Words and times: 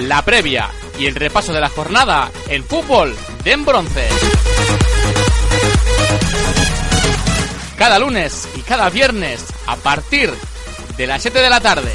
La 0.00 0.22
previa 0.22 0.70
y 0.98 1.06
el 1.06 1.14
repaso 1.14 1.52
de 1.52 1.60
la 1.60 1.68
jornada 1.68 2.30
en 2.48 2.64
fútbol 2.64 3.16
de 3.42 3.52
en 3.52 3.64
bronce. 3.64 4.08
Cada 7.76 7.98
lunes 7.98 8.48
y 8.56 8.60
cada 8.60 8.90
viernes 8.90 9.44
a 9.66 9.76
partir 9.76 10.32
de 10.96 11.06
las 11.06 11.22
7 11.22 11.40
de 11.40 11.50
la 11.50 11.60
tarde. 11.60 11.92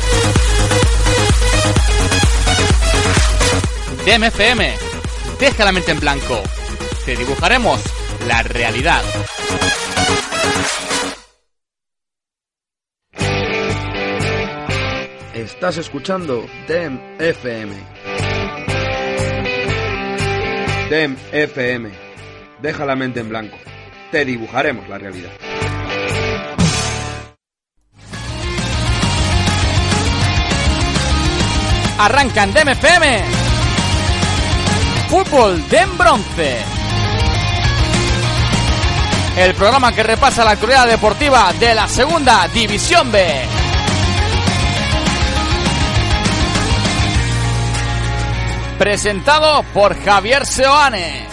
DMFM, 4.05 4.75
deja 5.39 5.65
la 5.65 5.71
mente 5.71 5.91
en 5.91 5.99
blanco. 5.99 6.41
Te 7.05 7.15
dibujaremos 7.15 7.81
la 8.27 8.43
realidad. 8.43 9.03
Estás 15.49 15.77
escuchando 15.77 16.45
DEM 16.67 16.99
FM. 17.19 17.73
DEM 20.89 21.17
FM. 21.33 21.89
Deja 22.61 22.85
la 22.85 22.95
mente 22.95 23.19
en 23.19 23.29
blanco. 23.29 23.57
Te 24.09 24.23
dibujaremos 24.23 24.87
la 24.87 24.97
realidad. 24.99 25.31
Arrancan 31.97 32.53
DEM 32.53 32.69
FM. 32.69 33.23
Fútbol 35.09 35.67
de 35.67 35.77
en 35.77 35.97
bronce. 35.97 36.57
El 39.35 39.55
programa 39.55 39.91
que 39.93 40.03
repasa 40.03 40.45
la 40.45 40.51
actualidad 40.51 40.87
deportiva 40.87 41.51
de 41.59 41.75
la 41.75 41.87
segunda 41.87 42.47
división 42.47 43.11
B. 43.11 43.58
Presentado 48.79 49.61
por 49.73 49.93
Javier 49.93 50.45
Seoane. 50.45 51.27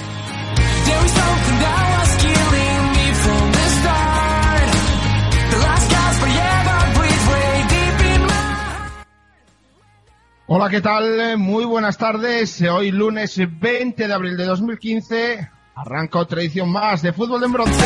Hola, 10.48 10.69
¿qué 10.69 10.80
tal? 10.80 11.38
Muy 11.38 11.64
buenas 11.64 11.97
tardes. 11.97 12.61
Hoy 12.62 12.91
lunes 12.91 13.38
20 13.38 14.08
de 14.08 14.12
abril 14.12 14.36
de 14.36 14.44
2015 14.44 15.48
arranca 15.77 16.19
otra 16.19 16.41
edición 16.41 16.72
más 16.72 17.00
de 17.03 17.12
Fútbol 17.12 17.44
en 17.44 17.53
Bronce. 17.53 17.84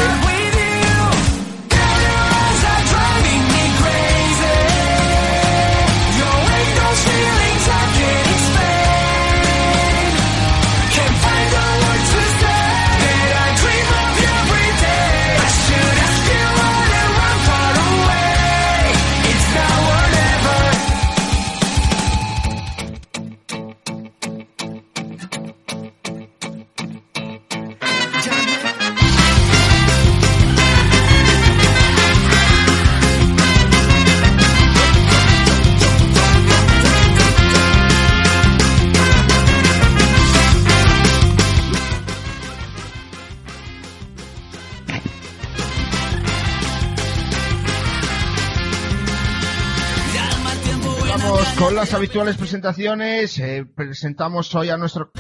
Las 51.91 51.97
habituales 51.97 52.37
presentaciones. 52.37 53.37
Eh, 53.41 53.67
presentamos 53.75 54.55
hoy 54.55 54.71
a 54.71 54.77
nuestro 54.77 55.11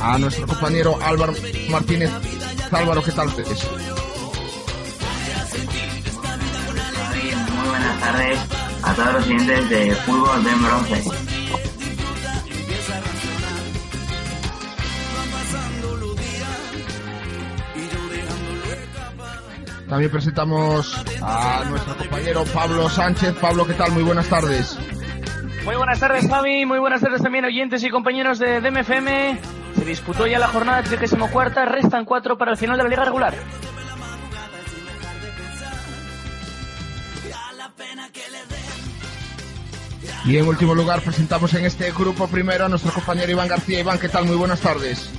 a 0.00 0.18
nuestro 0.18 0.48
compañero 0.48 0.98
Álvaro 1.00 1.32
Martínez. 1.70 2.10
Álvaro, 2.72 3.04
¿qué 3.04 3.12
tal 3.12 3.28
ustedes? 3.28 3.68
Muy 7.50 7.68
buenas 7.68 8.00
tardes 8.00 8.38
a 8.82 8.94
todos 8.94 9.12
los 9.12 9.24
siguientes 9.26 9.70
de 9.70 9.94
fútbol 9.94 10.42
de 10.42 10.54
bronce. 10.56 11.21
También 19.92 20.10
presentamos 20.10 21.04
a 21.20 21.64
nuestro 21.68 21.94
compañero 21.94 22.44
Pablo 22.54 22.88
Sánchez. 22.88 23.34
Pablo, 23.38 23.66
¿qué 23.66 23.74
tal? 23.74 23.92
Muy 23.92 24.02
buenas 24.02 24.26
tardes. 24.26 24.78
Muy 25.66 25.76
buenas 25.76 26.00
tardes, 26.00 26.26
Javi. 26.26 26.64
Muy 26.64 26.78
buenas 26.78 27.02
tardes 27.02 27.20
también, 27.20 27.44
oyentes 27.44 27.84
y 27.84 27.90
compañeros 27.90 28.38
de 28.38 28.62
DMFM. 28.62 29.38
Se 29.76 29.84
disputó 29.84 30.26
ya 30.26 30.38
la 30.38 30.48
jornada 30.48 30.82
34. 30.82 31.66
Restan 31.66 32.06
cuatro 32.06 32.38
para 32.38 32.52
el 32.52 32.56
final 32.56 32.78
de 32.78 32.84
la 32.84 32.88
liga 32.88 33.04
regular. 33.04 33.34
Y 40.24 40.38
en 40.38 40.48
último 40.48 40.74
lugar 40.74 41.02
presentamos 41.02 41.52
en 41.52 41.66
este 41.66 41.92
grupo 41.92 42.28
primero 42.28 42.64
a 42.64 42.68
nuestro 42.70 42.92
compañero 42.92 43.30
Iván 43.30 43.48
García. 43.48 43.80
Iván, 43.80 43.98
¿qué 43.98 44.08
tal? 44.08 44.24
Muy 44.24 44.36
buenas 44.36 44.60
tardes. 44.60 45.12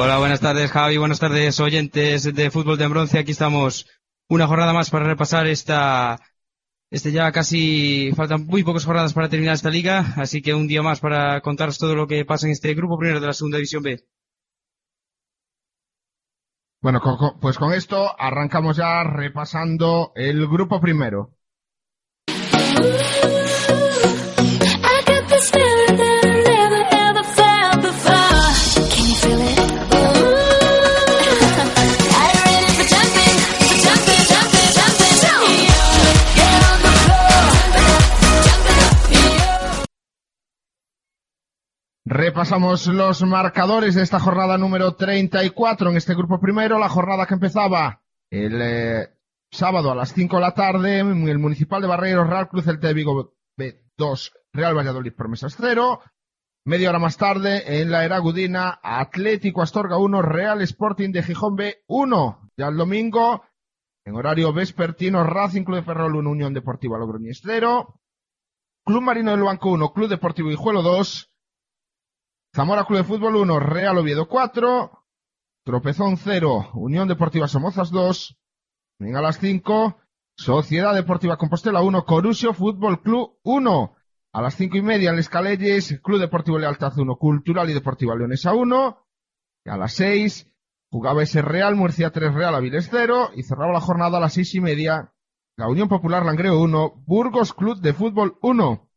Hola, 0.00 0.18
buenas 0.18 0.38
tardes 0.38 0.70
Javi, 0.70 0.96
buenas 0.96 1.18
tardes 1.18 1.58
oyentes 1.58 2.32
de 2.32 2.50
Fútbol 2.52 2.78
de 2.78 2.86
Bronce. 2.86 3.18
Aquí 3.18 3.32
estamos 3.32 3.84
una 4.28 4.46
jornada 4.46 4.72
más 4.72 4.90
para 4.90 5.04
repasar 5.04 5.48
esta, 5.48 6.20
este 6.88 7.10
ya 7.10 7.32
casi, 7.32 8.12
faltan 8.14 8.46
muy 8.46 8.62
pocas 8.62 8.84
jornadas 8.84 9.12
para 9.12 9.28
terminar 9.28 9.54
esta 9.56 9.70
liga, 9.70 10.14
así 10.14 10.40
que 10.40 10.54
un 10.54 10.68
día 10.68 10.82
más 10.82 11.00
para 11.00 11.40
contaros 11.40 11.78
todo 11.78 11.96
lo 11.96 12.06
que 12.06 12.24
pasa 12.24 12.46
en 12.46 12.52
este 12.52 12.74
grupo 12.74 12.96
primero 12.96 13.18
de 13.18 13.26
la 13.26 13.32
segunda 13.32 13.56
división 13.56 13.82
B. 13.82 14.04
Bueno, 16.80 17.00
pues 17.40 17.58
con 17.58 17.72
esto 17.72 18.14
arrancamos 18.20 18.76
ya 18.76 19.02
repasando 19.02 20.12
el 20.14 20.46
grupo 20.46 20.80
primero. 20.80 21.32
Repasamos 42.10 42.86
los 42.86 43.22
marcadores 43.22 43.94
de 43.94 44.02
esta 44.02 44.18
jornada 44.18 44.56
número 44.56 44.94
34 44.94 45.90
en 45.90 45.96
este 45.98 46.14
grupo 46.14 46.40
primero, 46.40 46.78
la 46.78 46.88
jornada 46.88 47.26
que 47.26 47.34
empezaba 47.34 48.00
el 48.30 48.62
eh, 48.62 49.08
sábado 49.50 49.92
a 49.92 49.94
las 49.94 50.14
5 50.14 50.36
de 50.36 50.40
la 50.40 50.54
tarde 50.54 51.00
en 51.00 51.28
el 51.28 51.38
Municipal 51.38 51.82
de 51.82 51.88
Barreiros, 51.88 52.26
Real 52.26 52.48
Cruz 52.48 52.64
Celta 52.64 52.86
de 52.86 52.94
Vigo 52.94 53.34
B2, 53.58 54.32
Real 54.54 54.74
Valladolid 54.74 55.12
Promesas 55.12 55.54
0. 55.60 56.00
Media 56.64 56.88
hora 56.88 56.98
más 56.98 57.18
tarde 57.18 57.82
en 57.82 57.90
la 57.90 58.06
Eragudina, 58.06 58.80
Atlético 58.82 59.60
Astorga 59.60 59.98
1, 59.98 60.22
Real 60.22 60.62
Sporting 60.62 61.12
de 61.12 61.22
Gijón 61.22 61.56
B 61.56 61.82
1. 61.88 62.52
Ya 62.56 62.68
el 62.68 62.78
domingo, 62.78 63.44
en 64.06 64.14
horario 64.14 64.54
vespertino, 64.54 65.24
Racing 65.24 65.64
Club 65.64 65.76
de 65.76 65.82
Ferrol 65.82 66.16
1, 66.16 66.30
Unión 66.30 66.54
Deportiva 66.54 66.96
Logroñés 66.96 67.42
0. 67.44 68.00
Club 68.86 69.02
Marino 69.02 69.32
del 69.32 69.42
Banco 69.42 69.72
1, 69.72 69.92
Club 69.92 70.08
Deportivo 70.08 70.50
Hijuelo 70.50 70.80
2. 70.80 71.27
Zamora 72.54 72.84
Club 72.84 72.98
de 72.98 73.04
Fútbol 73.04 73.36
1, 73.36 73.60
Real 73.60 73.98
Oviedo 73.98 74.28
4. 74.28 75.04
Tropezón 75.64 76.16
0, 76.16 76.70
Unión 76.74 77.08
Deportiva 77.08 77.46
Somozas 77.46 77.90
2. 77.90 78.38
En 79.00 79.16
a 79.16 79.20
las 79.20 79.38
5, 79.38 79.98
Sociedad 80.34 80.94
Deportiva 80.94 81.36
Compostela 81.36 81.82
1, 81.82 82.04
Corusio 82.04 82.54
Fútbol 82.54 83.02
Club 83.02 83.38
1. 83.42 83.94
A 84.32 84.42
las 84.42 84.54
cinco 84.54 84.76
y 84.76 84.82
media 84.82 85.10
en 85.10 85.16
Les 85.16 85.28
Calelles, 85.28 86.00
Club 86.02 86.20
Deportivo 86.20 86.58
Lealtad 86.58 86.96
1, 86.96 87.16
Cultural 87.16 87.68
y 87.68 87.74
Deportiva 87.74 88.14
Leonesa 88.14 88.54
1. 88.54 89.06
Y 89.64 89.70
a 89.70 89.76
las 89.76 89.92
seis 89.94 90.50
jugaba 90.90 91.22
ese 91.22 91.42
Real 91.42 91.74
Murcia 91.76 92.10
3, 92.10 92.32
Real 92.34 92.54
Aviles 92.54 92.88
0. 92.90 93.30
Y 93.34 93.42
cerraba 93.42 93.72
la 93.72 93.80
jornada 93.80 94.18
a 94.18 94.20
las 94.20 94.34
seis 94.34 94.54
y 94.54 94.60
media, 94.60 95.12
la 95.56 95.68
Unión 95.68 95.88
Popular 95.88 96.24
Langreo 96.24 96.60
1, 96.60 97.02
Burgos 97.06 97.52
Club 97.52 97.80
de 97.80 97.92
Fútbol 97.92 98.38
1. 98.40 98.87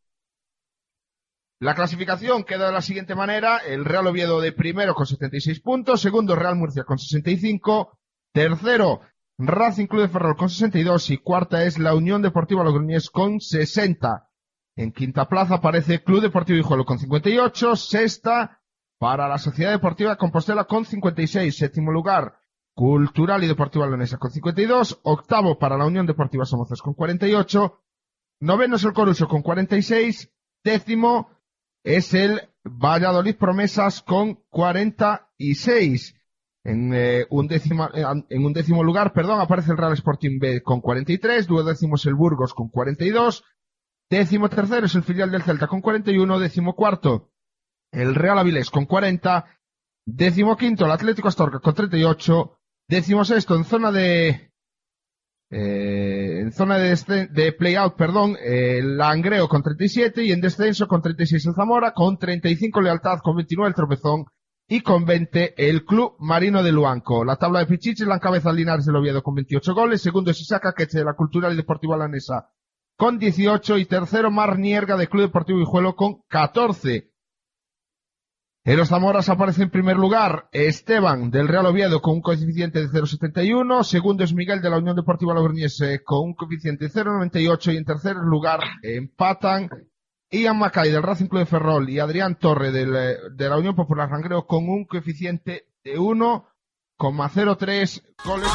La 1.62 1.76
clasificación 1.76 2.44
queda 2.44 2.66
de 2.66 2.72
la 2.72 2.82
siguiente 2.82 3.14
manera. 3.14 3.60
El 3.60 3.86
Real 3.86 4.08
Oviedo 4.08 4.42
de 4.42 4.52
primero 4.52 4.96
con 4.96 5.06
76 5.06 5.60
puntos, 5.60 6.02
segundo 6.02 6.36
Real 6.36 6.56
Murcia 6.56 6.86
con 6.86 6.98
65, 6.98 8.00
tercero 8.34 9.02
Racing 9.38 9.86
Club 9.86 10.02
de 10.02 10.10
Ferrol 10.10 10.36
con 10.36 10.50
62 10.50 11.12
y 11.12 11.20
cuarta 11.20 11.64
es 11.64 11.78
la 11.78 11.94
Unión 11.94 12.24
Deportiva 12.24 12.64
Logroñés 12.64 13.12
con 13.12 13.40
60. 13.40 14.28
En 14.76 14.92
quinta 14.92 15.30
plaza 15.30 15.56
aparece 15.56 16.04
Club 16.04 16.22
Deportivo 16.22 16.58
Hijuelo 16.58 16.84
con 16.84 16.98
58, 16.98 17.76
sexta 17.76 18.60
para 18.98 19.28
la 19.28 19.38
Sociedad 19.38 19.70
Deportiva 19.70 20.16
Compostela 20.16 20.64
con 20.64 20.84
56, 20.84 21.56
séptimo 21.56 21.92
lugar 21.92 22.40
Cultural 22.74 23.44
y 23.44 23.48
Deportiva 23.48 23.86
Leonesa 23.86 24.18
con 24.18 24.32
52, 24.32 25.02
octavo 25.04 25.60
para 25.60 25.78
la 25.78 25.86
Unión 25.86 26.08
Deportiva 26.08 26.44
Somozas 26.44 26.82
con 26.82 26.96
48, 26.96 27.84
noveno 28.40 28.78
es 28.78 28.84
el 28.84 28.94
Coruso 28.94 29.28
con 29.28 29.44
46, 29.44 30.34
décimo 30.64 31.41
es 31.84 32.14
el 32.14 32.42
Valladolid 32.64 33.36
Promesas 33.36 34.02
con 34.02 34.36
46. 34.50 36.16
En, 36.64 36.94
eh, 36.94 37.26
un 37.32 37.48
décimo, 37.48 37.90
eh, 37.94 38.06
en 38.30 38.46
un 38.46 38.54
décimo 38.54 38.84
lugar, 38.84 39.14
perdón, 39.14 39.42
aparece 39.42 39.72
el 39.72 39.78
Real 39.78 39.94
Sporting 39.94 40.40
B 40.40 40.62
con 40.62 40.80
43, 40.80 41.48
duodécimo 41.48 41.96
es 41.96 42.06
el 42.06 42.14
Burgos 42.14 42.54
con 42.54 42.70
42, 42.70 43.44
décimo 44.12 44.48
tercero 44.48 44.86
es 44.86 44.94
el 44.94 45.02
filial 45.02 45.32
del 45.32 45.42
Celta 45.42 45.66
con 45.66 45.82
41, 45.82 46.38
décimo 46.38 46.76
cuarto 46.76 47.32
el 47.92 48.14
Real 48.14 48.38
Avilés 48.38 48.70
con 48.70 48.86
40, 48.86 49.46
décimo 50.06 50.56
quinto 50.56 50.86
el 50.86 50.92
Atlético 50.92 51.30
Astorga 51.30 51.60
con 51.60 51.74
38, 51.74 52.60
décimo 52.88 53.26
sexto 53.26 53.56
en 53.56 53.64
zona 53.64 53.92
de 53.92 54.51
eh, 55.52 56.40
en 56.40 56.52
zona 56.54 56.78
de, 56.78 57.28
de 57.30 57.52
play-out, 57.52 57.96
perdón, 57.96 58.38
eh, 58.44 58.82
Langreo 58.82 59.48
con 59.48 59.62
37 59.62 60.24
y 60.24 60.32
en 60.32 60.42
descenso 60.42 60.88
con 60.88 61.02
36 61.02 61.46
el 61.48 61.54
Zamora, 61.54 61.92
con 61.94 62.18
35 62.18 62.82
Lealtad, 62.82 63.20
con 63.20 63.36
29 63.36 63.68
el 63.68 63.76
Tropezón 63.76 64.26
y 64.68 64.82
con 64.82 65.06
20 65.06 65.56
el 65.58 65.84
Club 65.84 66.16
Marino 66.20 66.64
de 66.64 66.72
Luanco. 66.72 67.26
La 67.26 67.36
tabla 67.36 67.60
de 67.60 67.66
Pichichi 67.66 68.06
la 68.06 68.16
encabeza 68.16 68.54
Linares 68.54 68.86
del 68.86 68.96
Oviedo 68.96 69.22
con 69.22 69.36
28 69.36 69.74
goles, 69.74 70.02
segundo 70.02 70.32
es 70.32 70.40
Isaac 70.40 70.74
Queche 70.76 71.00
de 71.00 71.06
la 71.06 71.14
Cultural 71.14 71.54
y 71.54 71.58
Deportiva 71.58 71.98
Lanesa 71.98 72.50
con 73.02 73.18
18 73.18 73.80
y 73.80 73.86
tercero 73.86 74.30
Mar 74.30 74.60
Nierga 74.60 74.96
de 74.96 75.08
Club 75.08 75.24
Deportivo 75.24 75.60
Hijuelo 75.60 75.96
con 75.96 76.22
14. 76.28 77.11
En 78.64 78.78
los 78.78 78.90
Zamoras 78.90 79.28
aparece 79.28 79.64
en 79.64 79.72
primer 79.72 79.98
lugar 79.98 80.48
Esteban 80.52 81.32
del 81.32 81.48
Real 81.48 81.66
Oviedo 81.66 82.00
con 82.00 82.18
un 82.18 82.22
coeficiente 82.22 82.80
de 82.80 82.90
0,71. 82.90 83.84
Segundo 83.84 84.24
es 84.24 84.36
Miguel 84.36 84.62
de 84.62 84.70
la 84.70 84.78
Unión 84.78 84.96
Deportiva 84.96 85.34
Logroñese 85.34 86.04
con 86.04 86.20
un 86.20 86.36
coeficiente 86.36 86.86
de 86.86 86.92
0,98. 86.92 87.74
Y 87.74 87.78
en 87.78 87.86
tercer 87.86 88.18
lugar 88.18 88.60
empatan 88.84 89.68
Ian 90.30 90.60
Macay 90.60 90.92
del 90.92 91.02
Racing 91.02 91.26
Club 91.26 91.40
de 91.40 91.48
Ferrol 91.48 91.90
y 91.90 91.98
Adrián 91.98 92.38
Torre 92.38 92.72
del, 92.72 92.96
eh, 92.96 93.18
de 93.34 93.50
la 93.50 93.58
Unión 93.58 93.76
Popular 93.76 94.12
Rangreo 94.12 94.46
con 94.46 94.70
un 94.70 94.86
coeficiente 94.86 95.66
de 95.84 95.98
1,03 95.98 98.04
goles. 98.24 98.48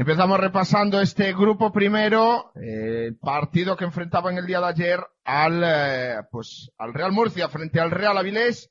Empezamos 0.00 0.40
repasando 0.40 0.98
este 0.98 1.34
grupo 1.34 1.70
primero, 1.70 2.52
eh, 2.54 3.12
partido 3.20 3.76
que 3.76 3.84
enfrentaba 3.84 4.32
en 4.32 4.38
el 4.38 4.46
día 4.46 4.58
de 4.58 4.66
ayer 4.66 5.00
al, 5.24 5.62
eh, 5.62 6.22
pues, 6.30 6.70
al 6.78 6.94
Real 6.94 7.12
Murcia 7.12 7.50
frente 7.50 7.80
al 7.80 7.90
Real 7.90 8.16
Avilés. 8.16 8.70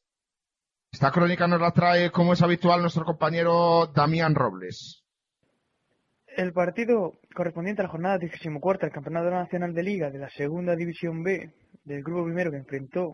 Esta 0.92 1.12
crónica 1.12 1.48
nos 1.48 1.62
la 1.62 1.70
trae, 1.70 2.10
como 2.10 2.34
es 2.34 2.42
habitual, 2.42 2.82
nuestro 2.82 3.06
compañero 3.06 3.92
Damián 3.94 4.34
Robles. 4.34 5.06
El 6.36 6.52
partido 6.52 7.20
correspondiente 7.36 7.84
a 7.84 7.86
la 7.86 7.92
jornada 7.92 8.18
14 8.18 8.50
del 8.50 8.92
Campeonato 8.92 9.30
Nacional 9.30 9.76
de 9.76 9.84
Liga 9.84 10.10
de 10.10 10.18
la 10.18 10.32
Segunda 10.32 10.76
División 10.76 11.22
B 11.22 11.54
del 11.84 12.02
Grupo 12.02 12.26
Primero 12.26 12.50
que 12.50 12.58
enfrentó 12.58 13.14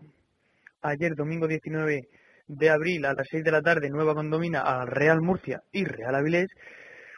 ayer 0.80 1.16
domingo 1.16 1.46
19 1.46 2.08
de 2.46 2.70
abril 2.70 3.04
a 3.04 3.12
las 3.12 3.28
6 3.30 3.44
de 3.44 3.52
la 3.52 3.60
tarde 3.60 3.90
Nueva 3.90 4.14
Condomina 4.14 4.62
al 4.62 4.86
Real 4.86 5.20
Murcia 5.20 5.64
y 5.70 5.84
Real 5.84 6.14
Avilés, 6.14 6.48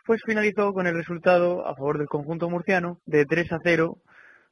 pues 0.09 0.23
finalizó 0.25 0.73
con 0.73 0.87
el 0.87 0.95
resultado 0.95 1.67
a 1.67 1.75
favor 1.77 1.99
del 1.99 2.09
conjunto 2.09 2.49
murciano 2.49 2.99
de 3.05 3.27
3 3.27 3.53
a 3.53 3.59
0 3.63 3.99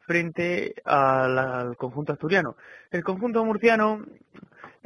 frente 0.01 0.75
al, 0.85 1.75
conjunto 1.79 2.13
asturiano. 2.13 2.57
El 2.91 3.03
conjunto 3.03 3.43
murciano 3.43 4.05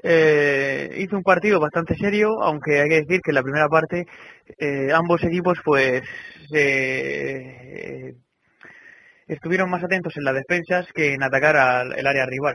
eh, 0.00 0.94
hizo 0.99 1.17
un 1.17 1.25
partido 1.25 1.58
bastante 1.58 1.96
serio, 1.96 2.40
aunque 2.40 2.81
hay 2.81 2.88
que 2.88 3.00
decir 3.00 3.20
que 3.20 3.32
en 3.32 3.34
la 3.34 3.43
primera 3.43 3.69
parte 3.69 4.06
eh, 4.58 4.93
ambos 4.94 5.25
equipos 5.25 5.58
pues 5.64 6.02
eh, 6.55 8.14
estuvieron 9.26 9.70
más 9.70 9.82
atentos 9.82 10.16
en 10.16 10.23
las 10.23 10.37
defensas 10.37 10.87
que 10.94 11.14
en 11.14 11.25
atacar 11.25 11.56
al 11.56 11.99
el 11.99 12.06
área 12.06 12.26
rival. 12.26 12.55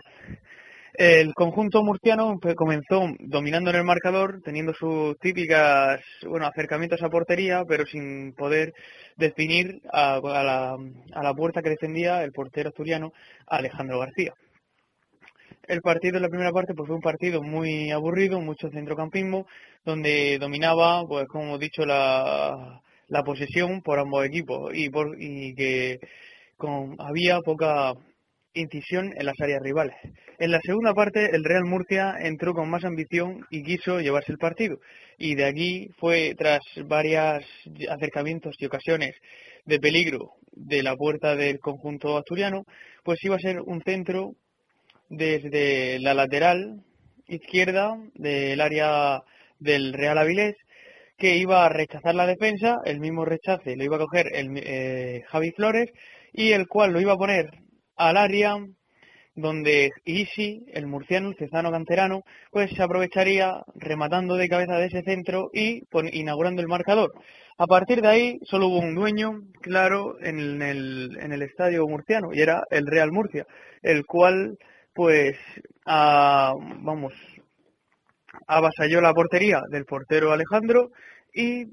El 0.98 1.34
conjunto 1.34 1.84
murciano 1.84 2.40
comenzó 2.56 3.08
dominando 3.20 3.70
en 3.70 3.76
el 3.76 3.84
marcador, 3.84 4.42
teniendo 4.44 4.74
sus 4.74 5.18
típicas 5.20 6.00
acercamientos 6.42 7.02
a 7.04 7.10
portería, 7.10 7.64
pero 7.68 7.86
sin 7.86 8.34
poder 8.34 8.74
definir 9.18 9.82
a, 9.92 10.20
la, 10.22 11.34
puerta 11.34 11.62
que 11.62 11.72
defendía 11.72 12.24
el 12.24 12.32
portero 12.32 12.70
asturiano 12.70 13.12
Alejandro 13.48 14.00
García. 14.00 14.34
El 15.68 15.82
partido 15.82 16.18
en 16.18 16.24
la 16.24 16.30
primera 16.30 16.52
parte 16.52 16.74
pues 16.74 16.88
fue 16.88 16.96
un 16.96 17.02
partido 17.02 17.42
muy 17.42 17.92
aburrido, 17.92 18.40
mucho 18.40 18.70
centrocampismo, 18.70 19.48
donde 19.84 20.38
dominaba, 20.40 21.04
pues 21.08 21.28
como 21.28 21.46
hemos 21.46 21.60
dicho, 21.60 21.86
la, 21.86 22.82
la 23.08 23.24
posesión 23.24 23.82
por 23.82 24.00
ambos 24.00 24.26
equipos 24.26 24.72
y, 24.74 25.56
que 25.56 26.00
había 27.00 27.40
poca 27.42 27.94
incisión 28.56 29.14
en 29.16 29.26
las 29.26 29.40
áreas 29.40 29.62
rivales. 29.62 29.96
En 30.40 30.52
la 30.52 30.60
segunda 30.62 30.94
parte 30.94 31.36
el 31.36 31.44
Real 31.44 31.66
Murcia 31.66 32.16
entró 32.20 32.54
con 32.54 32.70
más 32.70 32.84
ambición 32.84 33.46
y 33.52 33.64
quiso 33.64 34.00
llevarse 34.00 34.32
el 34.32 34.38
partido. 34.38 34.80
Y 35.18 35.36
de 35.36 35.46
aquí 35.46 35.90
fue 36.00 36.34
tras 36.38 36.62
varios 36.86 37.44
acercamientos 37.90 38.56
y 38.60 38.66
ocasiones 38.66 39.16
de 39.66 39.80
peligro 39.80 40.32
de 40.52 40.84
la 40.84 40.96
puerta 40.96 41.36
del 41.36 41.60
conjunto 41.60 42.18
asturiano, 42.18 42.64
pues 43.04 43.24
iba 43.24 43.36
a 43.36 43.40
ser 43.40 43.62
un 43.62 43.82
centro 43.82 44.36
desde 45.10 46.00
la 46.00 46.14
lateral 46.14 46.82
izquierda 47.28 47.98
del 48.14 48.62
área 48.62 49.22
del 49.60 49.94
Real 49.94 50.18
Avilés 50.18 50.56
que 51.18 51.38
iba 51.38 51.66
a 51.66 51.70
rechazar 51.70 52.14
la 52.14 52.28
defensa, 52.28 52.80
el 52.86 53.00
mismo 53.00 53.26
rechace 53.26 53.76
lo 53.76 53.84
iba 53.84 53.96
a 53.96 54.00
coger 54.00 54.28
el, 54.34 54.52
eh, 54.58 55.24
Javi 55.28 55.52
Flores 55.52 55.90
y 56.34 56.52
el 56.52 56.68
cual 56.68 56.92
lo 56.92 57.00
iba 57.00 57.14
a 57.14 57.18
poner 57.18 57.50
al 57.96 58.18
área 58.18 58.58
donde 59.36 59.92
Isi, 60.06 60.66
el 60.74 60.88
murciano, 60.88 61.30
el 61.30 61.36
cezano 61.36 61.72
canterano, 61.72 62.24
pues 62.52 62.72
se 62.72 62.82
aprovecharía 62.82 63.64
rematando 63.76 64.36
de 64.36 64.48
cabeza 64.48 64.78
de 64.78 64.88
ese 64.88 65.04
centro 65.04 65.50
y 65.54 65.84
inaugurando 66.14 66.62
el 66.62 66.68
marcador. 66.68 67.12
A 67.58 67.68
partir 67.68 68.02
de 68.02 68.08
ahí 68.08 68.40
solo 68.44 68.68
hubo 68.68 68.80
un 68.80 68.96
dueño 68.96 69.42
claro 69.62 70.18
en 70.22 70.62
el, 70.62 71.18
en 71.22 71.32
el 71.34 71.42
estadio 71.42 71.88
murciano 71.88 72.34
y 72.34 72.42
era 72.42 72.64
el 72.70 72.88
Real 72.88 73.12
Murcia, 73.12 73.46
el 73.82 74.06
cual 74.06 74.58
pues 74.94 75.38
vamos 75.86 77.14
avasalló 78.48 79.02
la 79.02 79.14
portería 79.14 79.62
del 79.70 79.86
portero 79.86 80.32
Alejandro 80.32 80.92
y 81.34 81.66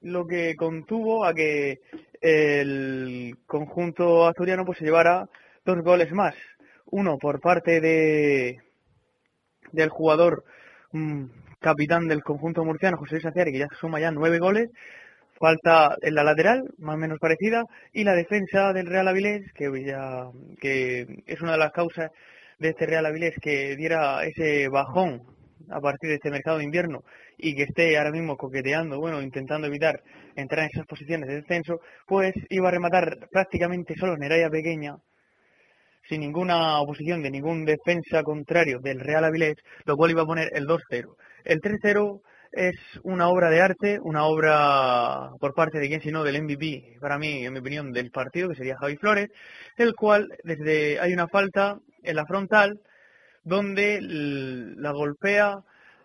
lo 0.00 0.26
que 0.26 0.54
contuvo 0.54 1.24
a 1.24 1.32
que 1.32 1.78
el 2.20 3.36
conjunto 3.46 4.26
asturiano 4.26 4.64
pues 4.64 4.78
se 4.78 4.84
llevara 4.84 5.28
dos 5.64 5.82
goles 5.82 6.12
más. 6.12 6.34
Uno 6.86 7.18
por 7.18 7.40
parte 7.40 7.80
de 7.80 8.58
del 9.72 9.88
jugador 9.88 10.44
mm, 10.92 11.24
capitán 11.60 12.06
del 12.06 12.22
conjunto 12.22 12.64
murciano, 12.64 12.98
José 12.98 13.16
Luis 13.16 13.26
Aciari, 13.26 13.52
que 13.52 13.58
ya 13.58 13.68
suma 13.80 13.98
ya 13.98 14.10
nueve 14.10 14.38
goles, 14.38 14.70
falta 15.38 15.96
en 16.02 16.14
la 16.14 16.22
lateral, 16.22 16.62
más 16.78 16.94
o 16.94 16.98
menos 16.98 17.18
parecida, 17.18 17.64
y 17.92 18.04
la 18.04 18.14
defensa 18.14 18.72
del 18.72 18.86
Real 18.86 19.08
Avilés, 19.08 19.52
que, 19.54 19.70
ya, 19.84 20.28
que 20.60 21.22
es 21.26 21.40
una 21.40 21.52
de 21.52 21.58
las 21.58 21.72
causas 21.72 22.10
de 22.58 22.68
este 22.68 22.86
Real 22.86 23.06
Avilés 23.06 23.34
que 23.40 23.74
diera 23.76 24.24
ese 24.24 24.68
bajón 24.68 25.22
a 25.70 25.80
partir 25.80 26.10
de 26.10 26.16
este 26.16 26.30
mercado 26.30 26.58
de 26.58 26.64
invierno 26.64 27.02
y 27.38 27.54
que 27.56 27.64
esté 27.64 27.96
ahora 27.96 28.12
mismo 28.12 28.36
coqueteando, 28.36 29.00
bueno, 29.00 29.22
intentando 29.22 29.66
evitar 29.66 30.02
entrar 30.36 30.64
en 30.64 30.70
esas 30.72 30.86
posiciones 30.86 31.28
de 31.28 31.36
descenso, 31.36 31.80
pues 32.06 32.34
iba 32.50 32.68
a 32.68 32.72
rematar 32.72 33.28
prácticamente 33.30 33.94
solo 33.96 34.16
Neraya 34.16 34.50
Pequeña, 34.50 34.96
sin 36.08 36.20
ninguna 36.20 36.80
oposición 36.80 37.22
de 37.22 37.30
ningún 37.30 37.64
defensa 37.64 38.22
contrario 38.22 38.78
del 38.80 39.00
Real 39.00 39.24
Avilés, 39.24 39.56
lo 39.84 39.96
cual 39.96 40.10
iba 40.10 40.22
a 40.22 40.26
poner 40.26 40.50
el 40.54 40.66
2-0. 40.66 41.16
El 41.44 41.60
3-0 41.60 42.20
es 42.52 42.76
una 43.02 43.28
obra 43.28 43.50
de 43.50 43.60
arte, 43.60 43.98
una 44.00 44.24
obra 44.24 45.30
por 45.40 45.54
parte 45.54 45.78
de 45.78 45.88
quien 45.88 46.00
sino 46.00 46.22
del 46.22 46.42
MVP, 46.42 46.98
para 47.00 47.18
mí, 47.18 47.44
en 47.44 47.52
mi 47.52 47.58
opinión, 47.58 47.92
del 47.92 48.10
partido, 48.10 48.48
que 48.48 48.54
sería 48.54 48.76
Javi 48.76 48.96
Flores, 48.96 49.28
el 49.76 49.94
cual 49.94 50.28
desde 50.44 51.00
hay 51.00 51.12
una 51.12 51.28
falta 51.28 51.78
en 52.02 52.16
la 52.16 52.26
frontal 52.26 52.80
donde 53.42 53.98
la 54.00 54.92
golpea, 54.92 55.58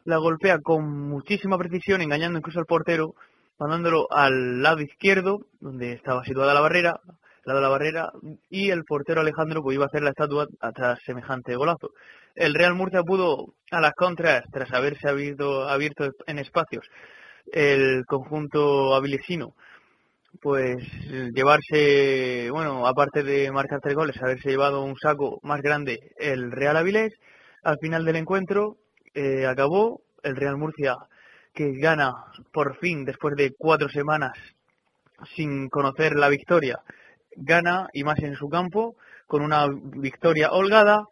la 0.06 0.18
golpea 0.18 0.60
con 0.60 1.10
muchísima 1.10 1.58
precisión, 1.58 2.02
engañando 2.02 2.40
incluso 2.40 2.60
al 2.60 2.66
portero, 2.66 3.16
mandándolo 3.60 4.08
al 4.12 4.62
lado 4.62 4.82
izquierdo, 4.82 5.46
donde 5.60 5.94
estaba 5.94 6.24
situada 6.24 6.54
la 6.54 6.62
barrera, 6.62 7.00
lado 7.44 7.60
de 7.60 7.64
la 7.64 7.70
barrera, 7.70 8.12
y 8.50 8.70
el 8.70 8.84
portero 8.84 9.22
Alejandro 9.22 9.62
pues 9.62 9.76
iba 9.76 9.86
a 9.86 9.88
hacer 9.88 10.04
la 10.04 10.10
estatua 10.10 10.48
tras 10.76 11.00
semejante 11.06 11.56
golazo. 11.56 11.92
El 12.36 12.54
Real 12.54 12.76
Murcia 12.76 13.04
pudo 13.04 13.54
a 13.72 13.82
las 13.82 13.94
contras, 13.94 14.44
tras 14.52 14.72
haberse 14.74 15.08
abierto, 15.08 16.12
en 16.28 16.40
espacios, 16.40 16.86
el 17.52 18.06
conjunto 18.06 18.96
avilesino, 18.96 19.56
pues 20.42 20.78
llevarse, 21.34 22.50
bueno, 22.52 22.86
aparte 22.88 23.24
de 23.24 23.52
marcar 23.52 23.80
tres 23.82 23.96
goles, 23.96 24.22
haberse 24.22 24.50
llevado 24.50 24.84
un 24.84 24.96
saco 24.98 25.40
más 25.44 25.62
grande 25.62 26.00
el 26.18 26.52
Real 26.52 26.78
Avilés. 26.78 27.14
Al 27.64 27.78
final 27.82 28.06
del 28.06 28.16
encuentro 28.18 28.78
eh, 29.14 29.46
acabó 29.46 30.02
el 30.24 30.36
Real 30.36 30.58
Murcia 30.58 30.96
que 31.54 31.74
gana 31.78 32.14
por 32.54 32.78
fin 32.78 33.06
después 33.06 33.36
de 33.36 33.54
cuatro 33.58 33.90
semanas 33.90 34.34
sin 35.36 35.68
conocer 35.70 36.16
la 36.16 36.30
victoria, 36.30 36.80
gana 37.40 37.88
y 37.94 38.04
más 38.04 38.20
en 38.20 38.36
su 38.36 38.50
campo 38.50 38.96
con 39.28 39.42
una 39.42 39.68
victoria 39.70 40.52
holgada, 40.52 41.04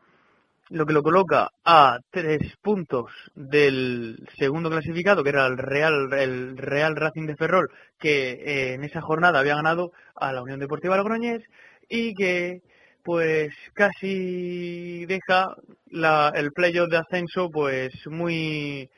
lo 0.70 0.86
que 0.86 0.94
lo 0.94 1.04
coloca 1.04 1.50
a 1.64 2.00
tres 2.12 2.40
puntos 2.62 3.12
del 3.36 4.28
segundo 4.38 4.70
clasificado, 4.70 5.24
que 5.24 5.30
era 5.30 5.46
el 5.46 5.58
Real, 5.58 6.12
el 6.14 6.58
Real 6.58 6.96
Racing 6.96 7.26
de 7.26 7.38
Ferrol, 7.38 7.70
que 8.00 8.32
eh, 8.32 8.74
en 8.74 8.84
esa 8.84 9.02
jornada 9.02 9.40
había 9.40 9.56
ganado 9.56 9.92
a 10.16 10.34
la 10.34 10.42
Unión 10.42 10.60
Deportiva 10.60 10.98
Logroñés 10.98 11.44
y 11.90 12.14
que 12.14 12.62
pues 13.04 13.54
casi 13.74 15.06
deja 15.06 15.56
la, 15.90 16.34
el 16.36 16.52
playoff 16.52 16.90
de 16.90 16.98
ascenso 16.98 17.50
pues 17.50 17.94
muy 18.08 18.90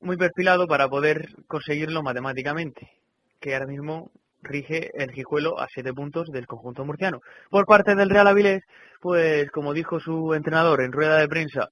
muy 0.00 0.16
perfilado 0.16 0.66
para 0.68 0.88
poder 0.88 1.28
conseguirlo 1.48 2.02
matemáticamente, 2.02 2.88
que 3.40 3.54
ahora 3.54 3.66
mismo 3.66 4.10
rige 4.44 4.90
el 4.94 5.12
Gijuelo 5.12 5.58
a 5.58 5.66
siete 5.72 5.92
puntos 5.92 6.28
del 6.30 6.46
conjunto 6.46 6.84
murciano. 6.84 7.20
Por 7.50 7.66
parte 7.66 7.94
del 7.94 8.10
Real 8.10 8.28
Avilés, 8.28 8.62
pues 9.00 9.50
como 9.50 9.72
dijo 9.72 10.00
su 10.00 10.34
entrenador 10.34 10.82
en 10.82 10.92
rueda 10.92 11.18
de 11.18 11.28
prensa, 11.28 11.68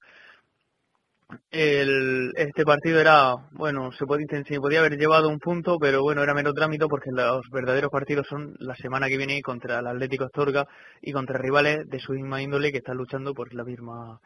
este 1.51 2.63
partido 2.65 2.99
era, 2.99 3.35
bueno, 3.51 3.91
se 3.91 4.05
podía, 4.05 4.27
se 4.43 4.59
podía 4.59 4.79
haber 4.79 4.97
llevado 4.97 5.29
un 5.29 5.39
punto, 5.39 5.77
pero 5.79 6.01
bueno, 6.01 6.23
era 6.23 6.33
mero 6.33 6.53
trámite 6.53 6.85
porque 6.87 7.11
los 7.11 7.49
verdaderos 7.51 7.91
partidos 7.91 8.27
son 8.27 8.55
la 8.59 8.75
semana 8.75 9.07
que 9.07 9.17
viene 9.17 9.41
contra 9.41 9.79
el 9.79 9.87
Atlético 9.87 10.25
Astorga 10.25 10.67
y 11.01 11.11
contra 11.11 11.37
rivales 11.37 11.89
de 11.89 11.99
su 11.99 12.13
misma 12.13 12.41
índole 12.41 12.71
que 12.71 12.79
están 12.79 12.97
luchando 12.97 13.33
por 13.33 13.53
la 13.53 13.63
misma, 13.63 14.19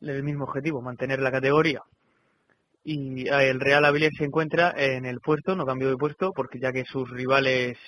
el 0.00 0.22
mismo 0.22 0.44
objetivo, 0.44 0.82
mantener 0.82 1.20
la 1.20 1.32
categoría. 1.32 1.82
Y 2.84 3.28
eh, 3.28 3.50
el 3.50 3.60
Real 3.60 3.84
Avilés 3.84 4.12
se 4.16 4.24
encuentra 4.24 4.72
en 4.76 5.04
el 5.04 5.20
puesto, 5.20 5.56
no 5.56 5.66
cambió 5.66 5.88
de 5.88 5.96
puesto, 5.96 6.32
porque 6.32 6.58
ya 6.60 6.72
que 6.72 6.84
sus 6.84 7.10
rivales 7.10 7.78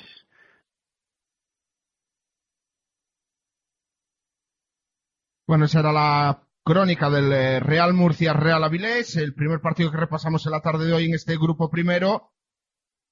Bueno, 5.47 5.65
esa 5.65 5.81
era 5.81 5.91
la 5.93 6.47
crónica 6.63 7.11
del 7.11 7.33
eh, 7.33 7.59
Real 7.59 7.93
Murcia 7.93 8.33
Real 8.33 8.63
Avilés, 8.63 9.17
el 9.17 9.35
primer 9.35 9.61
partido 9.61 9.91
que 9.91 9.97
repasamos 9.97 10.47
en 10.47 10.53
la 10.53 10.61
tarde 10.61 10.87
de 10.87 10.93
hoy 10.93 11.07
en 11.07 11.15
este 11.15 11.37
grupo 11.37 11.69
primero. 11.69 12.31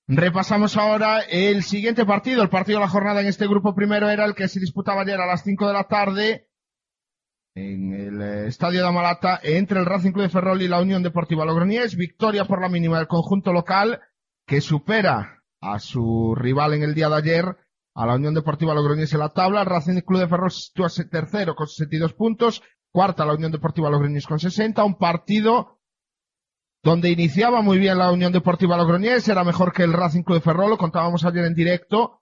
Repasamos 0.06 0.76
ahora 0.76 1.20
el 1.22 1.64
siguiente 1.64 2.06
partido. 2.06 2.42
El 2.42 2.48
partido 2.48 2.78
de 2.78 2.84
la 2.84 2.90
jornada 2.90 3.20
en 3.20 3.26
este 3.26 3.48
grupo 3.48 3.74
primero 3.74 4.08
era 4.08 4.24
el 4.24 4.36
que 4.36 4.46
se 4.46 4.60
disputaba 4.60 5.02
ayer 5.02 5.20
a 5.20 5.26
las 5.26 5.42
5 5.42 5.66
de 5.66 5.72
la 5.72 5.88
tarde 5.88 6.47
en 7.58 7.92
el 7.92 8.22
eh, 8.22 8.46
Estadio 8.46 8.82
de 8.82 8.88
Amalata 8.88 9.40
entre 9.42 9.80
el 9.80 9.86
Racing 9.86 10.12
Club 10.12 10.24
de 10.24 10.30
Ferrol 10.30 10.62
y 10.62 10.68
la 10.68 10.80
Unión 10.80 11.02
Deportiva 11.02 11.44
Logroñés. 11.44 11.96
Victoria 11.96 12.44
por 12.44 12.60
la 12.60 12.68
mínima 12.68 12.98
del 12.98 13.08
conjunto 13.08 13.52
local 13.52 14.00
que 14.46 14.60
supera 14.60 15.42
a 15.60 15.78
su 15.78 16.34
rival 16.36 16.74
en 16.74 16.82
el 16.82 16.94
día 16.94 17.08
de 17.08 17.16
ayer, 17.16 17.56
a 17.94 18.06
la 18.06 18.14
Unión 18.14 18.34
Deportiva 18.34 18.74
Logroñés 18.74 19.12
en 19.12 19.20
la 19.20 19.30
tabla. 19.30 19.62
El 19.62 19.66
Racing 19.66 20.00
Club 20.00 20.20
de 20.20 20.28
Ferrol 20.28 20.50
sitúa 20.50 20.88
tercero 21.10 21.54
con 21.54 21.66
62 21.66 22.14
puntos. 22.14 22.62
Cuarta 22.90 23.26
la 23.26 23.34
Unión 23.34 23.52
Deportiva 23.52 23.90
Logroñés 23.90 24.26
con 24.26 24.38
60. 24.38 24.82
Un 24.84 24.96
partido 24.96 25.78
donde 26.82 27.10
iniciaba 27.10 27.60
muy 27.60 27.78
bien 27.78 27.98
la 27.98 28.12
Unión 28.12 28.32
Deportiva 28.32 28.76
Logroñés, 28.76 29.28
era 29.28 29.42
mejor 29.44 29.72
que 29.72 29.82
el 29.82 29.92
Racing 29.92 30.22
Club 30.22 30.38
de 30.38 30.44
Ferrol, 30.44 30.70
lo 30.70 30.78
contábamos 30.78 31.24
ayer 31.24 31.44
en 31.44 31.54
directo, 31.54 32.17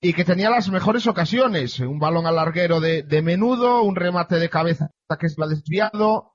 y 0.00 0.12
que 0.12 0.24
tenía 0.24 0.50
las 0.50 0.68
mejores 0.68 1.06
ocasiones. 1.06 1.80
Un 1.80 1.98
balón 1.98 2.26
al 2.26 2.36
larguero 2.36 2.80
de, 2.80 3.22
menudo, 3.22 3.82
un 3.82 3.96
remate 3.96 4.36
de 4.36 4.50
cabeza 4.50 4.90
que 5.18 5.28
se 5.28 5.42
ha 5.42 5.46
desviado. 5.46 6.32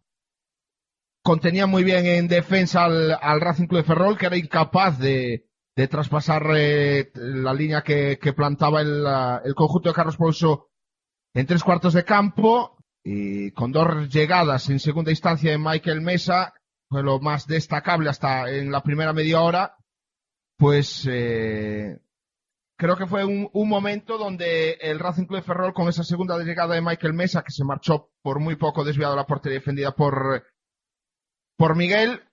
Contenía 1.24 1.68
muy 1.68 1.84
bien 1.84 2.06
en 2.06 2.28
defensa 2.28 2.86
al, 2.86 3.42
Racing 3.42 3.68
Club 3.68 3.82
de 3.82 3.88
Ferrol, 3.88 4.18
que 4.18 4.26
era 4.26 4.38
incapaz 4.38 4.98
de, 4.98 5.48
traspasar 5.90 6.44
eh, 6.56 7.12
la 7.16 7.54
línea 7.54 7.82
que, 7.82 8.18
plantaba 8.36 8.82
el, 8.82 9.06
el 9.44 9.56
conjunto 9.56 9.90
de 9.90 9.96
Carlos 9.96 10.18
Pouso 10.18 10.70
en 11.34 11.46
tres 11.46 11.64
cuartos 11.64 11.94
de 11.94 12.04
campo. 12.04 12.78
Y 13.04 13.52
con 13.52 13.72
dos 13.72 14.10
llegadas 14.10 14.70
en 14.70 14.80
segunda 14.80 15.10
instancia 15.10 15.50
de 15.50 15.58
Michael 15.58 16.02
Mesa, 16.02 16.54
fue 16.92 17.04
lo 17.04 17.20
más 17.20 17.48
destacable 17.48 18.10
hasta 18.10 18.52
en 18.52 18.70
la 18.70 18.84
primera 18.84 19.14
media 19.14 19.42
hora, 19.42 19.78
pues 20.58 21.08
eh, 21.10 22.00
creo 22.82 22.98
que 22.98 23.06
fue 23.06 23.24
un, 23.24 23.48
un, 23.54 23.70
momento 23.70 24.18
donde 24.18 24.72
el 24.82 24.98
Racing 24.98 25.26
Club 25.26 25.42
de 25.42 25.46
Ferrol 25.46 25.72
con 25.72 25.88
esa 25.88 26.04
segunda 26.04 26.36
llegada 26.40 26.74
de 26.74 26.82
Michael 26.82 27.14
Mesa, 27.14 27.44
que 27.44 27.52
se 27.52 27.64
marchó 27.64 28.10
por 28.24 28.40
muy 28.40 28.56
poco 28.56 28.84
desviado 28.84 29.14
a 29.14 29.18
la 29.18 29.28
portería 29.28 29.60
defendida 29.60 29.92
por, 29.92 30.44
por 31.58 31.76
Miguel, 31.76 32.24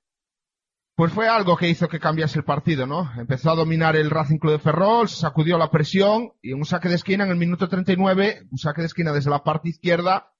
pues 0.96 1.12
fue 1.12 1.28
algo 1.28 1.54
que 1.58 1.68
hizo 1.68 1.86
que 1.86 2.00
cambiase 2.00 2.38
el 2.38 2.46
partido, 2.46 2.86
¿no? 2.86 3.12
Empezó 3.18 3.50
a 3.50 3.56
dominar 3.56 3.94
el 3.94 4.08
Racing 4.08 4.38
Club 4.38 4.54
de 4.54 4.58
Ferrol, 4.58 5.10
sacudió 5.10 5.58
la 5.58 5.70
presión 5.70 6.32
y 6.40 6.54
un 6.54 6.64
saque 6.64 6.88
de 6.88 6.94
esquina 6.94 7.24
en 7.24 7.30
el 7.30 7.36
minuto 7.36 7.68
39, 7.68 8.46
un 8.50 8.56
saque 8.56 8.80
de 8.80 8.86
esquina 8.86 9.12
desde 9.12 9.28
la 9.28 9.44
parte 9.44 9.68
izquierda, 9.68 10.32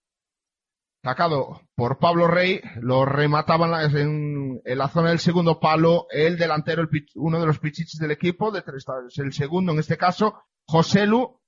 sacado 1.02 1.62
por 1.74 1.98
Pablo 1.98 2.26
Rey, 2.26 2.60
lo 2.80 3.04
remataban 3.04 3.96
en, 3.96 4.60
la 4.64 4.88
zona 4.88 5.10
del 5.10 5.18
segundo 5.18 5.60
palo 5.60 6.06
el 6.10 6.36
delantero, 6.36 6.82
el, 6.82 6.88
uno 7.14 7.40
de 7.40 7.46
los 7.46 7.58
pichiches 7.58 8.00
del 8.00 8.10
equipo, 8.10 8.50
de 8.50 8.62
tres, 8.62 8.84
el 9.16 9.32
segundo 9.32 9.72
en 9.72 9.78
este 9.78 9.96
caso, 9.96 10.42
José 10.66 11.06
Lu, 11.06 11.40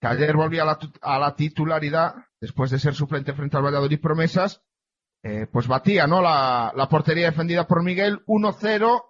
que 0.00 0.06
ayer 0.06 0.36
volvía 0.36 0.62
a 0.62 0.66
la, 0.66 0.78
a 1.02 1.18
la 1.18 1.34
titularidad 1.34 2.14
después 2.40 2.70
de 2.70 2.78
ser 2.78 2.94
suplente 2.94 3.34
frente 3.34 3.56
al 3.56 3.64
Valladolid 3.64 4.00
Promesas, 4.00 4.62
eh, 5.22 5.46
pues 5.50 5.66
batía, 5.66 6.06
¿no? 6.06 6.22
La, 6.22 6.72
la 6.74 6.88
portería 6.88 7.26
defendida 7.26 7.66
por 7.66 7.82
Miguel, 7.82 8.24
1-0, 8.26 9.02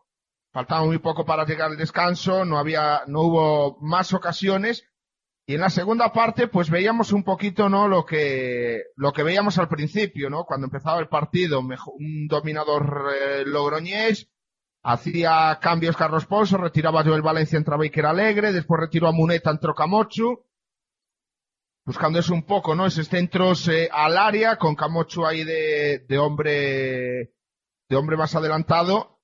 faltaba 0.53 0.85
muy 0.85 0.99
poco 0.99 1.25
para 1.27 1.45
llegar 1.45 1.71
al 1.71 1.77
descanso, 1.77 2.45
no 2.45 2.59
había, 2.59 3.03
no 3.07 3.21
hubo 3.23 3.79
más 3.81 4.13
ocasiones, 4.15 4.89
y 5.49 5.55
en 5.55 5.63
la 5.63 5.71
segunda 5.71 6.13
parte, 6.13 6.49
pues 6.49 6.69
veíamos 6.69 7.11
un 7.11 7.25
poquito, 7.25 7.71
¿no? 7.71 7.89
Lo 7.89 8.05
que, 8.05 8.83
lo 8.97 9.15
que 9.15 9.23
veíamos 9.23 9.57
al 9.57 9.67
principio, 9.67 10.29
¿no? 10.29 10.45
Cuando 10.45 10.67
empezaba 10.67 11.01
el 11.01 11.09
partido, 11.09 11.63
mejor, 11.63 11.95
un 11.97 12.29
dominador 12.29 13.07
eh, 13.15 13.45
logroñés, 13.47 14.29
hacía 14.83 15.59
cambios 15.59 15.97
Carlos 15.97 16.27
Pouso, 16.27 16.59
retiraba 16.59 17.01
a 17.01 17.05
Joel 17.05 17.23
Valencia, 17.23 17.57
entraba 17.57 17.85
Iker 17.85 18.05
Alegre, 18.05 18.53
después 18.53 18.79
retiró 18.79 19.09
a 19.09 19.13
Muneta, 19.13 19.51
entró 19.51 19.75
Camochu, 19.75 20.45
buscando 21.87 22.19
eso 22.19 22.35
un 22.35 22.43
poco, 22.43 22.75
¿no? 22.75 22.85
Esos 22.85 23.09
centros 23.09 23.69
eh, 23.69 23.89
al 23.91 24.19
área, 24.19 24.59
con 24.59 24.75
Camochu 24.75 25.25
ahí 25.25 25.45
de, 25.45 26.05
de 26.07 26.19
hombre, 26.19 27.33
de 27.89 27.97
hombre 27.97 28.19
más 28.19 28.35
adelantado, 28.35 29.18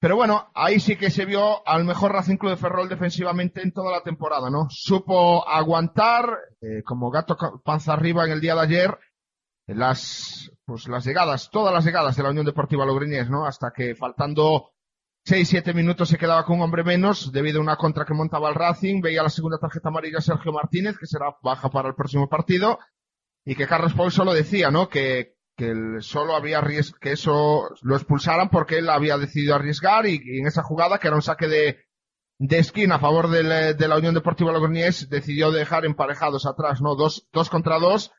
pero 0.00 0.16
bueno, 0.16 0.50
ahí 0.54 0.80
sí 0.80 0.96
que 0.96 1.10
se 1.10 1.26
vio 1.26 1.66
al 1.68 1.84
mejor 1.84 2.12
Racing 2.12 2.38
Club 2.38 2.52
de 2.52 2.56
Ferrol 2.56 2.88
defensivamente 2.88 3.60
en 3.60 3.70
toda 3.70 3.92
la 3.92 4.02
temporada, 4.02 4.48
¿no? 4.48 4.66
Supo 4.70 5.46
aguantar, 5.46 6.38
eh, 6.62 6.82
como 6.82 7.10
gato 7.10 7.36
panza 7.62 7.92
arriba 7.92 8.24
en 8.24 8.32
el 8.32 8.40
día 8.40 8.54
de 8.54 8.62
ayer, 8.62 8.98
las, 9.66 10.50
pues 10.64 10.88
las 10.88 11.04
llegadas, 11.04 11.50
todas 11.50 11.74
las 11.74 11.84
llegadas 11.84 12.16
de 12.16 12.22
la 12.22 12.30
Unión 12.30 12.46
Deportiva 12.46 12.86
Logroñés, 12.86 13.28
¿no? 13.28 13.44
Hasta 13.44 13.72
que 13.72 13.94
faltando 13.94 14.70
6, 15.26 15.46
7 15.46 15.74
minutos 15.74 16.08
se 16.08 16.16
quedaba 16.16 16.46
con 16.46 16.56
un 16.56 16.62
hombre 16.62 16.82
menos 16.82 17.30
debido 17.30 17.58
a 17.58 17.62
una 17.62 17.76
contra 17.76 18.06
que 18.06 18.14
montaba 18.14 18.48
el 18.48 18.54
Racing. 18.54 19.02
Veía 19.02 19.22
la 19.22 19.28
segunda 19.28 19.58
tarjeta 19.58 19.90
amarilla 19.90 20.22
Sergio 20.22 20.50
Martínez, 20.50 20.96
que 20.98 21.06
será 21.06 21.36
baja 21.42 21.68
para 21.68 21.90
el 21.90 21.94
próximo 21.94 22.26
partido. 22.26 22.78
Y 23.44 23.54
que 23.54 23.66
Carlos 23.66 23.92
Pouso 23.92 24.24
lo 24.24 24.32
decía, 24.32 24.70
¿no? 24.70 24.88
Que, 24.88 25.34
que 25.60 25.70
el- 25.70 26.02
solo 26.02 26.34
había 26.34 26.62
que 27.00 27.12
eso 27.12 27.68
lo 27.82 27.94
expulsaran 27.96 28.48
porque 28.48 28.78
él 28.78 28.88
había 28.88 29.18
decidido 29.18 29.54
arriesgar 29.54 30.06
y, 30.06 30.14
en 30.38 30.46
esa 30.46 30.62
jugada, 30.62 30.98
que 30.98 31.08
era 31.08 31.16
un 31.16 31.22
saque 31.22 31.48
de, 31.48 31.84
de 32.38 32.58
esquina 32.58 32.94
a 32.94 32.98
favor 32.98 33.28
del, 33.28 33.52
eh, 33.52 33.74
de 33.74 33.88
la 33.88 33.98
Unión 33.98 34.14
Deportiva 34.14 34.52
Logroñés, 34.52 35.10
decidió 35.10 35.50
dejar 35.50 35.84
emparejados 35.84 36.46
atrás, 36.46 36.80
¿no? 36.80 36.94
Dos, 36.94 37.28
dos 37.30 37.50
contra 37.50 37.78
dos. 37.78 38.10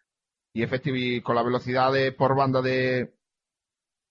Y 0.54 0.62
efectivamente, 0.62 1.24
con 1.24 1.36
la 1.36 1.44
velocidad 1.44 1.92
de, 1.92 2.12
por 2.12 2.36
banda 2.36 2.62
de, 2.62 3.16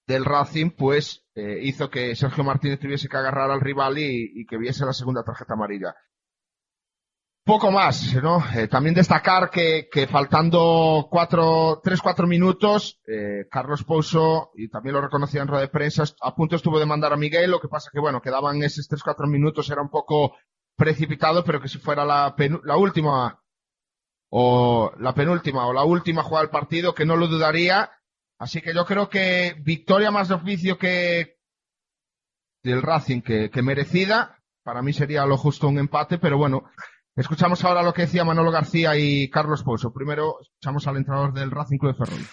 del 0.08 0.24
Racing, 0.24 0.70
pues 0.70 1.24
eh, 1.36 1.60
hizo 1.62 1.88
que 1.88 2.16
Sergio 2.16 2.42
Martínez 2.42 2.80
tuviese 2.80 3.08
que 3.08 3.16
agarrar 3.16 3.50
al 3.52 3.60
rival 3.60 3.96
y 3.98 4.44
que 4.46 4.58
viese 4.58 4.84
la 4.84 4.92
segunda 4.92 5.22
tarjeta 5.22 5.54
amarilla. 5.54 5.94
Poco 7.50 7.72
más, 7.72 8.14
¿no? 8.22 8.44
Eh, 8.54 8.68
también 8.68 8.94
destacar 8.94 9.50
que, 9.50 9.88
que 9.90 10.06
faltando 10.06 11.08
cuatro, 11.10 11.80
tres, 11.82 12.00
cuatro 12.00 12.28
minutos, 12.28 13.00
eh, 13.08 13.48
Carlos 13.50 13.82
Pouso, 13.82 14.52
y 14.54 14.68
también 14.68 14.94
lo 14.94 15.00
reconocía 15.00 15.42
en 15.42 15.48
rueda 15.48 15.62
de 15.62 15.68
prensa, 15.68 16.04
a 16.22 16.32
punto 16.32 16.54
estuvo 16.54 16.78
de 16.78 16.86
mandar 16.86 17.12
a 17.12 17.16
Miguel, 17.16 17.50
lo 17.50 17.60
que 17.60 17.66
pasa 17.66 17.90
que, 17.92 17.98
bueno, 17.98 18.22
quedaban 18.22 18.62
esos 18.62 18.86
tres, 18.86 19.02
cuatro 19.02 19.26
minutos, 19.26 19.68
era 19.68 19.82
un 19.82 19.90
poco 19.90 20.36
precipitado, 20.76 21.42
pero 21.42 21.60
que 21.60 21.66
si 21.66 21.78
fuera 21.78 22.04
la, 22.04 22.36
la 22.62 22.76
última, 22.76 23.42
o 24.30 24.92
la 25.00 25.12
penúltima, 25.12 25.66
o 25.66 25.72
la 25.72 25.82
última 25.82 26.22
jugada 26.22 26.44
del 26.44 26.52
partido, 26.52 26.94
que 26.94 27.04
no 27.04 27.16
lo 27.16 27.26
dudaría. 27.26 27.90
Así 28.38 28.62
que 28.62 28.72
yo 28.72 28.86
creo 28.86 29.08
que 29.08 29.56
victoria 29.58 30.12
más 30.12 30.28
de 30.28 30.36
oficio 30.36 30.78
que 30.78 31.40
del 32.62 32.80
Racing 32.80 33.22
que 33.22 33.50
merecida. 33.60 34.36
Para 34.62 34.82
mí 34.82 34.92
sería 34.92 35.26
lo 35.26 35.36
justo 35.36 35.66
un 35.66 35.80
empate, 35.80 36.18
pero 36.18 36.38
bueno, 36.38 36.62
escuchamos 37.20 37.64
ahora 37.64 37.82
lo 37.82 37.92
que 37.92 38.02
decía 38.02 38.24
Manolo 38.24 38.50
García 38.50 38.96
y 38.96 39.28
Carlos 39.28 39.62
Pouso. 39.62 39.92
Primero 39.92 40.40
escuchamos 40.40 40.86
al 40.86 40.96
entrenador 40.96 41.32
del 41.32 41.50
Racing 41.50 41.78
Club 41.78 41.92
de 41.92 42.04
Ferrol. 42.04 42.26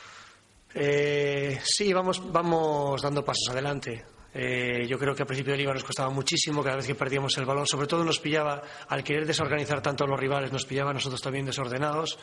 Eh, 0.74 1.60
sí, 1.63 1.94
vamos, 1.94 2.22
vamos 2.32 3.01
dando 3.01 3.24
pasos 3.24 3.50
adelante. 3.51 4.06
Eh, 4.34 4.86
yo 4.88 4.98
creo 5.00 5.15
que 5.15 5.24
al 5.24 5.27
principio 5.27 5.53
de 5.53 5.58
liga 5.58 5.74
nos 5.74 5.84
costaba 5.84 6.10
muchísimo, 6.10 6.62
cada 6.62 6.75
vez 6.75 6.86
que 6.86 6.96
perdíamos 6.96 7.36
el 7.38 7.46
balón, 7.46 7.65
sobre 7.65 7.88
todo 7.88 8.03
nos 8.03 8.20
pillaba, 8.20 8.62
al 8.88 9.03
querer 9.03 9.25
desorganizar 9.25 9.82
tanto 9.82 10.03
a 10.03 10.08
los 10.08 10.20
rivales, 10.20 10.51
nos 10.51 10.65
pillaba 10.65 10.91
a 10.91 10.94
nosotros 10.94 11.22
también 11.22 11.46
desordenados. 11.46 12.20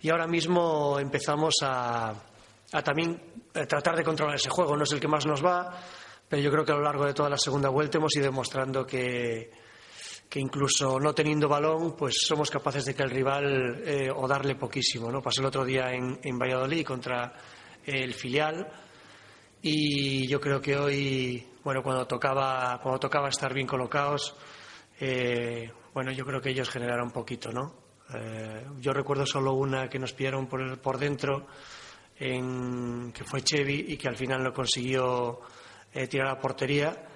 Y 0.00 0.10
ahora 0.10 0.26
mismo 0.26 0.98
empezamos 0.98 1.56
a, 1.62 2.10
a 2.10 2.82
también 2.82 3.20
eh, 3.54 3.66
tratar 3.66 3.96
de 3.96 4.04
controlar 4.04 4.36
ese 4.36 4.50
juego. 4.50 4.76
No 4.76 4.84
es 4.84 4.92
el 4.92 5.00
que 5.00 5.08
más 5.08 5.26
nos 5.26 5.44
va, 5.44 5.72
pero 6.28 6.40
yo 6.42 6.50
creo 6.50 6.64
que 6.64 6.72
a 6.72 6.76
lo 6.76 6.82
largo 6.82 7.04
de 7.04 7.14
toda 7.14 7.28
la 7.28 7.38
segunda 7.38 7.68
vuelta 7.68 7.98
hemos 7.98 8.14
ido 8.16 8.26
demostrando 8.26 8.86
que, 8.86 9.50
que 10.28 10.40
incluso 10.40 10.98
no 10.98 11.14
teniendo 11.14 11.48
balón, 11.48 11.96
pues 11.96 12.16
somos 12.26 12.50
capaces 12.50 12.84
de 12.84 12.94
que 12.94 13.02
el 13.02 13.10
rival 13.10 13.82
eh, 13.84 14.10
o 14.14 14.26
darle 14.26 14.56
poquísimo. 14.56 15.10
¿no? 15.10 15.22
Pasó 15.22 15.40
el 15.40 15.46
otro 15.46 15.64
día 15.64 15.92
en, 15.92 16.18
en 16.22 16.38
Valladolid 16.38 16.84
contra 16.84 17.32
el 17.84 18.14
filial 18.14 18.66
y 19.62 20.26
yo 20.26 20.40
creo 20.40 20.60
que 20.60 20.76
hoy, 20.76 21.46
bueno, 21.64 21.82
cuando 21.82 22.06
tocaba, 22.06 22.78
cuando 22.82 23.00
tocaba 23.00 23.28
estar 23.28 23.52
bien 23.52 23.66
colocados, 23.66 24.34
eh, 25.00 25.70
bueno, 25.92 26.12
yo 26.12 26.24
creo 26.24 26.40
que 26.40 26.50
ellos 26.50 26.70
generaron 26.70 27.10
poquito, 27.10 27.50
¿no? 27.50 27.74
Eh, 28.14 28.64
yo 28.80 28.92
recuerdo 28.92 29.26
solo 29.26 29.54
una 29.54 29.88
que 29.88 29.98
nos 29.98 30.12
pillaron 30.12 30.46
por, 30.46 30.78
por 30.78 30.98
dentro, 30.98 31.46
en, 32.18 33.12
que 33.12 33.24
fue 33.24 33.42
Chevy 33.42 33.86
y 33.88 33.96
que 33.96 34.08
al 34.08 34.16
final 34.16 34.42
no 34.42 34.52
consiguió 34.52 35.40
eh, 35.92 36.06
tirar 36.06 36.28
a 36.28 36.34
la 36.34 36.40
portería 36.40 37.08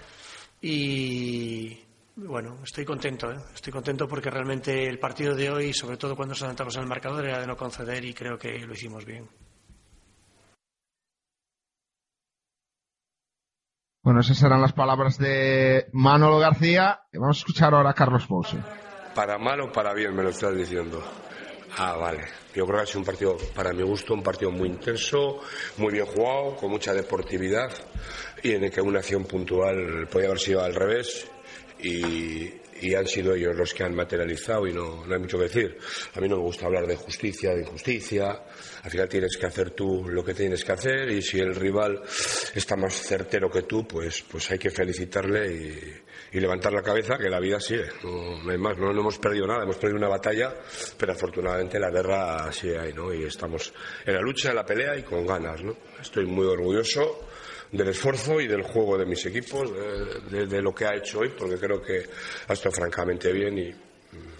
y 0.60 1.78
bueno, 2.26 2.58
estoy 2.62 2.84
contento, 2.84 3.30
¿eh? 3.32 3.38
estoy 3.54 3.72
contento 3.72 4.06
porque 4.06 4.30
realmente 4.30 4.86
el 4.86 4.98
partido 4.98 5.34
de 5.34 5.50
hoy, 5.50 5.72
sobre 5.72 5.96
todo 5.96 6.14
cuando 6.14 6.32
nos 6.32 6.42
adelantamos 6.42 6.76
en 6.76 6.82
el 6.82 6.88
marcador, 6.88 7.24
era 7.24 7.40
de 7.40 7.46
no 7.46 7.56
conceder 7.56 8.04
y 8.04 8.14
creo 8.14 8.38
que 8.38 8.58
lo 8.58 8.72
hicimos 8.72 9.04
bien. 9.04 9.28
Bueno, 14.02 14.20
esas 14.20 14.42
eran 14.42 14.62
las 14.62 14.72
palabras 14.72 15.18
de 15.18 15.88
Manolo 15.92 16.38
García. 16.38 17.02
Y 17.12 17.18
vamos 17.18 17.36
a 17.36 17.40
escuchar 17.40 17.74
ahora 17.74 17.90
a 17.90 17.94
Carlos 17.94 18.26
Pouso. 18.26 18.56
Para 19.14 19.36
mal 19.36 19.60
o 19.60 19.70
para 19.70 19.92
bien, 19.92 20.14
me 20.14 20.22
lo 20.22 20.30
estás 20.30 20.56
diciendo. 20.56 21.02
Ah, 21.76 21.96
vale. 21.96 22.24
Yo 22.54 22.64
creo 22.64 22.78
que 22.78 22.82
ha 22.82 22.86
sido 22.86 23.00
un 23.00 23.04
partido, 23.04 23.36
para 23.54 23.72
mi 23.72 23.82
gusto, 23.82 24.14
un 24.14 24.22
partido 24.22 24.50
muy 24.50 24.68
intenso, 24.68 25.40
muy 25.76 25.92
bien 25.92 26.06
jugado, 26.06 26.56
con 26.56 26.70
mucha 26.70 26.94
deportividad 26.94 27.70
y 28.42 28.52
en 28.52 28.64
el 28.64 28.70
que 28.70 28.80
una 28.80 29.00
acción 29.00 29.24
puntual 29.24 30.08
podía 30.10 30.28
haber 30.28 30.40
sido 30.40 30.62
al 30.62 30.74
revés 30.74 31.30
y, 31.82 32.60
y 32.80 32.94
han 32.94 33.06
sido 33.06 33.34
ellos 33.34 33.54
los 33.56 33.74
que 33.74 33.84
han 33.84 33.94
materializado 33.94 34.66
y 34.66 34.72
no, 34.72 35.04
no 35.06 35.14
hay 35.14 35.20
mucho 35.20 35.38
que 35.38 35.44
decir. 35.44 35.78
A 36.14 36.20
mí 36.20 36.28
no 36.28 36.36
me 36.36 36.42
gusta 36.42 36.66
hablar 36.66 36.86
de 36.86 36.96
justicia, 36.96 37.54
de 37.54 37.60
injusticia. 37.60 38.42
Al 38.82 38.90
final 38.90 39.08
tienes 39.08 39.36
que 39.36 39.46
hacer 39.46 39.70
tú 39.72 40.06
lo 40.08 40.24
que 40.24 40.34
tienes 40.34 40.64
que 40.64 40.72
hacer 40.72 41.10
y 41.10 41.22
si 41.22 41.38
el 41.38 41.54
rival 41.54 42.02
está 42.54 42.76
más 42.76 42.94
certero 42.94 43.50
que 43.50 43.62
tú, 43.62 43.86
pues, 43.86 44.22
pues 44.22 44.50
hay 44.50 44.58
que 44.58 44.70
felicitarle 44.70 45.52
y, 45.52 46.36
y 46.36 46.40
levantar 46.40 46.72
la 46.72 46.82
cabeza 46.82 47.18
que 47.18 47.28
la 47.28 47.40
vida 47.40 47.60
sigue. 47.60 47.86
No, 48.02 48.42
no 48.42 48.50
hay 48.50 48.58
más, 48.58 48.78
no, 48.78 48.92
no 48.92 49.00
hemos 49.00 49.18
perdido 49.18 49.46
nada, 49.46 49.64
hemos 49.64 49.76
perdido 49.76 49.98
una 49.98 50.08
batalla, 50.08 50.54
pero 50.96 51.12
afortunadamente 51.12 51.78
la 51.78 51.90
guerra 51.90 52.50
sigue 52.52 52.78
ahí, 52.78 52.92
¿no? 52.92 53.12
Y 53.12 53.24
estamos 53.24 53.72
en 54.06 54.14
la 54.14 54.20
lucha, 54.20 54.50
en 54.50 54.56
la 54.56 54.64
pelea 54.64 54.96
y 54.96 55.02
con 55.02 55.26
ganas, 55.26 55.62
¿no? 55.62 55.76
Estoy 56.00 56.26
muy 56.26 56.46
orgulloso 56.46 57.28
del 57.72 57.88
esfuerzo 57.88 58.40
y 58.40 58.46
del 58.48 58.62
juego 58.62 58.98
de 58.98 59.06
mis 59.06 59.24
equipos, 59.26 59.70
de, 59.72 60.38
de- 60.38 60.46
de 60.46 60.62
lo 60.62 60.74
que 60.74 60.84
ha 60.86 60.94
hecho 60.96 61.20
hoy, 61.20 61.28
porque 61.36 61.56
creo 61.56 61.80
que 61.80 62.02
ha 62.48 62.52
estado 62.52 62.74
francamente 62.74 63.32
bien 63.32 63.56
y, 63.58 63.74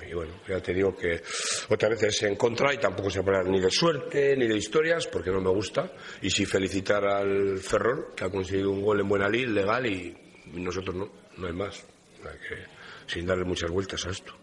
y 0.08 0.14
bueno, 0.14 0.32
ya 0.48 0.60
te 0.60 0.74
digo 0.74 0.96
que 0.96 1.22
otras 1.68 1.90
veces 1.92 2.24
en 2.24 2.34
contra 2.34 2.74
y 2.74 2.78
tampoco 2.78 3.08
se 3.10 3.20
hablar 3.20 3.46
ni 3.46 3.60
de 3.60 3.70
suerte 3.70 4.36
ni 4.36 4.48
de 4.48 4.56
historias 4.56 5.06
porque 5.06 5.30
no 5.30 5.40
me 5.40 5.50
gusta 5.50 5.92
y 6.22 6.30
sí 6.30 6.44
felicitar 6.44 7.04
al 7.04 7.58
Ferrol 7.58 8.08
que 8.16 8.24
ha 8.24 8.30
conseguido 8.30 8.70
un 8.72 8.82
gol 8.82 8.98
en 9.00 9.08
buena 9.08 9.28
lid, 9.28 9.46
legal 9.48 9.86
y, 9.86 10.16
y 10.52 10.60
nosotros 10.60 10.96
no, 10.96 11.08
no 11.36 11.46
hay 11.46 11.52
más. 11.52 11.84
Hay 12.24 12.38
que, 12.48 12.64
sin 13.06 13.24
darle 13.26 13.44
muchas 13.44 13.70
vueltas 13.70 14.04
a 14.06 14.10
esto. 14.10 14.34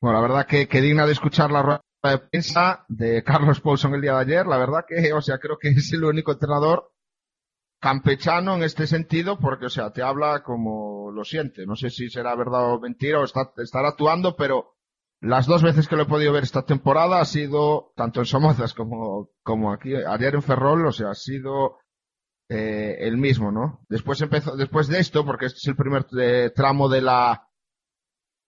Bueno, 0.00 0.20
la 0.20 0.28
verdad 0.28 0.46
que, 0.46 0.68
que 0.68 0.80
digna 0.80 1.06
de 1.06 1.12
escuchar 1.12 1.50
la 1.50 1.62
de 2.12 2.18
prensa 2.18 2.84
de 2.88 3.22
Carlos 3.24 3.60
Paulson 3.60 3.94
el 3.94 4.00
día 4.00 4.14
de 4.14 4.20
ayer. 4.20 4.46
La 4.46 4.56
verdad 4.58 4.84
que, 4.86 5.12
o 5.12 5.20
sea, 5.20 5.38
creo 5.38 5.58
que 5.58 5.68
es 5.70 5.92
el 5.92 6.04
único 6.04 6.32
entrenador 6.32 6.90
campechano 7.80 8.56
en 8.56 8.62
este 8.64 8.86
sentido, 8.86 9.38
porque, 9.38 9.66
o 9.66 9.70
sea, 9.70 9.92
te 9.92 10.02
habla 10.02 10.42
como 10.42 11.10
lo 11.12 11.24
siente. 11.24 11.64
No 11.66 11.76
sé 11.76 11.90
si 11.90 12.10
será 12.10 12.34
verdad 12.34 12.72
o 12.74 12.80
mentira 12.80 13.20
o 13.20 13.24
está, 13.24 13.52
estará 13.58 13.88
actuando, 13.90 14.36
pero 14.36 14.74
las 15.20 15.46
dos 15.46 15.62
veces 15.62 15.88
que 15.88 15.96
lo 15.96 16.02
he 16.02 16.06
podido 16.06 16.32
ver 16.32 16.42
esta 16.44 16.62
temporada 16.64 17.20
ha 17.20 17.24
sido, 17.24 17.92
tanto 17.96 18.20
en 18.20 18.26
Somozas 18.26 18.74
como, 18.74 19.30
como 19.42 19.72
aquí, 19.72 19.94
ayer 19.94 20.34
en 20.34 20.42
Ferrol, 20.42 20.86
o 20.86 20.92
sea, 20.92 21.10
ha 21.10 21.14
sido 21.14 21.78
eh, 22.48 22.96
el 23.00 23.16
mismo, 23.16 23.50
¿no? 23.52 23.80
Después 23.88 24.20
empezó, 24.22 24.56
después 24.56 24.88
de 24.88 24.98
esto, 25.00 25.24
porque 25.24 25.46
este 25.46 25.58
es 25.58 25.66
el 25.68 25.76
primer 25.76 26.06
eh, 26.20 26.50
tramo 26.54 26.88
de 26.88 27.02
la, 27.02 27.48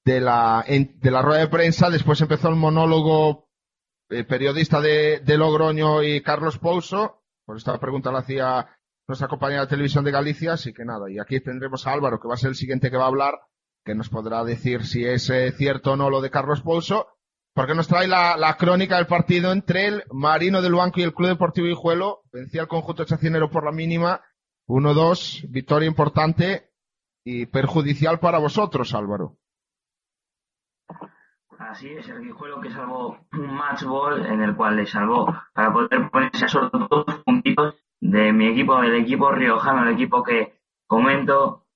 de 0.05 0.21
la, 0.21 0.65
en- 0.67 0.99
de 1.01 1.11
la 1.11 1.23
rueda 1.23 1.41
de 1.41 1.49
prensa, 1.49 1.91
después 1.91 2.21
empezó 2.21 2.49
el 2.49 2.57
monólogo 2.57 3.50
eh, 4.11 4.25
periodista 4.25 4.81
de, 4.81 5.23
Logroño 5.39 6.03
y 6.03 6.21
Carlos 6.21 6.59
Pouso, 6.59 7.23
por 7.45 7.57
esta 7.57 7.79
pregunta 7.79 8.13
la 8.13 8.21
hacía 8.21 8.69
nuestra 9.07 9.29
compañera 9.29 9.63
de 9.63 9.69
televisión 9.69 10.05
de 10.05 10.11
Galicia, 10.11 10.55
así 10.55 10.73
que 10.73 10.85
nada, 10.85 11.11
y 11.11 11.19
aquí 11.19 11.41
tendremos 11.41 11.87
a 11.87 11.93
Álvaro, 11.93 12.21
que 12.21 12.29
va 12.29 12.35
a 12.35 12.39
ser 12.39 12.51
el 12.51 12.57
siguiente 12.57 12.91
que 12.91 12.97
va 12.97 13.05
a 13.05 13.09
hablar, 13.09 13.41
que 13.85 13.95
nos 13.95 14.09
podrá 14.09 14.45
decir 14.45 14.85
si 14.85 15.05
es 15.05 15.31
eh, 15.31 15.53
cierto 15.53 15.93
o 15.93 15.97
no 15.97 16.11
lo 16.11 16.21
de 16.21 16.31
Carlos 16.31 16.61
Pouso, 16.61 17.09
porque 17.55 17.75
nos 17.75 17.89
trae 17.89 18.07
la, 18.07 18.37
la 18.37 18.57
crónica 18.57 18.97
del 18.97 19.07
partido 19.07 19.53
entre 19.53 19.87
el 19.87 20.05
Marino 20.13 20.63
del 20.63 20.75
Banco 20.75 21.01
y 21.01 21.03
el 21.03 21.15
Club 21.15 21.29
Deportivo 21.29 21.67
Hijuelo, 21.67 22.23
vencía 22.33 22.63
el 22.63 22.69
conjunto 22.69 23.05
chacinero 23.05 23.51
por 23.51 23.65
la 23.65 23.73
mínima, 23.73 24.23
1-2, 24.69 25.47
victoria 25.49 25.89
importante 25.89 26.71
y 27.25 27.47
perjudicial 27.47 28.21
para 28.21 28.39
vosotros, 28.39 28.95
Álvaro. 28.95 29.37
Así 31.61 31.93
es, 31.93 32.09
el 32.09 32.23
Guijuelo 32.23 32.59
que 32.59 32.71
salvó 32.71 33.19
un 33.35 33.55
match 33.55 33.85
ball 33.85 34.25
en 34.25 34.41
el 34.41 34.57
cual 34.57 34.77
le 34.77 34.87
salvó 34.87 35.31
para 35.53 35.71
poder 35.71 36.09
ponerse 36.11 36.47
a 36.47 36.49
solo 36.49 36.71
dos 36.71 37.05
puntitos 37.23 37.75
de 38.01 38.33
mi 38.33 38.49
equipo, 38.49 38.83
el 38.83 38.95
equipo 38.95 39.31
riojano, 39.31 39.83
el 39.83 39.93
equipo 39.93 40.23
que 40.23 40.55
comento. 40.87 41.67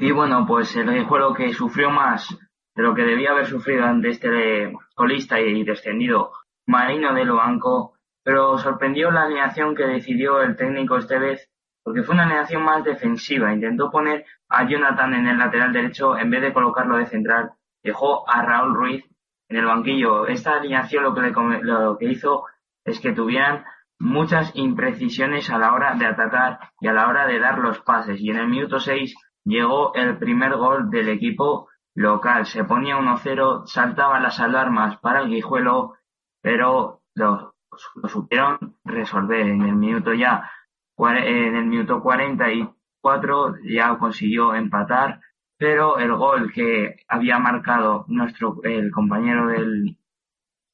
Y 0.00 0.10
bueno, 0.10 0.44
pues 0.44 0.74
el 0.74 0.92
Guijuelo 0.92 1.32
que 1.32 1.52
sufrió 1.52 1.90
más 1.90 2.36
de 2.74 2.82
lo 2.82 2.92
que 2.92 3.02
debía 3.02 3.30
haber 3.30 3.46
sufrido 3.46 3.84
ante 3.84 4.08
este 4.08 4.72
colista 4.96 5.40
y 5.40 5.62
descendido 5.62 6.32
Marino 6.66 7.14
de 7.14 7.24
Loanco, 7.24 7.94
pero 8.24 8.58
sorprendió 8.58 9.12
la 9.12 9.22
alineación 9.22 9.76
que 9.76 9.86
decidió 9.86 10.42
el 10.42 10.56
técnico 10.56 10.96
este 10.98 11.20
vez, 11.20 11.48
porque 11.84 12.02
fue 12.02 12.16
una 12.16 12.24
alineación 12.24 12.64
más 12.64 12.82
defensiva. 12.82 13.54
Intentó 13.54 13.92
poner 13.92 14.24
a 14.48 14.66
Jonathan 14.66 15.14
en 15.14 15.28
el 15.28 15.38
lateral 15.38 15.72
derecho 15.72 16.18
en 16.18 16.30
vez 16.30 16.42
de 16.42 16.52
colocarlo 16.52 16.96
de 16.96 17.06
central 17.06 17.52
dejó 17.84 18.28
a 18.28 18.42
Raúl 18.42 18.74
Ruiz 18.74 19.04
en 19.48 19.58
el 19.58 19.66
banquillo. 19.66 20.26
Esta 20.26 20.56
alineación 20.56 21.04
lo 21.04 21.14
que, 21.14 21.20
le 21.20 21.62
lo 21.62 21.96
que 21.98 22.06
hizo 22.06 22.44
es 22.84 22.98
que 22.98 23.12
tuvieran 23.12 23.64
muchas 23.98 24.50
imprecisiones 24.54 25.50
a 25.50 25.58
la 25.58 25.72
hora 25.72 25.94
de 25.94 26.06
atacar 26.06 26.58
y 26.80 26.88
a 26.88 26.92
la 26.92 27.08
hora 27.08 27.26
de 27.26 27.38
dar 27.38 27.58
los 27.58 27.78
pases. 27.80 28.20
Y 28.20 28.30
en 28.30 28.38
el 28.38 28.48
minuto 28.48 28.80
6 28.80 29.14
llegó 29.44 29.94
el 29.94 30.18
primer 30.18 30.56
gol 30.56 30.90
del 30.90 31.08
equipo 31.10 31.68
local. 31.94 32.46
Se 32.46 32.64
ponía 32.64 32.96
1-0, 32.96 33.66
saltaban 33.66 34.22
las 34.22 34.40
alarmas 34.40 34.98
para 34.98 35.20
el 35.20 35.28
Guijuelo, 35.28 35.94
pero 36.42 37.02
lo, 37.14 37.54
lo 37.94 38.08
supieron 38.08 38.76
resolver. 38.84 39.40
En 39.40 39.62
el 39.62 39.76
minuto 39.76 40.12
ya, 40.12 40.50
en 40.98 41.56
el 41.56 41.66
minuto 41.66 42.00
44 42.00 43.54
ya 43.64 43.96
consiguió 43.98 44.54
empatar, 44.54 45.20
pero 45.64 45.96
el 45.96 46.14
gol 46.14 46.52
que 46.52 46.94
había 47.08 47.38
marcado 47.38 48.04
nuestro 48.08 48.60
el 48.64 48.90
compañero 48.90 49.46
del 49.46 49.96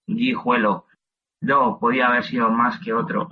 Guijuelo 0.05 0.87
no 1.43 1.79
podía 1.79 2.09
haber 2.09 2.25
sido 2.25 2.51
más 2.51 2.81
que 2.81 2.93
otro 2.93 3.29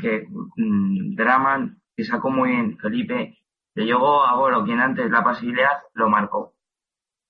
que 0.00 0.28
mm, 0.56 1.16
Draman 1.16 1.82
que 1.96 2.04
sacó 2.04 2.30
muy 2.30 2.50
bien 2.50 2.78
Felipe 2.78 3.36
le 3.74 3.84
llegó 3.84 4.24
a 4.24 4.36
Bolo 4.36 4.64
quien 4.64 4.78
antes 4.78 5.10
la 5.10 5.24
pasividad 5.24 5.72
lo 5.94 6.08
marcó. 6.08 6.54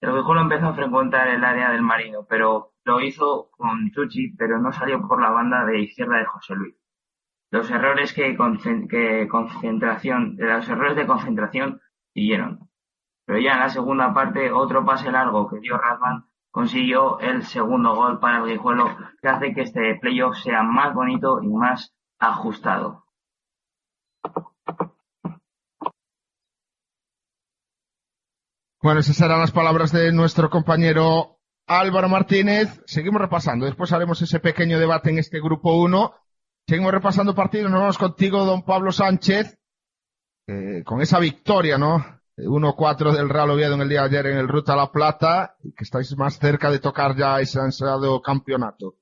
El 0.03 0.17
Guijuelo 0.17 0.43
empezó 0.43 0.67
a 0.67 0.75
frecuentar 0.75 1.29
el 1.29 1.43
área 1.43 1.71
del 1.71 1.81
Marino 1.81 2.27
pero 2.29 2.75
lo 2.85 3.01
hizo 3.01 3.49
con 3.53 3.91
Chuchi 3.91 4.35
pero 4.37 4.59
no 4.59 4.71
salió 4.73 5.01
por 5.09 5.19
la 5.19 5.31
banda 5.31 5.65
de 5.65 5.81
izquierda 5.81 6.19
de 6.19 6.27
José 6.27 6.57
Luis. 6.57 6.77
Los 7.51 7.71
errores 7.71 8.13
que 8.13 8.37
concentración 8.37 10.37
los 10.37 10.69
errores 10.69 10.95
de 10.95 11.07
concentración 11.07 11.81
siguieron 12.13 12.69
pero 13.25 13.39
ya 13.39 13.53
en 13.53 13.61
la 13.61 13.69
segunda 13.69 14.13
parte 14.13 14.53
otro 14.53 14.85
pase 14.85 15.11
largo 15.11 15.49
que 15.49 15.61
dio 15.61 15.79
Radman 15.79 16.25
consiguió 16.53 17.19
el 17.19 17.45
segundo 17.45 17.95
gol 17.95 18.21
para 18.21 18.39
el 18.39 18.45
Guijuelo 18.45 18.97
que 19.21 19.29
hace 19.29 19.55
que 19.55 19.63
este 19.63 19.99
playoff 20.01 20.37
sea 20.37 20.63
más 20.63 20.95
bonito 20.95 21.43
y 21.43 21.49
más 21.49 21.95
ajustado. 22.19 23.05
Bueno, 28.83 29.01
esas 29.01 29.21
eran 29.21 29.41
las 29.41 29.53
palabras 29.53 29.93
de 29.93 30.13
nuestro 30.13 30.51
compañero 30.51 31.39
Álvaro 31.69 32.09
Martínez. 32.09 32.83
Seguimos 32.85 33.21
repasando. 33.21 33.65
Después 33.65 33.93
haremos 33.93 34.21
ese 34.23 34.41
pequeño 34.41 34.79
debate 34.79 35.11
en 35.11 35.21
este 35.21 35.41
grupo 35.41 35.77
1. 35.77 36.13
Seguimos 36.67 36.93
repasando 36.93 37.35
partidos. 37.35 37.71
Nos 37.71 37.81
vamos 37.81 37.99
contigo, 37.99 38.45
don 38.45 38.63
Pablo 38.65 38.91
Sánchez, 38.91 39.57
eh, 40.49 40.83
con 40.85 41.01
esa 41.01 41.21
victoria, 41.21 41.79
¿no? 41.79 42.22
1-4 42.37 43.13
del 43.13 43.29
Real 43.29 43.51
Oviedo 43.51 43.75
en 43.75 43.83
el 43.83 43.89
día 43.89 44.01
de 44.03 44.07
ayer 44.07 44.27
en 44.27 44.39
el 44.39 44.49
Ruta 44.49 44.77
La 44.77 44.91
Plata, 44.91 45.57
y 45.63 45.73
que 45.73 45.85
estáis 45.85 46.17
más 46.17 46.39
cerca 46.39 46.71
de 46.71 46.79
tocar 46.79 47.17
ya 47.17 47.41
ese 47.41 47.61
ansiado 47.61 48.21
campeonato. 48.21 48.95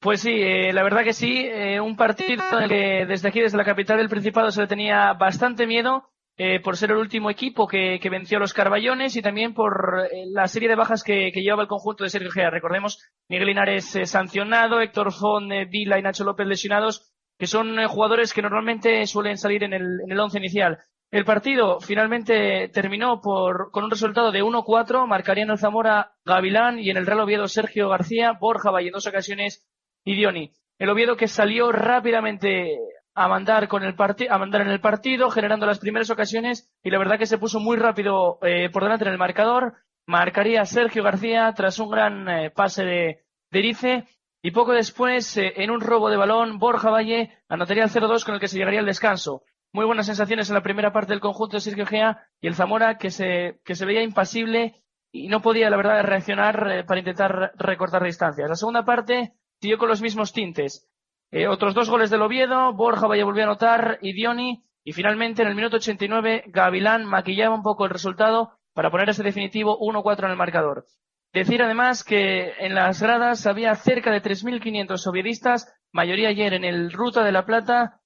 Pues 0.00 0.20
sí, 0.20 0.32
eh, 0.32 0.72
la 0.72 0.82
verdad 0.82 1.02
que 1.02 1.14
sí, 1.14 1.46
eh, 1.46 1.80
un 1.80 1.96
partido 1.96 2.42
en 2.52 2.64
el 2.64 2.68
que 2.68 3.06
desde 3.06 3.28
aquí, 3.28 3.40
desde 3.40 3.56
la 3.56 3.64
capital 3.64 3.96
del 3.96 4.10
Principado, 4.10 4.50
se 4.50 4.60
le 4.60 4.66
tenía 4.66 5.14
bastante 5.14 5.66
miedo 5.66 6.10
eh, 6.36 6.58
por 6.58 6.76
ser 6.76 6.90
el 6.90 6.96
último 6.96 7.30
equipo 7.30 7.68
que, 7.68 8.00
venció 8.10 8.38
a 8.38 8.40
los 8.40 8.52
Carballones 8.52 9.14
y 9.14 9.22
también 9.22 9.54
por 9.54 10.08
la 10.32 10.48
serie 10.48 10.68
de 10.68 10.74
bajas 10.74 11.04
que, 11.04 11.30
llevaba 11.30 11.62
el 11.62 11.68
conjunto 11.68 12.02
de 12.02 12.10
Sergio 12.10 12.32
Gea. 12.32 12.50
Recordemos, 12.50 12.98
Miguel 13.28 13.46
Linares 13.46 13.98
sancionado, 14.04 14.80
Héctor 14.80 15.12
Font, 15.12 15.52
eh, 15.52 15.64
Vila 15.64 15.98
y 15.98 16.02
Nacho 16.02 16.24
López 16.24 16.46
lesionados, 16.46 17.14
que 17.38 17.46
son 17.46 17.76
jugadores 17.86 18.34
que 18.34 18.42
normalmente 18.42 19.06
suelen 19.06 19.38
salir 19.38 19.62
en 19.62 19.74
el, 19.74 20.00
en 20.04 20.10
el 20.10 20.18
once 20.18 20.38
inicial. 20.38 20.80
El 21.14 21.24
partido 21.24 21.78
finalmente 21.78 22.68
terminó 22.70 23.20
por, 23.20 23.70
con 23.70 23.84
un 23.84 23.90
resultado 23.92 24.32
de 24.32 24.42
1-4, 24.42 25.06
marcarían 25.06 25.48
el 25.48 25.58
Zamora 25.58 26.16
Gavilán 26.24 26.80
y 26.80 26.90
en 26.90 26.96
el 26.96 27.06
Real 27.06 27.20
Oviedo 27.20 27.46
Sergio 27.46 27.88
García, 27.88 28.32
Borja 28.32 28.72
Valle 28.72 28.88
en 28.88 28.94
dos 28.94 29.06
ocasiones 29.06 29.64
y 30.04 30.16
Dioni. 30.16 30.50
El 30.76 30.90
Oviedo 30.90 31.16
que 31.16 31.28
salió 31.28 31.70
rápidamente 31.70 32.80
a 33.14 33.28
mandar 33.28 33.68
con 33.68 33.84
el 33.84 33.94
a 34.28 34.38
mandar 34.38 34.62
en 34.62 34.70
el 34.70 34.80
partido, 34.80 35.30
generando 35.30 35.66
las 35.66 35.78
primeras 35.78 36.10
ocasiones 36.10 36.68
y 36.82 36.90
la 36.90 36.98
verdad 36.98 37.16
que 37.16 37.26
se 37.26 37.38
puso 37.38 37.60
muy 37.60 37.76
rápido 37.76 38.40
eh, 38.42 38.68
por 38.70 38.82
delante 38.82 39.04
en 39.04 39.12
el 39.12 39.18
marcador. 39.18 39.74
Marcaría 40.06 40.64
Sergio 40.64 41.04
García 41.04 41.52
tras 41.54 41.78
un 41.78 41.90
gran 41.92 42.28
eh, 42.28 42.50
pase 42.50 42.82
de, 42.82 43.24
de 43.52 44.04
y 44.42 44.50
poco 44.50 44.72
después, 44.72 45.36
eh, 45.36 45.52
en 45.58 45.70
un 45.70 45.80
robo 45.80 46.10
de 46.10 46.16
balón, 46.16 46.58
Borja 46.58 46.90
Valle 46.90 47.38
anotaría 47.48 47.84
el 47.84 47.90
0-2 47.90 48.24
con 48.24 48.34
el 48.34 48.40
que 48.40 48.48
se 48.48 48.58
llegaría 48.58 48.80
al 48.80 48.86
descanso. 48.86 49.44
Muy 49.74 49.86
buenas 49.86 50.06
sensaciones 50.06 50.48
en 50.48 50.54
la 50.54 50.62
primera 50.62 50.92
parte 50.92 51.12
del 51.12 51.20
conjunto 51.20 51.56
de 51.56 51.60
Sergio 51.60 51.84
Gea 51.84 52.28
y 52.40 52.46
el 52.46 52.54
Zamora 52.54 52.96
que 52.96 53.10
se, 53.10 53.58
que 53.64 53.74
se 53.74 53.84
veía 53.84 54.04
impasible 54.04 54.84
y 55.10 55.26
no 55.26 55.42
podía, 55.42 55.68
la 55.68 55.76
verdad, 55.76 56.00
reaccionar 56.04 56.70
eh, 56.70 56.84
para 56.84 57.00
intentar 57.00 57.50
recortar 57.56 58.04
distancias. 58.04 58.48
La 58.48 58.54
segunda 58.54 58.84
parte 58.84 59.34
siguió 59.60 59.76
con 59.76 59.88
los 59.88 60.00
mismos 60.00 60.32
tintes. 60.32 60.88
Eh, 61.32 61.48
otros 61.48 61.74
dos 61.74 61.90
goles 61.90 62.08
del 62.10 62.22
Oviedo, 62.22 62.72
Borja 62.72 63.08
Valle 63.08 63.24
volvió 63.24 63.42
a 63.42 63.46
anotar 63.46 63.98
y 64.00 64.12
Dioni, 64.12 64.64
y 64.84 64.92
finalmente 64.92 65.42
en 65.42 65.48
el 65.48 65.56
minuto 65.56 65.78
89 65.78 66.44
Gavilán 66.46 67.04
maquillaba 67.04 67.56
un 67.56 67.64
poco 67.64 67.84
el 67.84 67.90
resultado 67.90 68.52
para 68.74 68.92
poner 68.92 69.08
ese 69.08 69.24
definitivo 69.24 69.76
1-4 69.80 70.26
en 70.26 70.30
el 70.30 70.36
marcador. 70.36 70.84
Decir 71.32 71.60
además 71.64 72.04
que 72.04 72.52
en 72.60 72.76
las 72.76 73.02
gradas 73.02 73.44
había 73.48 73.74
cerca 73.74 74.12
de 74.12 74.22
3.500 74.22 75.04
oviedistas, 75.08 75.74
mayoría 75.90 76.28
ayer 76.28 76.54
en 76.54 76.62
el 76.62 76.92
Ruta 76.92 77.24
de 77.24 77.32
la 77.32 77.44
Plata, 77.44 78.02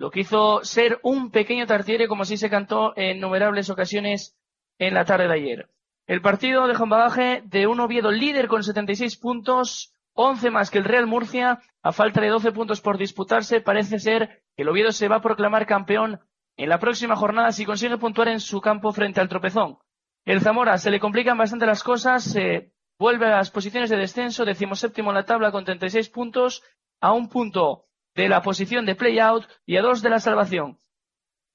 lo 0.00 0.10
que 0.10 0.20
hizo 0.20 0.64
ser 0.64 0.98
un 1.02 1.30
pequeño 1.30 1.66
tartiere 1.66 2.08
como 2.08 2.22
así 2.22 2.38
se 2.38 2.48
cantó 2.48 2.94
en 2.96 3.18
innumerables 3.18 3.68
ocasiones 3.68 4.34
en 4.78 4.94
la 4.94 5.04
tarde 5.04 5.28
de 5.28 5.34
ayer. 5.34 5.68
El 6.06 6.22
partido 6.22 6.66
deja 6.66 6.84
un 6.84 6.88
bagaje 6.88 7.42
de 7.44 7.66
un 7.66 7.80
Oviedo 7.80 8.10
líder 8.10 8.48
con 8.48 8.64
76 8.64 9.18
puntos, 9.18 9.92
11 10.14 10.52
más 10.52 10.70
que 10.70 10.78
el 10.78 10.84
Real 10.84 11.06
Murcia, 11.06 11.60
a 11.82 11.92
falta 11.92 12.22
de 12.22 12.28
12 12.28 12.50
puntos 12.52 12.80
por 12.80 12.96
disputarse, 12.96 13.60
parece 13.60 13.98
ser 13.98 14.42
que 14.56 14.62
el 14.62 14.70
Oviedo 14.70 14.90
se 14.90 15.06
va 15.06 15.16
a 15.16 15.20
proclamar 15.20 15.66
campeón 15.66 16.18
en 16.56 16.70
la 16.70 16.78
próxima 16.78 17.14
jornada 17.14 17.52
si 17.52 17.66
consigue 17.66 17.98
puntuar 17.98 18.28
en 18.28 18.40
su 18.40 18.62
campo 18.62 18.92
frente 18.92 19.20
al 19.20 19.28
tropezón. 19.28 19.76
El 20.24 20.40
Zamora 20.40 20.78
se 20.78 20.90
le 20.90 20.98
complican 20.98 21.36
bastante 21.36 21.66
las 21.66 21.82
cosas, 21.82 22.24
se 22.24 22.72
vuelve 22.98 23.26
a 23.26 23.36
las 23.36 23.50
posiciones 23.50 23.90
de 23.90 23.98
descenso, 23.98 24.46
decimoséptimo 24.46 25.10
en 25.10 25.16
la 25.16 25.26
tabla 25.26 25.52
con 25.52 25.66
36 25.66 26.08
puntos, 26.08 26.62
a 27.02 27.12
un 27.12 27.28
punto 27.28 27.89
de 28.20 28.28
la 28.28 28.42
posición 28.42 28.84
de 28.84 28.94
play-out 28.94 29.46
y 29.64 29.78
a 29.78 29.82
dos 29.82 30.02
de 30.02 30.10
la 30.10 30.20
salvación. 30.20 30.78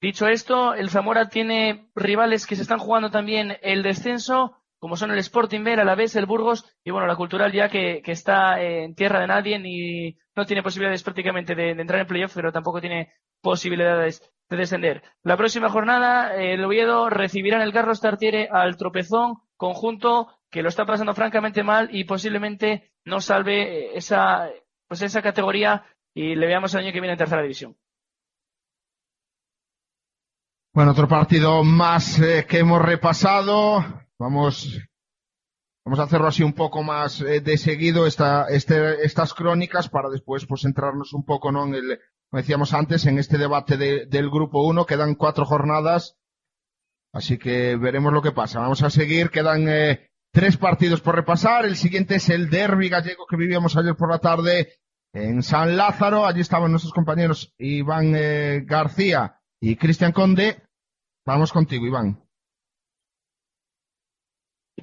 Dicho 0.00 0.26
esto, 0.26 0.74
el 0.74 0.90
Zamora 0.90 1.28
tiene 1.28 1.88
rivales 1.94 2.44
que 2.46 2.56
se 2.56 2.62
están 2.62 2.80
jugando 2.80 3.10
también 3.10 3.56
el 3.62 3.84
descenso, 3.84 4.56
como 4.78 4.96
son 4.96 5.12
el 5.12 5.18
Sporting 5.18 5.62
B, 5.62 5.74
el 5.74 5.80
Alavés, 5.80 6.16
el 6.16 6.26
Burgos 6.26 6.64
y 6.84 6.90
bueno, 6.90 7.06
la 7.06 7.14
Cultural 7.14 7.52
ya 7.52 7.68
que, 7.68 8.02
que 8.02 8.12
está 8.12 8.60
en 8.60 8.94
tierra 8.96 9.20
de 9.20 9.28
nadie 9.28 9.58
ni 9.60 10.18
no 10.34 10.44
tiene 10.44 10.62
posibilidades 10.62 11.04
prácticamente 11.04 11.54
de, 11.54 11.70
entrar 11.70 12.00
en 12.00 12.06
playoff, 12.06 12.34
pero 12.34 12.52
tampoco 12.52 12.80
tiene 12.80 13.12
posibilidades 13.40 14.20
de 14.50 14.56
descender. 14.56 15.02
La 15.22 15.36
próxima 15.36 15.70
jornada, 15.70 16.34
el 16.34 16.64
Oviedo 16.64 17.08
recibirá 17.08 17.56
en 17.56 17.62
el 17.62 17.72
Carlos 17.72 18.00
Tartiere 18.00 18.48
al 18.50 18.76
tropezón 18.76 19.36
conjunto 19.56 20.28
que 20.50 20.62
lo 20.62 20.68
está 20.68 20.84
pasando 20.84 21.14
francamente 21.14 21.62
mal 21.62 21.88
y 21.92 22.04
posiblemente 22.04 22.92
no 23.04 23.20
salve 23.20 23.62
eh, 23.62 23.90
esa, 23.94 24.50
pues 24.88 25.02
esa 25.02 25.22
categoría 25.22 25.84
y 26.16 26.34
le 26.34 26.46
veamos 26.46 26.72
el 26.72 26.80
año 26.80 26.92
que 26.92 27.00
viene 27.00 27.12
en 27.12 27.18
tercera 27.18 27.42
división. 27.42 27.76
Bueno, 30.72 30.92
otro 30.92 31.08
partido 31.08 31.62
más 31.62 32.18
eh, 32.20 32.46
que 32.48 32.58
hemos 32.58 32.80
repasado. 32.82 33.84
Vamos, 34.18 34.78
vamos 35.84 35.98
a 36.00 36.04
hacerlo 36.04 36.26
así 36.28 36.42
un 36.42 36.54
poco 36.54 36.82
más 36.82 37.20
eh, 37.20 37.40
de 37.40 37.58
seguido 37.58 38.06
esta, 38.06 38.46
este, 38.48 39.04
estas 39.04 39.34
crónicas 39.34 39.88
para 39.90 40.08
después 40.08 40.46
pues 40.46 40.62
centrarnos 40.62 41.12
un 41.12 41.24
poco, 41.24 41.52
¿no? 41.52 41.66
En 41.66 41.74
el, 41.74 42.00
como 42.30 42.40
decíamos 42.40 42.72
antes, 42.72 43.04
en 43.06 43.18
este 43.18 43.36
debate 43.38 43.76
de- 43.76 44.06
del 44.06 44.30
grupo 44.30 44.66
1. 44.66 44.86
Quedan 44.86 45.14
cuatro 45.16 45.44
jornadas. 45.44 46.16
Así 47.12 47.38
que 47.38 47.76
veremos 47.76 48.12
lo 48.12 48.22
que 48.22 48.32
pasa. 48.32 48.60
Vamos 48.60 48.82
a 48.82 48.90
seguir. 48.90 49.30
Quedan 49.30 49.68
eh, 49.68 50.10
tres 50.32 50.56
partidos 50.56 51.00
por 51.02 51.14
repasar. 51.14 51.64
El 51.66 51.76
siguiente 51.76 52.16
es 52.16 52.28
el 52.30 52.48
derby 52.50 52.88
gallego 52.90 53.26
que 53.26 53.36
vivíamos 53.36 53.76
ayer 53.76 53.94
por 53.96 54.10
la 54.10 54.18
tarde 54.18 54.72
en 55.12 55.42
San 55.42 55.76
Lázaro. 55.76 56.26
Allí 56.26 56.40
estaban 56.40 56.70
nuestros 56.70 56.92
compañeros 56.92 57.54
Iván 57.58 58.14
eh, 58.14 58.62
García 58.66 59.40
y 59.60 59.76
Cristian 59.76 60.12
Conde. 60.12 60.62
Vamos 61.24 61.52
contigo, 61.52 61.86
Iván. 61.86 62.22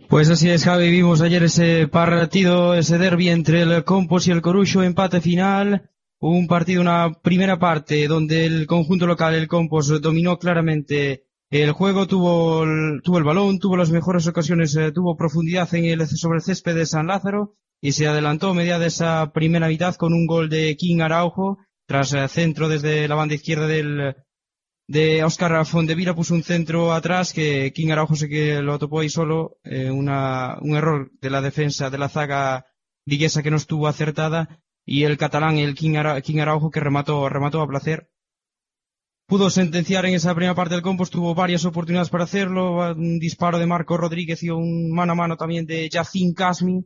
Pues 0.10 0.30
así 0.30 0.50
es, 0.50 0.66
Javi. 0.66 0.90
Vimos 0.90 1.22
ayer 1.22 1.44
ese 1.44 1.88
partido, 1.88 2.76
ese 2.76 2.98
derby 2.98 3.30
entre 3.30 3.62
el 3.62 3.84
Compos 3.84 4.28
y 4.28 4.32
el 4.32 4.42
Corucho, 4.42 4.84
empate 4.84 5.22
final. 5.22 5.90
Un 6.20 6.48
partido, 6.48 6.82
una 6.82 7.14
primera 7.22 7.60
parte 7.60 8.08
donde 8.08 8.46
el 8.46 8.66
conjunto 8.66 9.06
local, 9.06 9.36
el 9.36 9.48
Compos, 9.48 10.02
dominó 10.02 10.38
claramente 10.40 11.26
el 11.50 11.72
juego, 11.72 12.08
tuvo 12.08 12.64
el, 12.64 13.02
tuvo 13.04 13.18
el 13.18 13.24
balón, 13.24 13.60
tuvo 13.60 13.78
las 13.78 13.92
mejores 13.92 14.26
ocasiones, 14.28 14.76
eh, 14.76 14.92
tuvo 14.92 15.16
profundidad 15.16 15.74
en 15.76 15.86
el, 15.86 16.08
sobre 16.08 16.38
el 16.38 16.44
césped 16.44 16.76
de 16.76 16.86
San 16.86 17.08
Lázaro 17.08 17.56
y 17.84 17.92
se 17.92 18.08
adelantó 18.08 18.54
media 18.54 18.80
de 18.80 18.88
esa 18.88 19.34
primera 19.34 19.68
mitad 19.68 19.96
con 19.96 20.14
un 20.14 20.26
gol 20.26 20.48
de 20.48 20.78
King 20.78 21.02
Araujo 21.02 21.58
tras 21.86 22.14
eh, 22.14 22.26
centro 22.30 22.70
desde 22.70 23.10
la 23.10 23.16
banda 23.16 23.36
izquierda 23.36 23.68
del, 23.68 24.16
de 24.88 25.22
Oscar 25.26 25.66
Fondevila 25.66 26.16
puso 26.16 26.34
un 26.34 26.44
centro 26.44 26.94
atrás 26.94 27.34
que 27.34 27.74
King 27.74 27.92
Araujo 27.92 28.16
se 28.16 28.30
que 28.30 28.62
lo 28.62 28.80
topó 28.80 29.02
ahí 29.02 29.10
solo, 29.10 29.58
eh, 29.66 29.92
una, 29.92 30.58
un 30.62 30.78
error 30.78 31.12
de 31.20 31.30
la 31.30 31.42
defensa 31.42 31.90
de 31.90 31.98
la 31.98 32.08
zaga 32.08 32.66
viguesa 33.06 33.44
que 33.44 33.52
no 33.52 33.58
estuvo 33.58 33.86
acertada 33.90 34.64
y 34.86 35.04
el 35.04 35.18
catalán, 35.18 35.58
el 35.58 35.76
King, 35.76 35.98
King 36.24 36.40
Araujo, 36.40 36.72
que 36.72 36.80
remató, 36.80 37.28
remató 37.28 37.62
a 37.62 37.68
placer. 37.68 38.10
Pudo 39.28 39.50
sentenciar 39.50 40.06
en 40.06 40.14
esa 40.14 40.34
primera 40.34 40.56
parte 40.56 40.76
del 40.76 40.84
Compos, 40.84 41.10
tuvo 41.10 41.36
varias 41.36 41.66
oportunidades 41.66 42.10
para 42.10 42.24
hacerlo, 42.24 42.94
un 42.94 43.20
disparo 43.20 43.60
de 43.60 43.66
Marco 43.66 43.98
Rodríguez 43.98 44.42
y 44.44 44.50
un 44.52 44.90
mano 44.90 45.12
a 45.12 45.16
mano 45.16 45.36
también 45.36 45.66
de 45.66 45.90
Yacine 45.90 46.34
Casmi, 46.34 46.86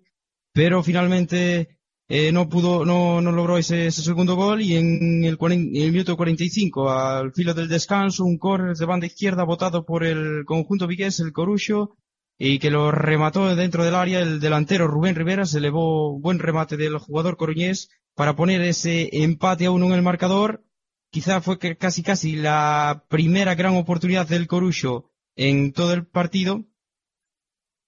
pero 0.58 0.82
finalmente 0.82 1.78
eh, 2.08 2.32
no 2.32 2.50
pudo, 2.50 2.84
no, 2.84 3.22
no 3.22 3.32
logró 3.32 3.60
ese, 3.60 3.86
ese 3.86 4.02
segundo 4.02 4.36
gol 4.36 4.60
y 4.60 4.76
en 4.76 5.24
el, 5.24 5.38
en 5.40 5.76
el 5.76 5.92
minuto 5.92 6.18
45, 6.18 6.90
al 6.90 7.32
filo 7.32 7.54
del 7.54 7.68
descanso, 7.68 8.26
un 8.26 8.40
córner 8.40 8.76
de 8.76 8.86
banda 8.88 9.06
izquierda 9.06 9.44
votado 9.44 9.86
por 9.86 10.04
el 10.04 10.46
conjunto 10.46 10.88
vigués, 10.88 11.20
el 11.20 11.32
Corucho, 11.32 11.96
y 12.40 12.58
que 12.58 12.72
lo 12.72 12.90
remató 12.90 13.56
dentro 13.56 13.86
del 13.86 13.94
área 13.94 14.20
el 14.20 14.40
delantero 14.40 14.88
Rubén 14.88 15.14
Rivera, 15.14 15.46
se 15.46 15.60
elevó 15.60 16.20
buen 16.20 16.40
remate 16.40 16.76
del 16.76 16.98
jugador 16.98 17.38
coruñés 17.38 17.90
para 18.16 18.36
poner 18.36 18.62
ese 18.62 19.10
empate 19.12 19.68
a 19.68 19.72
uno 19.72 19.86
en 19.86 19.94
el 19.94 20.02
marcador. 20.02 20.64
Quizá 21.12 21.40
fue 21.40 21.60
casi 21.60 22.02
casi 22.02 22.36
la 22.36 23.06
primera 23.10 23.54
gran 23.54 23.76
oportunidad 23.76 24.28
del 24.28 24.48
Corucho 24.48 25.12
en 25.36 25.72
todo 25.72 25.94
el 25.94 26.08
partido, 26.08 26.66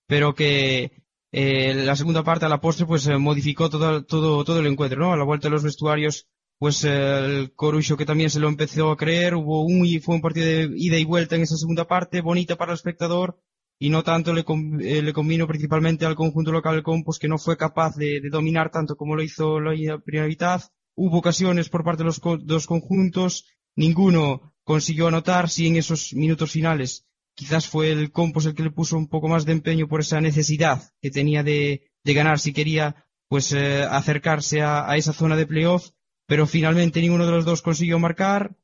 pero 0.06 0.36
que 0.36 1.00
eh, 1.32 1.74
la 1.74 1.96
segunda 1.96 2.24
parte 2.24 2.46
a 2.46 2.50
la 2.50 2.62
postre 2.62 2.86
pues 2.86 3.06
eh, 3.08 3.18
modificó 3.18 3.70
todo, 3.70 4.04
todo, 4.04 4.44
todo 4.44 4.60
el 4.60 4.68
encuentro, 4.68 5.00
¿no? 5.00 5.14
A 5.14 5.18
la 5.18 5.24
vuelta 5.24 5.48
de 5.48 5.52
los 5.52 5.64
vestuarios, 5.64 6.28
pues 6.58 6.84
el 6.84 7.54
Corucho 7.56 7.98
que 7.98 8.06
también 8.06 8.30
se 8.30 8.40
lo 8.40 8.48
empezó 8.48 8.92
a 8.92 8.98
creer, 8.98 9.36
hubo 9.36 9.64
un 9.64 9.86
y 9.86 10.00
fue 10.00 10.16
un 10.16 10.22
partido 10.22 10.48
de 10.48 10.70
ida 10.76 10.98
y 10.98 11.06
vuelta 11.06 11.36
en 11.36 11.44
esa 11.44 11.58
segunda 11.58 11.88
parte, 11.88 12.22
bonita 12.22 12.56
para 12.58 12.72
el 12.72 12.76
espectador, 12.76 13.40
y 13.80 13.90
no 13.90 14.04
tanto 14.04 14.34
le, 14.34 14.44
eh, 14.82 15.02
le 15.02 15.14
convino 15.14 15.48
principalmente 15.48 16.06
al 16.06 16.16
conjunto 16.16 16.52
local 16.52 16.76
del 16.76 16.84
Compos 16.84 17.18
que 17.18 17.30
no 17.30 17.38
fue 17.38 17.56
capaz 17.56 17.96
de, 17.96 18.20
de 18.20 18.30
dominar 18.30 18.72
tanto 18.72 18.98
como 18.98 19.16
lo 19.16 19.24
hizo 19.24 19.60
la 19.60 20.00
primera 20.00 20.28
mitad. 20.28 20.62
Hubo 20.96 21.20
ocasiones 21.20 21.70
por 21.70 21.86
parte 21.86 22.04
de 22.04 22.08
los 22.08 22.20
dos 22.42 22.68
conjuntos, 22.68 23.46
ninguno 23.76 24.54
consiguió 24.66 25.08
anotar, 25.08 25.50
si 25.50 25.68
en 25.68 25.78
esos 25.78 26.14
minutos 26.14 26.52
finales 26.52 27.08
quizás 27.40 27.70
fue 27.70 27.94
el 27.94 28.12
Compos 28.12 28.46
el 28.46 28.54
que 28.54 28.64
le 28.64 28.70
puso 28.70 28.98
un 28.98 29.08
poco 29.08 29.30
más 29.30 29.46
de 29.46 29.54
empeño 29.54 29.88
por 29.88 30.02
esa 30.02 30.20
necesidad 30.20 30.92
que 31.02 31.10
tenía 31.10 31.42
de, 31.42 31.90
ganar 32.04 32.38
si 32.38 32.52
quería 32.52 33.06
pues 33.30 33.54
eh, 33.54 33.84
acercarse 33.84 34.62
a, 34.62 34.90
a 34.90 34.98
esa 34.98 35.14
zona 35.14 35.38
de 35.38 35.48
playoff, 35.48 35.92
pero 36.28 36.46
finalmente 36.46 37.00
ninguno 37.00 37.26
de 37.26 37.32
los 37.32 37.46
dos 37.46 37.62
consiguió 37.62 37.98
marcar. 37.98 38.58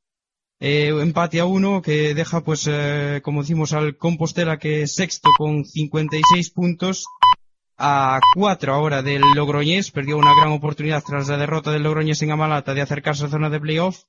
Eh, 0.60 0.88
empate 0.88 1.40
a 1.40 1.46
uno 1.46 1.80
que 1.80 2.14
deja, 2.14 2.42
pues, 2.42 2.66
eh, 2.68 3.20
como 3.22 3.40
decimos, 3.40 3.72
al 3.72 3.96
Compostela 3.96 4.58
que 4.58 4.82
es 4.82 4.94
sexto 4.94 5.30
con 5.38 5.64
56 5.64 6.50
puntos 6.50 7.06
a 7.78 8.20
cuatro 8.34 8.74
ahora 8.74 9.02
del 9.02 9.22
Logroñés. 9.34 9.90
Perdió 9.90 10.18
una 10.18 10.34
gran 10.38 10.52
oportunidad 10.52 11.02
tras 11.02 11.28
la 11.28 11.38
derrota 11.38 11.72
del 11.72 11.82
Logroñés 11.82 12.20
en 12.20 12.30
Amalata 12.30 12.74
de 12.74 12.82
acercarse 12.82 13.22
a 13.22 13.26
la 13.26 13.30
zona 13.30 13.48
de 13.48 13.60
playoff. 13.60 14.04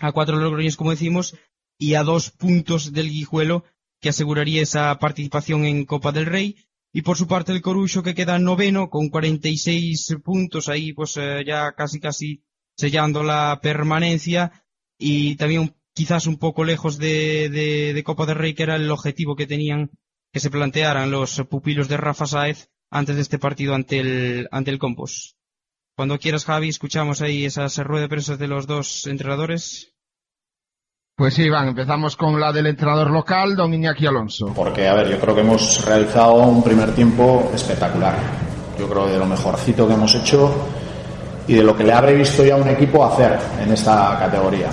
A 0.00 0.12
cuatro 0.12 0.36
del 0.36 0.44
Logroñés, 0.44 0.76
como 0.76 0.90
decimos, 0.90 1.36
y 1.78 1.94
a 1.94 2.02
dos 2.02 2.30
puntos 2.30 2.92
del 2.92 3.10
Guijuelo 3.10 3.64
que 4.04 4.10
aseguraría 4.10 4.60
esa 4.62 4.96
participación 4.98 5.64
en 5.64 5.86
Copa 5.86 6.12
del 6.12 6.26
Rey. 6.26 6.56
Y 6.92 7.00
por 7.02 7.16
su 7.16 7.26
parte 7.26 7.52
el 7.52 7.62
Corucho 7.62 8.02
que 8.02 8.14
queda 8.14 8.38
noveno 8.38 8.90
con 8.90 9.08
46 9.08 10.16
puntos 10.22 10.68
ahí 10.68 10.92
pues 10.92 11.16
eh, 11.16 11.42
ya 11.46 11.72
casi 11.72 11.98
casi 12.00 12.44
sellando 12.76 13.22
la 13.22 13.58
permanencia 13.62 14.42
y 14.98 15.36
también 15.36 15.74
quizás 15.94 16.26
un 16.26 16.36
poco 16.36 16.64
lejos 16.64 16.98
de, 16.98 17.48
de- 17.94 18.04
Copa 18.04 18.26
del 18.26 18.36
Rey, 18.36 18.52
que 18.54 18.64
era 18.64 18.76
el 18.76 18.90
objetivo 18.90 19.36
que 19.36 19.46
tenían 19.46 19.90
que 20.32 20.40
se 20.40 20.50
plantearan 20.50 21.10
los 21.10 21.42
pupilos 21.48 21.88
de 21.88 21.96
Rafa 21.96 22.26
Sáez 22.26 22.68
antes 22.90 23.16
de 23.16 23.22
este 23.22 23.38
partido 23.38 23.74
ante 23.74 24.00
el, 24.00 24.48
ante 24.52 24.70
el 24.70 24.78
Compos. 24.78 25.36
Cuando 25.96 26.18
quieras, 26.18 26.44
Javi, 26.44 26.68
escuchamos 26.68 27.22
ahí 27.22 27.44
esas 27.46 27.78
ruedas 27.78 28.04
de 28.04 28.08
prensa 28.10 28.36
de 28.36 28.48
los 28.48 28.66
dos 28.66 29.06
entrenadores. 29.06 29.93
Pues 31.16 31.34
sí, 31.34 31.44
Iván, 31.44 31.68
empezamos 31.68 32.16
con 32.16 32.40
la 32.40 32.52
del 32.52 32.66
entrenador 32.66 33.08
local, 33.08 33.54
don 33.54 33.72
Iñaki 33.72 34.04
Alonso. 34.04 34.52
Porque, 34.52 34.88
a 34.88 34.94
ver, 34.94 35.08
yo 35.10 35.20
creo 35.20 35.32
que 35.32 35.42
hemos 35.42 35.84
realizado 35.86 36.34
un 36.34 36.60
primer 36.60 36.92
tiempo 36.92 37.52
espectacular. 37.54 38.16
Yo 38.76 38.88
creo 38.88 39.06
de 39.06 39.16
lo 39.16 39.24
mejorcito 39.24 39.86
que 39.86 39.94
hemos 39.94 40.12
hecho 40.16 40.52
y 41.46 41.54
de 41.54 41.62
lo 41.62 41.76
que 41.76 41.84
le 41.84 41.92
habré 41.92 42.16
visto 42.16 42.44
ya 42.44 42.54
a 42.54 42.56
un 42.56 42.66
equipo 42.66 43.04
hacer 43.04 43.38
en 43.62 43.72
esta 43.72 44.16
categoría. 44.18 44.70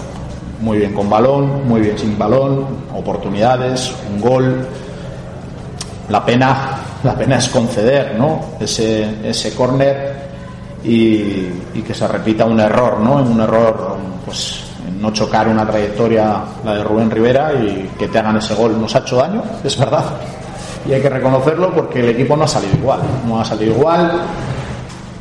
Muy 0.62 0.80
bien 0.80 0.96
con 0.96 1.08
balón, 1.08 1.68
muy 1.68 1.82
bien 1.82 2.00
sin 2.00 2.18
balón, 2.18 2.86
oportunidades, 2.92 3.94
un 4.10 4.20
gol. 4.20 4.68
La 6.10 6.26
pena, 6.26 6.80
la 7.04 7.16
pena 7.16 7.38
es 7.38 7.50
conceder, 7.50 8.16
¿no? 8.18 8.56
Ese, 8.60 9.30
ese 9.30 9.54
córner 9.54 10.30
y, 10.84 11.50
y 11.76 11.84
que 11.86 11.94
se 11.94 12.08
repita 12.08 12.46
un 12.46 12.60
error, 12.60 13.00
¿no? 13.00 13.18
Un 13.18 13.40
error, 13.42 13.96
pues, 14.26 14.71
no 15.02 15.12
chocar 15.12 15.48
una 15.48 15.66
trayectoria, 15.66 16.36
la 16.64 16.76
de 16.76 16.84
Rubén 16.84 17.10
Rivera, 17.10 17.54
y 17.54 17.90
que 17.98 18.08
te 18.08 18.20
hagan 18.20 18.38
ese 18.38 18.54
gol. 18.54 18.80
Nos 18.80 18.96
ha 18.96 19.00
hecho 19.00 19.18
daño, 19.18 19.44
es 19.64 19.78
verdad. 19.78 20.06
Y 20.88 20.94
hay 20.94 21.02
que 21.02 21.10
reconocerlo 21.10 21.74
porque 21.74 22.00
el 22.02 22.10
equipo 22.10 22.38
no 22.38 22.44
ha 22.44 22.48
salido 22.48 22.76
igual. 22.76 23.02
No 23.28 23.42
ha 23.42 23.46
salido 23.46 23.74
igual. 23.74 24.12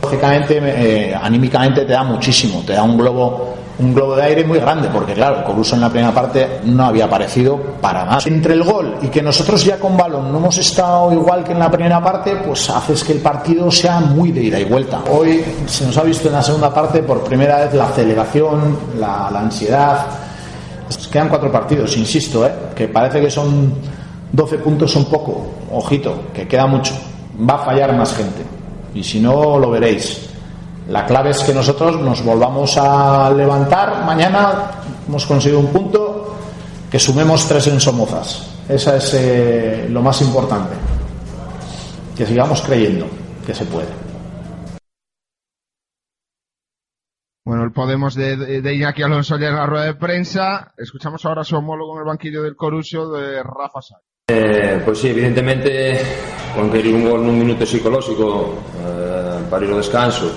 Lógicamente, 0.02 0.58
eh, 0.62 1.14
anímicamente 1.14 1.84
te 1.84 1.92
da 1.92 2.02
muchísimo, 2.02 2.62
te 2.66 2.72
da 2.72 2.82
un 2.82 2.96
globo, 2.96 3.54
un 3.78 3.94
globo 3.94 4.16
de 4.16 4.22
aire 4.22 4.44
muy 4.44 4.58
grande, 4.58 4.88
porque 4.92 5.12
claro, 5.12 5.44
el 5.46 5.72
en 5.72 5.80
la 5.80 5.90
primera 5.90 6.12
parte 6.12 6.60
no 6.64 6.86
había 6.86 7.04
aparecido 7.04 7.58
para 7.80 8.04
más. 8.04 8.26
Entre 8.26 8.54
el 8.54 8.64
gol 8.64 8.96
y 9.02 9.08
que 9.08 9.22
nosotros 9.22 9.64
ya 9.64 9.78
con 9.78 9.96
balón 9.96 10.32
no 10.32 10.38
hemos 10.38 10.56
estado 10.58 11.12
igual 11.12 11.44
que 11.44 11.52
en 11.52 11.58
la 11.58 11.70
primera 11.70 12.02
parte, 12.02 12.36
pues 12.36 12.70
haces 12.70 13.04
que 13.04 13.12
el 13.12 13.18
partido 13.18 13.70
sea 13.70 14.00
muy 14.00 14.32
de 14.32 14.44
ida 14.44 14.58
y 14.58 14.64
vuelta. 14.64 15.00
Hoy 15.10 15.44
se 15.66 15.86
nos 15.86 15.96
ha 15.98 16.02
visto 16.02 16.28
en 16.28 16.34
la 16.34 16.42
segunda 16.42 16.72
parte 16.72 17.02
por 17.02 17.22
primera 17.22 17.64
vez 17.64 17.74
la 17.74 17.84
aceleración, 17.84 18.78
la, 18.98 19.28
ansiedad. 19.28 20.06
Pues 20.86 21.06
Quedan 21.08 21.28
cuatro 21.28 21.52
partidos, 21.52 21.96
insisto, 21.96 22.46
¿eh? 22.46 22.52
que 22.74 22.88
parece 22.88 23.20
que 23.20 23.30
son 23.30 23.72
12 24.32 24.58
puntos 24.58 24.96
un 24.96 25.04
poco. 25.04 25.46
Ojito, 25.72 26.24
que 26.34 26.48
queda 26.48 26.66
mucho. 26.66 26.94
Va 27.48 27.54
a 27.54 27.58
fallar 27.58 27.94
más 27.94 28.14
gente. 28.14 28.59
Y 28.94 29.04
si 29.04 29.20
no, 29.20 29.58
lo 29.58 29.70
veréis. 29.70 30.28
La 30.88 31.06
clave 31.06 31.30
es 31.30 31.42
que 31.44 31.54
nosotros 31.54 32.00
nos 32.00 32.24
volvamos 32.24 32.76
a 32.76 33.30
levantar. 33.30 34.04
Mañana 34.04 34.72
hemos 35.06 35.24
conseguido 35.26 35.60
un 35.60 35.68
punto, 35.68 36.36
que 36.90 36.98
sumemos 36.98 37.46
tres 37.46 37.68
en 37.68 37.80
Somozas. 37.80 38.50
Esa 38.68 38.96
es 38.96 39.14
eh, 39.14 39.86
lo 39.88 40.02
más 40.02 40.20
importante. 40.22 40.74
Que 42.16 42.26
sigamos 42.26 42.60
creyendo 42.62 43.06
que 43.46 43.54
se 43.54 43.64
puede. 43.64 43.88
Bueno, 47.44 47.64
el 47.64 47.72
Podemos 47.72 48.14
de, 48.14 48.60
de, 48.60 48.74
Iñaki 48.74 49.02
Alonso 49.02 49.38
ya 49.38 49.48
en 49.48 49.56
la 49.56 49.66
rueda 49.66 49.86
de 49.86 49.94
prensa. 49.94 50.72
Escuchamos 50.76 51.24
ahora 51.24 51.42
a 51.42 51.44
su 51.44 51.56
homólogo 51.56 51.94
en 51.94 52.00
el 52.00 52.06
banquillo 52.06 52.42
del 52.42 52.54
Corucho 52.54 53.10
de 53.10 53.42
Rafa 53.42 53.80
Sáenz. 53.80 54.09
Eh, 54.30 54.80
pois 54.84 54.96
sí, 54.96 55.08
evidentemente 55.08 55.98
conquerir 56.54 56.94
un 56.94 57.02
gol 57.02 57.26
nun 57.26 57.34
minuto 57.34 57.66
psicolóxico 57.66 58.62
eh, 58.78 59.42
para 59.50 59.66
ir 59.66 59.74
ao 59.74 59.82
descanso 59.82 60.30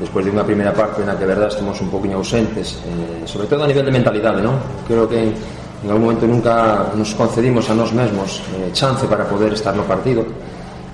despois 0.00 0.24
de 0.24 0.32
unha 0.32 0.48
primeira 0.48 0.72
parte 0.72 1.04
na 1.04 1.12
que 1.12 1.28
verdad 1.28 1.52
estamos 1.52 1.76
un 1.84 1.92
poquinho 1.92 2.24
ausentes 2.24 2.80
eh, 2.88 3.28
sobre 3.28 3.44
todo 3.44 3.60
a 3.60 3.68
nivel 3.68 3.84
de 3.84 3.92
mentalidade 3.92 4.40
non? 4.40 4.56
creo 4.88 5.04
que 5.04 5.28
en 5.28 5.88
algún 5.92 6.08
momento 6.08 6.24
nunca 6.24 6.88
nos 6.96 7.12
concedimos 7.12 7.68
a 7.68 7.76
nós 7.76 7.92
mesmos 7.92 8.40
eh, 8.56 8.72
chance 8.72 9.04
para 9.04 9.28
poder 9.28 9.52
estar 9.52 9.76
no 9.76 9.84
partido 9.84 10.24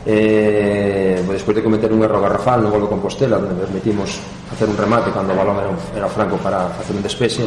eh, 0.03 1.23
pois 1.23 1.39
despois 1.39 1.55
de 1.55 1.63
cometer 1.63 1.95
un 1.95 2.03
erro 2.03 2.19
garrafal 2.19 2.67
no 2.67 2.75
gol 2.75 2.83
do 2.83 2.91
Compostela 2.91 3.39
onde 3.39 3.55
permitimos 3.55 4.19
hacer 4.51 4.67
un 4.67 4.75
remate 4.75 5.15
cando 5.15 5.35
o 5.35 5.39
balón 5.39 5.55
era, 5.55 5.71
era 6.03 6.09
franco 6.11 6.35
para 6.43 6.67
facer 6.75 6.99
un 6.99 7.03
despexe 7.07 7.47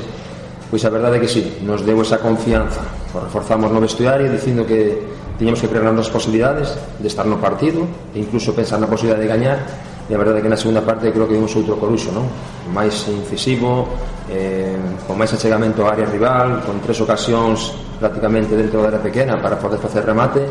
Pois 0.74 0.82
a 0.86 0.90
verdade 0.90 1.18
é 1.18 1.22
que 1.22 1.30
sí, 1.30 1.62
nos 1.62 1.86
deu 1.86 2.02
esa 2.02 2.18
confianza. 2.18 2.82
Reforzamos 3.14 3.70
no 3.70 3.78
vestuario 3.78 4.26
dicindo 4.26 4.66
que 4.66 5.06
tiñamos 5.38 5.62
que 5.62 5.70
crear 5.70 5.86
novas 5.86 6.10
posibilidades 6.10 6.74
de 6.98 7.06
estar 7.14 7.30
no 7.30 7.38
partido 7.38 7.86
e 8.10 8.18
incluso 8.18 8.58
pensar 8.58 8.82
na 8.82 8.90
posibilidade 8.90 9.22
de 9.22 9.30
gañar 9.30 9.62
e 10.10 10.10
a 10.10 10.18
verdade 10.18 10.42
é 10.42 10.42
que 10.42 10.50
na 10.50 10.58
segunda 10.58 10.82
parte 10.82 11.14
creo 11.14 11.30
que 11.30 11.38
vimos 11.38 11.54
outro 11.54 11.78
coruxo 11.78 12.10
non? 12.10 12.26
máis 12.74 13.06
incisivo 13.06 13.86
eh, 14.34 14.74
con 15.06 15.14
máis 15.14 15.30
achegamento 15.38 15.86
á 15.86 15.94
área 15.94 16.10
rival 16.10 16.66
con 16.66 16.82
tres 16.82 16.98
ocasións 17.06 17.78
prácticamente 18.02 18.58
dentro 18.58 18.82
da 18.82 18.98
área 18.98 19.04
pequena 19.06 19.38
para 19.38 19.62
poder 19.62 19.78
facer 19.78 20.02
remate 20.02 20.42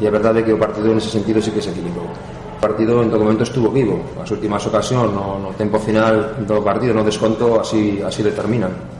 e 0.00 0.08
a 0.08 0.10
verdade 0.10 0.40
é 0.40 0.42
que 0.48 0.56
o 0.56 0.58
partido 0.58 0.88
nese 0.96 1.12
sentido 1.12 1.36
sí 1.44 1.52
que 1.52 1.60
se 1.60 1.76
equilibrou 1.76 2.08
o 2.08 2.60
partido 2.64 3.04
en 3.04 3.12
todo 3.12 3.28
momento 3.28 3.44
estuvo 3.44 3.68
vivo 3.68 4.00
as 4.24 4.32
últimas 4.32 4.64
ocasións 4.64 5.12
no, 5.12 5.36
no 5.36 5.52
tempo 5.52 5.76
final 5.76 6.32
do 6.48 6.64
partido 6.64 6.96
no 6.96 7.04
desconto 7.04 7.60
así, 7.60 8.00
así 8.00 8.24
determinan 8.24 8.95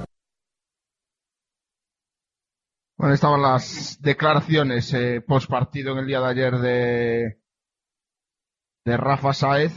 Bueno, 2.98 3.14
estaban 3.14 3.42
las 3.42 3.98
declaraciones 4.00 4.92
eh, 4.94 5.20
post 5.20 5.50
partido 5.50 5.92
en 5.92 5.98
el 5.98 6.06
día 6.06 6.20
de 6.20 6.26
ayer 6.28 6.58
de, 6.58 7.40
de 8.86 8.96
Rafa 8.96 9.32
Sáez. 9.34 9.72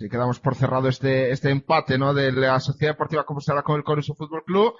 Y 0.00 0.08
quedamos 0.08 0.40
por 0.40 0.56
cerrado 0.56 0.88
este, 0.88 1.30
este 1.30 1.50
empate 1.50 1.98
¿no? 1.98 2.12
de 2.14 2.32
la 2.32 2.58
Sociedad 2.58 2.94
Deportiva 2.94 3.24
Compostela 3.24 3.62
con 3.62 3.76
el 3.76 3.84
Coruso 3.84 4.14
Fútbol 4.14 4.42
Club. 4.44 4.74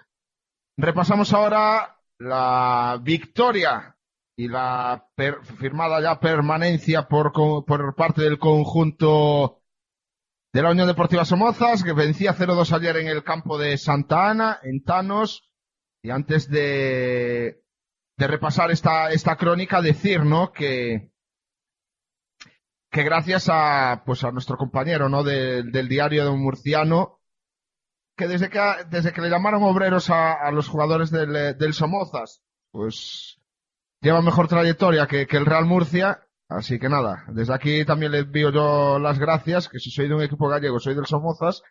Repasamos 0.76 1.32
ahora 1.32 2.00
la 2.18 2.98
victoria 3.00 3.96
y 4.36 4.48
la 4.48 5.08
per- 5.14 5.44
firmada 5.44 6.00
ya 6.02 6.18
permanencia 6.18 7.06
por, 7.06 7.32
por 7.32 7.94
parte 7.94 8.22
del 8.22 8.40
conjunto 8.40 9.62
de 10.52 10.62
la 10.62 10.70
Unión 10.72 10.88
Deportiva 10.88 11.24
Somozas, 11.24 11.84
que 11.84 11.92
vencía 11.92 12.34
0-2 12.34 12.72
ayer 12.72 12.96
en 12.96 13.06
el 13.06 13.22
campo 13.22 13.56
de 13.56 13.78
Santa 13.78 14.30
Ana, 14.30 14.58
en 14.64 14.82
Tanos. 14.82 15.48
Y 16.02 16.10
antes 16.10 16.50
de, 16.50 17.63
de 18.16 18.26
repasar 18.26 18.70
esta, 18.70 19.10
esta 19.10 19.36
crónica, 19.36 19.80
decir, 19.82 20.24
¿no? 20.24 20.52
Que, 20.52 21.10
que 22.90 23.02
gracias 23.02 23.48
a, 23.50 24.02
pues 24.06 24.22
a 24.24 24.30
nuestro 24.30 24.56
compañero, 24.56 25.08
¿no? 25.08 25.24
De- 25.24 25.64
del 25.64 25.88
diario 25.88 26.24
de 26.24 26.30
un 26.30 26.42
murciano, 26.42 27.20
que 28.16 28.28
desde 28.28 28.48
que, 28.50 28.60
desde 28.90 29.12
que 29.12 29.20
le 29.20 29.30
llamaron 29.30 29.62
obreros 29.64 30.10
a, 30.10 30.50
los 30.52 30.68
jugadores 30.68 31.10
del, 31.10 31.34
eh, 31.34 31.54
del 31.54 31.74
Somozas, 31.74 32.42
pues 32.70 33.40
lleva 34.00 34.22
mejor 34.22 34.46
trayectoria 34.46 35.06
que, 35.06 35.26
que 35.26 35.36
el 35.36 35.46
Real 35.46 35.64
Murcia. 35.66 36.20
Así 36.48 36.78
que 36.78 36.88
nada, 36.90 37.24
desde 37.28 37.54
aquí 37.54 37.84
también 37.84 38.12
le 38.12 38.18
envío 38.18 38.50
yo 38.52 38.98
las 38.98 39.18
gracias, 39.18 39.68
que 39.68 39.78
si 39.80 39.90
soy 39.90 40.08
de 40.08 40.14
un 40.14 40.22
equipo 40.22 40.46
gallego, 40.46 40.78
soy 40.78 40.94
del 40.94 41.06
Somozas. 41.06 41.62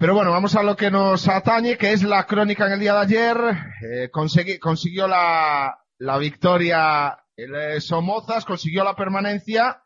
Pero 0.00 0.14
bueno, 0.14 0.30
vamos 0.30 0.56
a 0.56 0.62
lo 0.62 0.76
que 0.76 0.90
nos 0.90 1.28
atañe, 1.28 1.76
que 1.76 1.92
es 1.92 2.02
la 2.02 2.24
crónica 2.24 2.66
en 2.66 2.72
el 2.72 2.80
día 2.80 2.94
de 2.94 3.00
ayer. 3.00 3.36
Eh, 3.82 4.10
consiguió 4.10 5.06
la, 5.06 5.78
victoria 6.18 7.18
el 7.36 7.54
eh, 7.54 7.80
Somozas, 7.82 8.46
consiguió 8.46 8.82
la 8.82 8.96
permanencia 8.96 9.84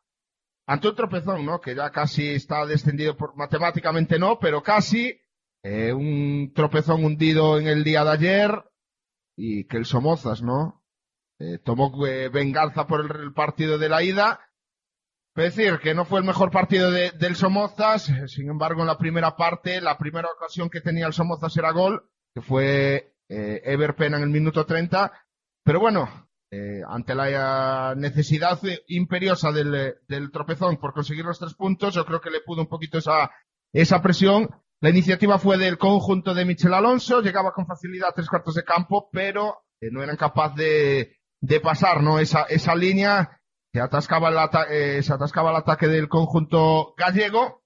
ante 0.68 0.86
un 0.86 0.94
tropezón, 0.94 1.44
¿no? 1.44 1.60
Que 1.60 1.74
ya 1.74 1.90
casi 1.90 2.28
está 2.28 2.64
descendido 2.64 3.16
por, 3.16 3.34
matemáticamente 3.34 4.20
no, 4.20 4.38
pero 4.38 4.62
casi. 4.62 5.20
Eh, 5.64 5.92
un 5.92 6.52
tropezón 6.54 7.04
hundido 7.04 7.58
en 7.58 7.66
el 7.66 7.82
día 7.82 8.04
de 8.04 8.10
ayer 8.10 8.64
y 9.36 9.64
que 9.64 9.78
el 9.78 9.84
Somozas, 9.84 10.42
¿no? 10.42 10.84
Tomó 11.64 11.90
venganza 12.30 12.86
por 12.86 13.00
el 13.00 13.32
partido 13.32 13.78
de 13.78 13.88
la 13.88 14.04
ida. 14.04 14.38
Es 15.36 15.56
decir, 15.56 15.80
que 15.80 15.94
no 15.94 16.04
fue 16.04 16.20
el 16.20 16.24
mejor 16.26 16.50
partido 16.50 16.90
de- 16.92 17.10
del 17.12 17.34
Somozas, 17.34 18.08
eh, 18.08 18.28
sin 18.28 18.48
embargo, 18.48 18.82
en 18.82 18.86
la 18.86 18.98
primera 18.98 19.36
parte, 19.36 19.80
la 19.80 19.98
primera 19.98 20.28
ocasión 20.36 20.70
que 20.70 20.80
tenía 20.80 21.06
el 21.06 21.12
Somozas 21.12 21.56
era 21.56 21.72
gol, 21.72 22.08
que 22.34 22.40
fue 22.40 23.14
eh, 23.28 23.62
Ever 23.64 23.94
en 24.00 24.14
el 24.14 24.28
minuto 24.28 24.64
30. 24.64 25.10
Pero 25.64 25.80
bueno, 25.80 26.28
eh, 26.52 26.82
ante 26.86 27.14
la 27.16 27.92
eh, 27.92 27.96
necesidad 27.96 28.64
eh, 28.66 28.82
imperiosa 28.88 29.50
del, 29.50 29.94
del 30.06 30.30
tropezón 30.30 30.76
por 30.76 30.92
conseguir 30.92 31.24
los 31.24 31.38
tres 31.38 31.54
puntos, 31.54 31.94
yo 31.94 32.04
creo 32.04 32.20
que 32.20 32.30
le 32.30 32.42
pudo 32.42 32.60
un 32.62 32.68
poquito 32.68 32.98
esa, 32.98 33.30
esa 33.72 34.00
presión. 34.02 34.48
La 34.80 34.90
iniciativa 34.90 35.38
fue 35.38 35.56
del 35.58 35.78
conjunto 35.78 36.34
de 36.34 36.44
Michel 36.44 36.74
Alonso, 36.74 37.22
llegaba 37.22 37.52
con 37.54 37.66
facilidad 37.66 38.10
a 38.10 38.12
tres 38.12 38.28
cuartos 38.28 38.54
de 38.54 38.62
campo, 38.64 39.08
pero 39.10 39.64
no 39.80 40.02
eran 40.02 40.16
capaces 40.16 40.56
de, 40.56 41.16
de 41.40 41.60
pasar, 41.60 42.02
¿no? 42.02 42.18
Esa, 42.18 42.42
esa 42.42 42.74
línea 42.74 43.40
se 43.74 43.80
atascaba 43.80 44.28
el, 44.28 44.38
ata- 44.38 44.68
eh, 44.70 45.02
se 45.02 45.12
atascaba 45.12 45.50
el 45.50 45.56
ataque 45.56 45.88
del 45.88 46.08
conjunto 46.08 46.94
gallego. 46.96 47.64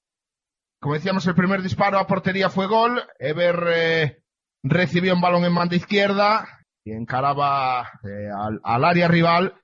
Como 0.81 0.95
decíamos, 0.95 1.27
el 1.27 1.35
primer 1.35 1.61
disparo 1.61 1.99
a 1.99 2.07
portería 2.07 2.49
fue 2.49 2.67
gol. 2.67 3.03
Ever 3.19 3.63
eh, 3.75 4.23
recibió 4.63 5.15
un 5.15 5.21
balón 5.21 5.45
en 5.45 5.55
banda 5.55 5.77
izquierda 5.77 6.49
y 6.83 6.93
encaraba 6.93 7.83
eh, 8.05 8.31
al, 8.35 8.59
al 8.65 8.85
área 8.87 9.07
rival 9.07 9.55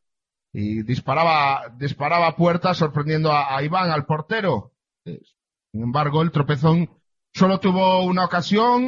y 0.52 0.83
disparaba, 0.83 1.62
disparaba 1.78 2.37
puerta 2.37 2.74
sorprendiendo 2.74 3.33
a, 3.33 3.57
a 3.57 3.62
Iván, 3.62 3.90
al 3.90 4.04
portero. 4.04 4.72
Sin 5.07 5.83
embargo, 5.83 6.20
el 6.20 6.30
tropezón 6.30 6.90
solo 7.33 7.59
tuvo 7.59 8.04
una 8.04 8.26
ocasión, 8.26 8.85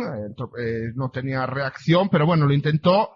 eh, 0.59 0.93
no 0.95 1.09
tenía 1.11 1.47
reacción, 1.47 2.11
pero 2.11 2.27
bueno, 2.27 2.45
lo 2.45 2.53
intentó. 2.53 3.16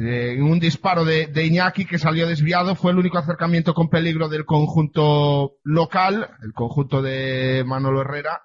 Eh, 0.00 0.32
en 0.32 0.42
un 0.44 0.58
disparo 0.58 1.04
de, 1.04 1.30
Iñaki 1.44 1.84
que 1.84 1.98
salió 1.98 2.26
desviado, 2.26 2.74
fue 2.74 2.92
el 2.92 2.98
único 2.98 3.18
acercamiento 3.18 3.74
con 3.74 3.90
peligro 3.90 4.28
del 4.28 4.46
conjunto 4.46 5.58
local, 5.62 6.30
el 6.42 6.54
conjunto 6.54 7.02
de 7.02 7.64
Manolo 7.66 8.00
Herrera. 8.00 8.42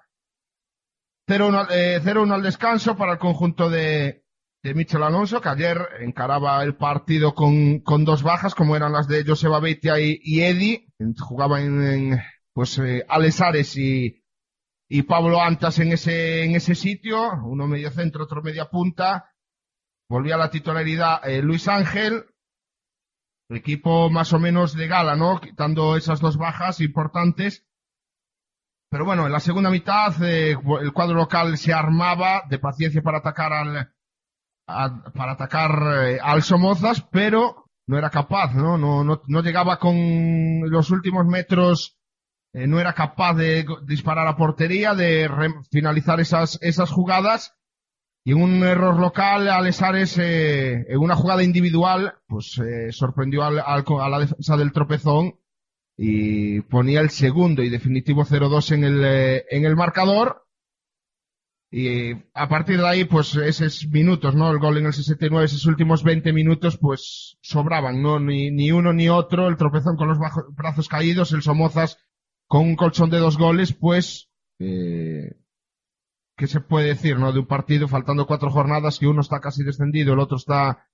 0-1 1.26 1.68
eh, 1.70 2.00
0-1 2.04 2.34
al 2.34 2.42
descanso 2.42 2.96
para 2.96 3.12
el 3.12 3.18
conjunto 3.18 3.70
de, 3.70 4.24
de 4.62 4.74
Michel 4.74 5.02
Alonso, 5.02 5.40
que 5.40 5.48
ayer 5.48 5.78
encaraba 6.00 6.62
el 6.62 6.76
partido 6.76 7.34
con, 7.34 7.80
con 7.80 8.04
dos 8.04 8.22
bajas, 8.22 8.54
como 8.54 8.76
eran 8.76 8.92
las 8.92 9.08
de 9.08 9.24
Joseba 9.24 9.58
Beitia 9.58 9.98
y, 9.98 10.20
y 10.22 10.42
Eddie. 10.42 10.88
Jugaban 11.18 11.82
en, 11.82 12.20
pues, 12.52 12.78
eh, 12.78 13.06
y, 13.76 14.22
y 14.88 15.02
Pablo 15.02 15.40
Antas 15.40 15.78
en 15.78 15.92
ese, 15.92 16.44
en 16.44 16.54
ese 16.54 16.74
sitio, 16.74 17.32
uno 17.44 17.66
medio 17.66 17.90
centro, 17.90 18.24
otro 18.24 18.42
media 18.42 18.68
punta. 18.68 19.32
Volvía 20.08 20.36
la 20.36 20.50
titularidad 20.50 21.28
eh, 21.28 21.42
Luis 21.42 21.66
Ángel, 21.66 22.26
equipo 23.48 24.08
más 24.08 24.32
o 24.32 24.38
menos 24.38 24.74
de 24.74 24.86
gala, 24.86 25.16
¿no? 25.16 25.40
Quitando 25.40 25.96
esas 25.96 26.20
dos 26.20 26.36
bajas 26.36 26.80
importantes. 26.80 27.66
Pero 28.88 29.04
bueno, 29.04 29.26
en 29.26 29.32
la 29.32 29.40
segunda 29.40 29.68
mitad 29.68 30.14
eh, 30.22 30.52
el 30.52 30.92
cuadro 30.92 31.16
local 31.16 31.58
se 31.58 31.72
armaba 31.72 32.44
de 32.48 32.60
paciencia 32.60 33.02
para 33.02 33.18
atacar 33.18 33.52
al, 33.52 33.92
para 35.12 35.32
atacar 35.32 35.70
eh, 36.04 36.18
al 36.22 36.44
Somozas, 36.44 37.02
pero 37.10 37.66
no 37.88 37.98
era 37.98 38.10
capaz, 38.10 38.54
¿no? 38.54 38.78
No, 38.78 39.02
no, 39.02 39.22
no 39.26 39.42
llegaba 39.42 39.80
con 39.80 40.70
los 40.70 40.90
últimos 40.90 41.26
metros, 41.26 41.98
no 42.52 42.80
era 42.80 42.94
capaz 42.94 43.34
de 43.34 43.66
disparar 43.84 44.26
a 44.28 44.36
portería, 44.36 44.94
de 44.94 45.28
finalizar 45.70 46.20
esas, 46.20 46.58
esas 46.62 46.90
jugadas. 46.90 47.55
Y 48.28 48.32
un 48.32 48.64
error 48.64 48.98
local, 48.98 49.48
Alesares, 49.48 50.18
eh, 50.18 50.84
en 50.88 50.98
una 50.98 51.14
jugada 51.14 51.44
individual, 51.44 52.14
pues 52.26 52.58
eh, 52.58 52.90
sorprendió 52.90 53.44
al, 53.44 53.60
al- 53.60 53.84
a 54.00 54.08
la 54.08 54.18
defensa 54.18 54.56
del 54.56 54.72
tropezón 54.72 55.38
y 55.96 56.60
ponía 56.62 57.00
el 57.02 57.10
segundo 57.10 57.62
y 57.62 57.68
definitivo 57.68 58.24
0-2 58.24 58.72
en 58.72 58.82
el, 58.82 59.02
eh, 59.04 59.44
en 59.48 59.64
el 59.64 59.76
marcador. 59.76 60.42
Y 61.70 62.14
a 62.34 62.48
partir 62.48 62.78
de 62.78 62.88
ahí, 62.88 63.04
pues 63.04 63.34
esos 63.36 63.86
minutos, 63.88 64.34
¿no? 64.34 64.50
El 64.50 64.58
gol 64.58 64.78
en 64.78 64.86
el 64.86 64.92
69, 64.92 65.44
esos 65.46 65.66
últimos 65.66 66.02
20 66.02 66.32
minutos, 66.32 66.78
pues 66.78 67.38
sobraban, 67.42 68.02
¿no? 68.02 68.18
Ni, 68.18 68.50
ni 68.50 68.72
uno 68.72 68.92
ni 68.92 69.08
otro, 69.08 69.46
el 69.48 69.56
tropezón 69.56 69.96
con 69.96 70.08
los 70.08 70.18
brazos 70.56 70.88
caídos, 70.88 71.30
el 71.32 71.42
Somozas 71.42 71.96
con 72.48 72.62
un 72.62 72.74
colchón 72.76 73.10
de 73.10 73.18
dos 73.18 73.38
goles, 73.38 73.72
pues, 73.72 74.30
eh, 74.58 75.32
¿qué 76.36 76.46
se 76.46 76.60
puede 76.60 76.88
decir, 76.88 77.18
no? 77.18 77.32
De 77.32 77.40
un 77.40 77.46
partido 77.46 77.88
faltando 77.88 78.26
cuatro 78.26 78.50
jornadas 78.50 78.98
que 78.98 79.06
uno 79.06 79.20
está 79.22 79.40
casi 79.40 79.64
descendido, 79.64 80.12
el 80.14 80.20
otro 80.20 80.36
está 80.36 80.86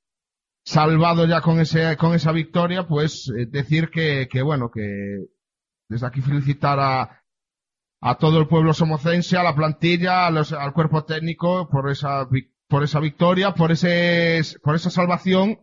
salvado 0.64 1.26
ya 1.26 1.40
con 1.40 1.60
ese, 1.60 1.96
con 1.96 2.14
esa 2.14 2.32
victoria, 2.32 2.86
pues 2.86 3.28
eh, 3.36 3.46
decir 3.46 3.90
que, 3.90 4.28
que 4.30 4.42
bueno, 4.42 4.70
que 4.70 5.26
desde 5.88 6.06
aquí 6.06 6.20
felicitar 6.20 6.78
a, 6.80 7.24
a 8.00 8.14
todo 8.16 8.38
el 8.40 8.48
pueblo 8.48 8.74
somocense, 8.74 9.36
a 9.36 9.42
la 9.42 9.54
plantilla, 9.54 10.26
a 10.26 10.30
los- 10.30 10.52
al 10.52 10.72
cuerpo 10.72 11.04
técnico 11.04 11.68
por 11.68 11.90
esa, 11.90 12.28
por 12.68 12.82
esa 12.84 13.00
victoria, 13.00 13.54
por 13.54 13.72
ese, 13.72 14.40
por 14.62 14.74
esa 14.76 14.90
salvación. 14.90 15.60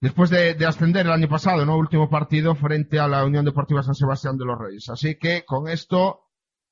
Después 0.00 0.30
de, 0.30 0.54
de 0.54 0.64
ascender 0.66 1.04
el 1.06 1.12
año 1.12 1.28
pasado, 1.28 1.66
¿no? 1.66 1.76
Último 1.76 2.08
partido 2.08 2.54
frente 2.54 2.98
a 2.98 3.06
la 3.06 3.22
Unión 3.24 3.44
Deportiva 3.44 3.82
San 3.82 3.94
Sebastián 3.94 4.38
de 4.38 4.46
los 4.46 4.58
Reyes. 4.58 4.88
Así 4.88 5.16
que 5.16 5.44
con 5.44 5.68
esto 5.68 6.29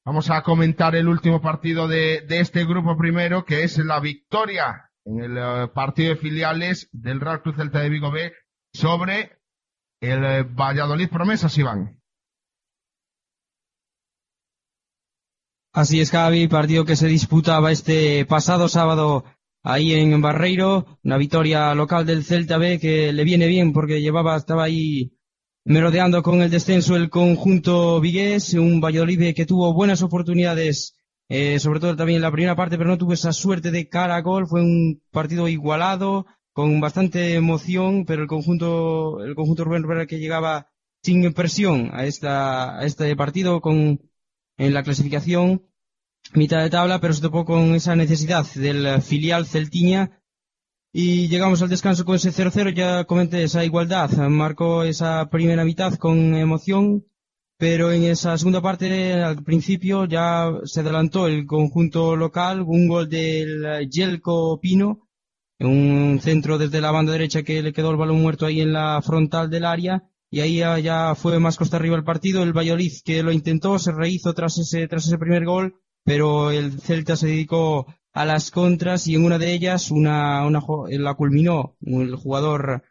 vamos 0.09 0.31
a 0.31 0.43
comentar 0.43 0.97
el 0.97 1.07
último 1.07 1.43
partido 1.43 1.87
de, 1.87 2.25
este 2.31 2.65
grupo 2.65 2.97
primero, 2.97 3.45
que 3.45 3.63
es 3.63 3.77
la 3.77 4.01
victoria 4.01 4.91
en 5.05 5.21
el 5.21 5.37
eh, 5.37 5.69
partido 5.75 6.15
de 6.15 6.17
filiales 6.17 6.89
del 6.93 7.21
Real 7.21 7.43
Cruz 7.43 7.57
Celta 7.57 7.81
de 7.81 7.91
Vigo 7.91 8.11
B 8.11 8.33
sobre 8.73 9.39
el 10.01 10.25
eh, 10.25 10.43
Valladolid 10.45 11.11
Promesas, 11.11 11.59
Iván. 11.59 12.01
Así 15.75 16.01
es, 16.01 16.11
Javi, 16.11 16.49
partido 16.49 16.87
que 16.87 16.97
se 16.97 17.07
disputaba 17.07 17.71
este 17.71 18.25
pasado 18.25 18.71
sábado 18.71 19.27
ahí 19.63 19.93
en 19.93 20.23
Barreiro, 20.23 20.99
una 21.05 21.19
victoria 21.19 21.75
local 21.75 22.07
del 22.07 22.25
Celta 22.25 22.57
B 22.57 22.79
que 22.79 23.13
le 23.13 23.25
viene 23.25 23.47
bien 23.47 23.75
porque 23.75 24.01
llevaba, 24.01 24.37
estaba 24.37 24.65
ahí 24.65 25.18
merodeando 25.69 26.23
con 26.23 26.41
el 26.41 26.51
descenso 26.51 26.97
el 26.97 27.11
conjunto 27.11 28.01
vigués, 28.01 28.55
un 28.55 28.81
Valladolid 28.81 29.35
que 29.35 29.45
tuvo 29.45 29.75
buenas 29.75 30.01
oportunidades, 30.01 30.97
eh, 31.29 31.59
sobre 31.59 31.79
todo 31.79 31.95
también 31.95 32.17
en 32.17 32.23
la 32.23 32.33
primera 32.33 32.57
parte, 32.57 32.79
pero 32.79 32.89
no 32.89 32.97
tuvo 32.97 33.13
esa 33.13 33.35
suerte 33.35 33.71
de 33.71 33.87
cara 33.87 34.17
a 34.17 34.23
gol, 34.23 34.47
fue 34.49 34.63
un 34.63 35.03
partido 35.11 35.47
igualado, 35.47 36.25
con 36.55 36.81
bastante 36.81 37.35
emoción, 37.35 38.07
pero 38.07 38.23
el 38.23 38.29
conjunto, 38.29 39.23
el 39.23 39.35
conjunto 39.35 39.65
Rubén 39.65 39.83
Rivera 39.83 40.07
que 40.07 40.19
llegaba 40.19 40.69
sin 41.03 41.31
presión 41.35 41.91
a 41.93 42.07
esta, 42.07 42.79
a 42.79 42.87
este 42.87 43.15
partido 43.15 43.61
con, 43.61 44.01
en 44.57 44.75
la 44.75 44.83
clasificación 44.83 45.67
mitad 46.33 46.63
de 46.63 46.71
tabla, 46.71 46.99
pero 46.99 47.13
se 47.13 47.21
topó 47.21 47.45
con 47.45 47.75
esa 47.75 47.95
necesidad 47.95 48.47
del 48.55 49.03
filial 49.03 49.47
Celtiña 49.47 50.18
y 50.93 51.29
llegamos 51.29 51.63
al 51.63 51.69
descanso 51.69 52.05
con 52.05 52.17
ese 52.17 52.31
0-0, 52.31 52.75
ya 52.75 53.05
comenté 53.05 53.43
esa 53.43 53.65
igualdad, 53.65 54.11
marcó 54.29 54.85
esa 54.85 55.29
primera 55.31 55.65
mitad 55.65 55.95
con 55.95 56.35
emoción, 56.35 57.05
pero 57.59 57.93
en 57.93 58.05
esa 58.05 58.39
segunda 58.39 58.63
parte, 58.63 59.15
al 59.15 59.43
principio, 59.43 60.05
ya 60.07 60.51
se 60.65 60.81
adelantó 60.81 61.27
el 61.27 61.47
conjunto 61.47 62.17
local, 62.17 62.63
un 62.63 62.89
gol 62.89 63.09
del 63.09 63.89
Yelko 63.91 64.61
Pino, 64.61 65.09
un 65.61 66.21
centro 66.23 66.57
desde 66.57 66.81
la 66.81 66.93
banda 66.93 67.13
derecha 67.13 67.43
que 67.43 67.63
le 67.63 67.73
quedó 67.73 67.91
el 67.91 67.97
balón 67.97 68.23
muerto 68.23 68.47
ahí 68.47 68.61
en 68.61 68.73
la 68.73 69.03
frontal 69.03 69.51
del 69.51 69.65
área, 69.65 70.05
y 70.31 70.41
ahí 70.41 70.59
ya, 70.83 71.15
fue 71.15 71.39
más 71.41 71.57
costa 71.57 71.77
arriba 71.77 71.97
el 71.97 72.05
partido. 72.05 72.43
El 72.43 72.53
Valladolid 72.53 72.93
que 73.05 73.23
lo 73.23 73.33
intentó, 73.33 73.79
se 73.79 73.93
rehizo 73.93 74.35
tras 74.35 74.59
ese, 74.59 74.87
tras 74.87 75.07
ese 75.07 75.19
primer 75.19 75.45
gol, 75.45 75.75
pero 76.05 76.51
el 76.51 76.81
Celta 76.81 77.17
se 77.17 77.29
dedicó 77.29 77.87
a 78.13 78.25
las 78.25 78.51
contras 78.51 79.07
y 79.07 79.15
en 79.15 79.25
una 79.25 79.39
de 79.39 79.53
ellas 79.53 79.91
una, 79.91 80.45
una 80.47 80.61
jo- 80.61 80.87
la 80.89 81.15
culminó 81.15 81.77
el 81.83 82.15
jugador 82.17 82.83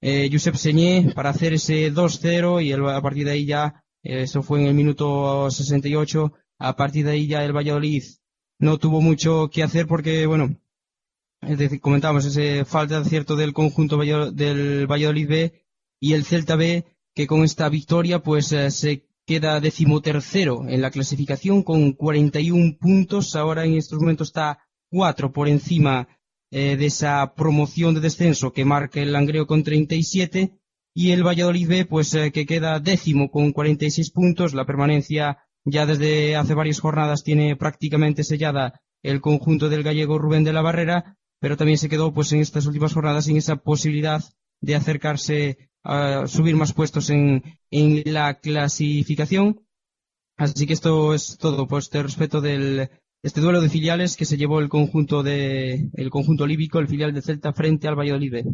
eh, 0.00 0.28
Josep 0.30 0.56
Señé 0.56 1.12
para 1.14 1.30
hacer 1.30 1.54
ese 1.54 1.90
2-0 1.92 2.60
y 2.62 2.72
el- 2.72 2.86
a 2.88 3.00
partir 3.00 3.24
de 3.24 3.30
ahí 3.32 3.46
ya, 3.46 3.84
eh, 4.02 4.22
eso 4.22 4.42
fue 4.42 4.60
en 4.60 4.66
el 4.66 4.74
minuto 4.74 5.50
68, 5.50 6.32
a 6.58 6.76
partir 6.76 7.04
de 7.06 7.12
ahí 7.12 7.26
ya 7.26 7.44
el 7.44 7.52
Valladolid 7.56 8.02
no 8.58 8.78
tuvo 8.78 9.00
mucho 9.00 9.48
que 9.50 9.62
hacer 9.62 9.86
porque, 9.86 10.26
bueno, 10.26 10.56
es 11.40 11.80
comentábamos 11.80 12.24
ese 12.24 12.64
falta 12.64 12.96
de 13.00 13.06
acierto 13.06 13.36
del 13.36 13.52
conjunto 13.52 13.96
del 13.98 14.86
Valladolid 14.86 15.28
B 15.28 15.64
y 16.00 16.12
el 16.14 16.24
Celta 16.24 16.56
B 16.56 16.84
que 17.14 17.26
con 17.26 17.44
esta 17.44 17.68
victoria 17.68 18.22
pues 18.22 18.50
eh, 18.52 18.70
se 18.70 19.06
queda 19.26 19.60
decimotercero 19.60 20.68
en 20.68 20.82
la 20.82 20.90
clasificación 20.90 21.62
con 21.62 21.92
41 21.92 22.76
puntos. 22.78 23.36
Ahora 23.36 23.64
en 23.64 23.74
estos 23.74 23.98
momentos 24.00 24.28
está 24.28 24.58
cuatro 24.94 25.32
por 25.32 25.48
encima 25.48 26.06
eh, 26.52 26.76
de 26.76 26.86
esa 26.86 27.34
promoción 27.34 27.96
de 27.96 28.00
descenso 28.00 28.52
que 28.52 28.64
marca 28.64 29.00
el 29.00 29.12
Langreo 29.12 29.44
con 29.44 29.64
37 29.64 30.56
y 30.94 31.10
el 31.10 31.26
Valladolid 31.26 31.66
B 31.66 31.84
pues 31.84 32.14
eh, 32.14 32.30
que 32.30 32.46
queda 32.46 32.78
décimo 32.78 33.28
con 33.28 33.50
46 33.50 34.12
puntos. 34.12 34.54
La 34.54 34.64
permanencia 34.64 35.38
ya 35.64 35.84
desde 35.84 36.36
hace 36.36 36.54
varias 36.54 36.78
jornadas 36.78 37.24
tiene 37.24 37.56
prácticamente 37.56 38.22
sellada 38.22 38.82
el 39.02 39.20
conjunto 39.20 39.68
del 39.68 39.82
gallego 39.82 40.16
Rubén 40.16 40.44
de 40.44 40.52
la 40.52 40.62
Barrera, 40.62 41.18
pero 41.40 41.56
también 41.56 41.78
se 41.78 41.88
quedó 41.88 42.14
pues 42.14 42.32
en 42.32 42.40
estas 42.40 42.66
últimas 42.66 42.92
jornadas 42.92 43.24
sin 43.24 43.36
esa 43.36 43.56
posibilidad 43.56 44.22
de 44.60 44.76
acercarse 44.76 45.70
a 45.82 46.28
subir 46.28 46.54
más 46.54 46.72
puestos 46.72 47.10
en, 47.10 47.42
en 47.72 48.02
la 48.12 48.38
clasificación. 48.38 49.66
Así 50.36 50.68
que 50.68 50.72
esto 50.72 51.14
es 51.14 51.36
todo 51.36 51.66
por 51.66 51.80
este 51.80 52.00
respeto 52.00 52.40
del 52.40 52.90
este 53.24 53.40
duelo 53.40 53.60
de 53.60 53.68
filiales 53.70 54.16
que 54.16 54.24
se 54.26 54.36
llevó 54.36 54.60
el 54.60 54.68
conjunto 54.68 55.22
de 55.22 55.88
el 55.94 56.10
conjunto 56.10 56.46
líbico, 56.46 56.78
el 56.78 56.88
filial 56.88 57.12
de 57.14 57.22
Celta 57.22 57.52
frente 57.52 57.88
al 57.88 57.96
Valladolid. 57.98 58.44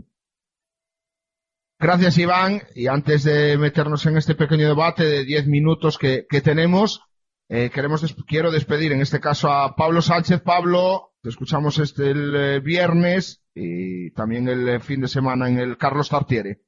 Gracias, 1.79 2.19
Iván. 2.19 2.63
Y 2.75 2.87
antes 2.87 3.25
de 3.25 3.57
meternos 3.57 4.05
en 4.07 4.17
este 4.17 4.35
pequeño 4.35 4.67
debate 4.69 5.05
de 5.05 5.25
10 5.25 5.47
minutos 5.47 5.97
que, 5.99 6.27
que 6.29 6.41
tenemos, 6.43 7.01
eh, 7.49 7.71
queremos 7.73 8.03
des- 8.03 8.15
quiero 8.27 8.51
despedir 8.51 8.93
en 8.93 9.01
este 9.01 9.19
caso 9.19 9.51
a 9.51 9.75
Pablo 9.75 10.03
Sánchez. 10.03 10.41
Pablo, 10.43 11.15
te 11.23 11.31
escuchamos 11.31 11.79
este 11.79 12.11
el 12.11 12.35
eh, 12.37 12.61
viernes 12.61 13.43
y 13.55 14.11
también 14.13 14.49
el 14.49 14.69
eh, 14.69 14.81
fin 14.81 15.01
de 15.01 15.09
semana 15.09 15.49
en 15.49 15.59
el 15.59 15.79
Carlos 15.79 16.11
Tartiere. 16.11 16.61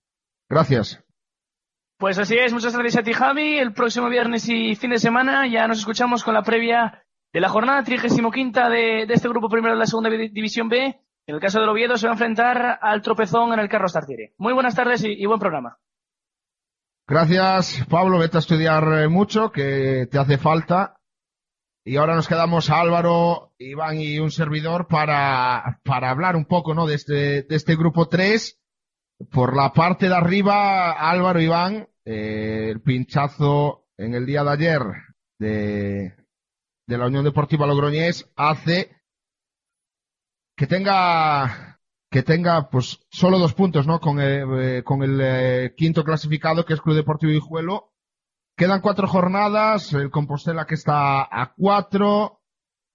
Gracias. 0.48 1.04
Pues 1.98 2.18
así 2.18 2.34
es, 2.36 2.52
muchas 2.52 2.74
gracias 2.74 2.96
a 2.96 3.04
ti 3.04 3.12
Javi. 3.12 3.58
El 3.58 3.74
próximo 3.74 4.08
viernes 4.08 4.48
y 4.48 4.74
fin 4.74 4.90
de 4.90 4.98
semana 4.98 5.46
ya 5.46 5.68
nos 5.68 5.78
escuchamos 5.78 6.24
con 6.24 6.34
la 6.34 6.42
previa 6.42 7.04
de 7.32 7.40
la 7.40 7.48
jornada 7.48 7.82
35 7.82 8.30
de, 8.70 9.06
de 9.06 9.14
este 9.14 9.28
grupo 9.28 9.48
primero 9.48 9.74
de 9.74 9.78
la 9.80 9.86
segunda 9.86 10.10
Divi- 10.10 10.32
división 10.32 10.68
B. 10.68 11.00
En 11.26 11.34
el 11.36 11.40
caso 11.40 11.60
del 11.60 11.68
Oviedo 11.68 11.96
se 11.96 12.06
va 12.06 12.12
a 12.12 12.14
enfrentar 12.14 12.78
al 12.82 13.00
tropezón 13.00 13.52
en 13.52 13.60
el 13.60 13.68
Carlos 13.68 13.92
Tartiere. 13.92 14.34
Muy 14.38 14.52
buenas 14.52 14.74
tardes 14.74 15.04
y, 15.04 15.24
buen 15.24 15.38
programa. 15.38 15.78
Gracias, 17.06 17.84
Pablo. 17.88 18.18
Vete 18.18 18.38
a 18.38 18.40
estudiar 18.40 18.84
eh, 19.02 19.08
mucho, 19.08 19.50
que 19.52 20.06
te 20.10 20.18
hace 20.18 20.38
falta. 20.38 20.96
Y 21.84 21.96
ahora 21.96 22.14
nos 22.14 22.28
quedamos 22.28 22.70
Álvaro, 22.70 23.52
Iván 23.58 24.00
y 24.00 24.18
un 24.18 24.30
servidor 24.30 24.86
para, 24.86 25.80
para 25.84 26.10
hablar 26.10 26.36
un 26.36 26.44
poco, 26.44 26.74
¿no? 26.74 26.86
De 26.86 26.94
este, 26.94 27.42
de 27.42 27.56
este 27.56 27.76
grupo 27.76 28.08
3. 28.08 28.60
Por 29.30 29.56
la 29.56 29.72
parte 29.72 30.08
de 30.08 30.14
arriba, 30.14 30.92
Álvaro, 30.92 31.40
Iván, 31.40 31.88
eh, 32.04 32.68
el 32.70 32.80
pinchazo 32.80 33.86
en 33.96 34.14
el 34.14 34.26
día 34.26 34.42
de 34.44 34.50
ayer 34.50 34.80
de, 35.38 36.14
de 36.92 36.98
la 36.98 37.06
Unión 37.06 37.24
Deportiva 37.24 37.66
Logroñés 37.66 38.30
hace 38.36 38.94
que 40.54 40.66
tenga 40.66 41.80
que 42.10 42.22
tenga 42.22 42.68
pues 42.68 43.00
solo 43.10 43.38
dos 43.38 43.54
puntos 43.54 43.86
no 43.86 43.98
con 43.98 44.20
el, 44.20 44.44
eh, 44.60 44.82
con 44.84 45.02
el 45.02 45.18
eh, 45.22 45.74
quinto 45.74 46.04
clasificado 46.04 46.66
que 46.66 46.74
es 46.74 46.82
Club 46.82 46.96
Deportivo 46.96 47.32
Guijuelo 47.32 47.94
quedan 48.58 48.82
cuatro 48.82 49.08
jornadas 49.08 49.94
el 49.94 50.10
Compostela 50.10 50.66
que 50.66 50.74
está 50.74 51.22
a 51.22 51.54
cuatro. 51.56 52.42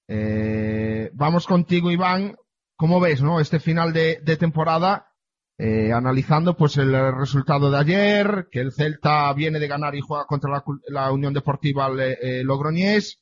Eh, 0.08 1.10
vamos 1.14 1.48
contigo 1.48 1.89
Iván. 1.89 2.36
Cómo 2.78 3.00
ves 3.00 3.24
no 3.24 3.39
este 3.39 3.60
final 3.60 3.91
de, 3.91 4.22
temporada 4.39 5.12
analizando 5.60 6.56
pues 6.56 6.78
el 6.78 6.93
resultado 7.16 7.72
de 7.72 7.78
ayer 7.80 8.48
que 8.52 8.60
el 8.60 8.72
Celta 8.72 9.34
viene 9.34 9.58
de 9.58 9.68
ganar 9.68 9.95
y 9.95 10.02
juega 10.02 10.26
contra 10.28 10.64
la, 10.89 11.12
Unión 11.12 11.34
Deportiva 11.34 11.89
Logroñés 11.89 13.20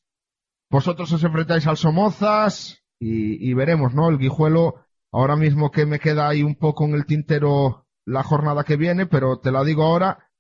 vosotros 0.70 1.12
os 1.12 1.24
enfrentáis 1.24 1.68
al 1.68 1.78
Somozas 1.78 2.84
y, 3.00 3.50
y 3.50 3.54
veremos, 3.54 3.94
¿no? 3.94 4.10
El 4.10 4.18
Guijuelo, 4.18 4.76
ahora 5.12 5.36
mismo 5.36 5.72
que 5.72 5.86
me 5.86 6.00
queda 6.00 6.28
ahí 6.28 6.44
un 6.44 6.56
poco 6.56 6.86
en 6.86 6.94
el 6.94 7.06
tintero 7.06 7.88
la 8.06 8.24
jornada 8.24 8.64
que 8.64 8.78
viene, 8.78 9.06
pero 9.06 9.40
te 9.40 9.52
la 9.52 9.64
digo 9.64 9.84
ahora, 9.84 10.32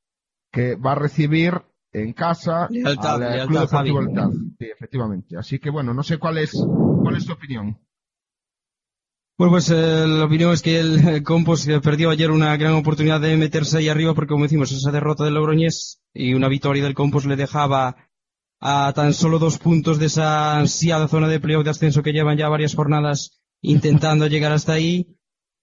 que 0.51 0.75
va 0.75 0.93
a 0.93 0.95
recibir 0.95 1.61
en 1.91 2.13
casa 2.13 2.67
Lealtad, 2.69 3.15
al 3.15 3.19
lealtad, 3.19 3.47
Club 3.47 3.59
Deportivo. 3.61 4.01
Lealtad. 4.01 4.29
Sí, 4.59 4.65
efectivamente. 4.65 5.37
Así 5.37 5.59
que 5.59 5.69
bueno, 5.69 5.93
no 5.93 6.03
sé 6.03 6.17
cuál 6.17 6.37
es, 6.37 6.51
cuál 7.01 7.15
es 7.15 7.25
tu 7.25 7.33
opinión. 7.33 7.79
Bueno, 9.37 9.51
pues 9.51 9.69
eh, 9.69 10.05
la 10.07 10.25
opinión 10.25 10.53
es 10.53 10.61
que 10.61 10.79
el, 10.79 11.07
el 11.07 11.23
Compos 11.23 11.67
eh, 11.67 11.81
perdió 11.81 12.09
ayer 12.09 12.31
una 12.31 12.55
gran 12.55 12.73
oportunidad 12.73 13.19
de 13.19 13.35
meterse 13.35 13.77
ahí 13.77 13.89
arriba 13.89 14.13
porque, 14.13 14.31
como 14.31 14.45
decimos, 14.45 14.71
esa 14.71 14.91
derrota 14.91 15.25
del 15.25 15.33
Logroñés 15.33 16.01
y 16.13 16.33
una 16.33 16.47
victoria 16.47 16.83
del 16.83 16.93
Compos 16.93 17.25
le 17.25 17.35
dejaba 17.35 17.97
a 18.67 18.91
tan 18.93 19.13
solo 19.13 19.37
dos 19.37 19.59
puntos 19.59 19.99
de 19.99 20.07
esa 20.07 20.57
ansiada 20.57 21.07
zona 21.07 21.27
de 21.27 21.39
playoff 21.39 21.63
de 21.63 21.69
ascenso 21.69 22.01
que 22.01 22.13
llevan 22.13 22.35
ya 22.35 22.49
varias 22.49 22.73
jornadas 22.73 23.43
intentando 23.61 24.25
llegar 24.25 24.51
hasta 24.51 24.73
ahí. 24.73 25.19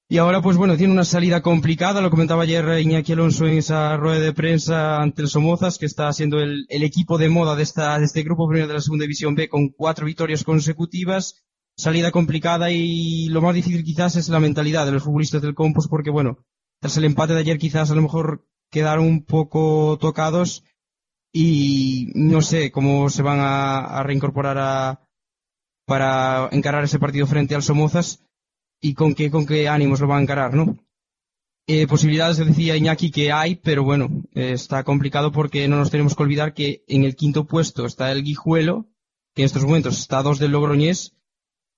Y 0.09 0.19
ahora, 0.19 0.41
pues 0.41 0.57
bueno, 0.57 0.77
tiene 0.77 0.93
una 0.93 1.05
salida 1.05 1.43
complicada, 1.43 2.01
lo 2.01 2.11
comentaba 2.11 2.45
ayer 2.45 2.79
Iñaki 2.79 3.13
Alonso 3.15 3.47
en 3.47 3.59
esa 3.59 3.97
rueda 3.97 4.21
de 4.21 4.33
prensa 4.33 5.03
ante 5.03 5.23
el 5.23 5.29
Somozas, 5.29 5.79
que 5.79 5.87
está 5.87 6.13
siendo 6.13 6.39
el, 6.39 6.65
equipo 6.69 7.19
de 7.19 7.29
moda 7.29 7.57
de, 7.57 7.65
esta, 7.65 7.99
de 7.99 8.05
este 8.05 8.23
grupo 8.23 8.47
primero 8.47 8.69
de 8.69 8.75
la 8.75 8.81
segunda 8.81 9.03
división 9.03 9.35
B 9.35 9.49
con 9.49 9.71
cuatro 9.71 10.07
victorias 10.07 10.45
consecutivas 10.45 11.43
salida 11.77 12.13
complicada 12.13 12.71
y 12.71 13.29
lo 13.31 13.41
más 13.41 13.55
difícil 13.55 13.83
quizás 13.83 14.15
es 14.17 14.29
la 14.29 14.39
mentalidad 14.39 14.85
de 14.87 14.93
los 14.93 15.03
futbolistas 15.03 15.43
del 15.43 15.55
Compos 15.55 15.89
porque 15.89 16.11
bueno, 16.11 16.45
tras 16.81 16.97
el 16.99 17.05
empate 17.05 17.33
de 17.33 17.41
ayer 17.41 17.59
quizás 17.59 17.91
a 17.91 17.95
lo 17.95 18.03
mejor 18.03 18.47
quedaron 18.71 19.07
un 19.07 19.25
poco 19.25 19.99
tocados 19.99 20.63
y 21.33 22.13
no 22.15 22.43
sé 22.43 22.71
cómo 22.71 23.09
se 23.09 23.23
van 23.23 23.39
a, 23.41 24.03
reincorporar 24.03 24.59
a, 24.59 25.09
para 25.87 26.49
encarar 26.53 26.85
ese 26.85 26.99
partido 26.99 27.27
frente 27.27 27.55
al 27.55 27.63
Somozas 27.63 28.25
y 28.81 28.95
con 28.95 29.15
qué, 29.15 29.31
con 29.31 29.47
qué 29.47 29.69
ánimos 29.69 30.01
lo 30.01 30.09
van 30.09 30.19
a 30.19 30.23
encarar, 30.23 30.55
¿no? 30.55 30.77
Eh, 31.69 31.87
posibilidades, 31.87 32.39
decía 32.39 32.77
Iñaki, 32.77 33.11
que 33.11 33.31
hay, 33.31 33.55
pero 33.55 33.85
bueno, 33.85 34.25
eh, 34.35 34.53
está 34.53 34.83
complicado 34.83 35.31
porque 35.31 35.69
no 35.69 35.77
nos 35.77 35.91
tenemos 35.91 36.17
que 36.17 36.23
olvidar 36.23 36.55
que 36.55 36.85
en 36.89 37.05
el 37.05 37.15
quinto 37.15 37.47
puesto 37.47 37.87
está 37.87 38.11
el 38.11 38.25
Guijuelo, 38.25 38.89
que 39.35 39.43
en 39.43 39.47
estos 39.47 39.65
momentos 39.65 39.99
está 39.99 40.19
a 40.19 40.23
dos 40.23 40.41
del 40.41 40.51
Logroñés, 40.51 41.15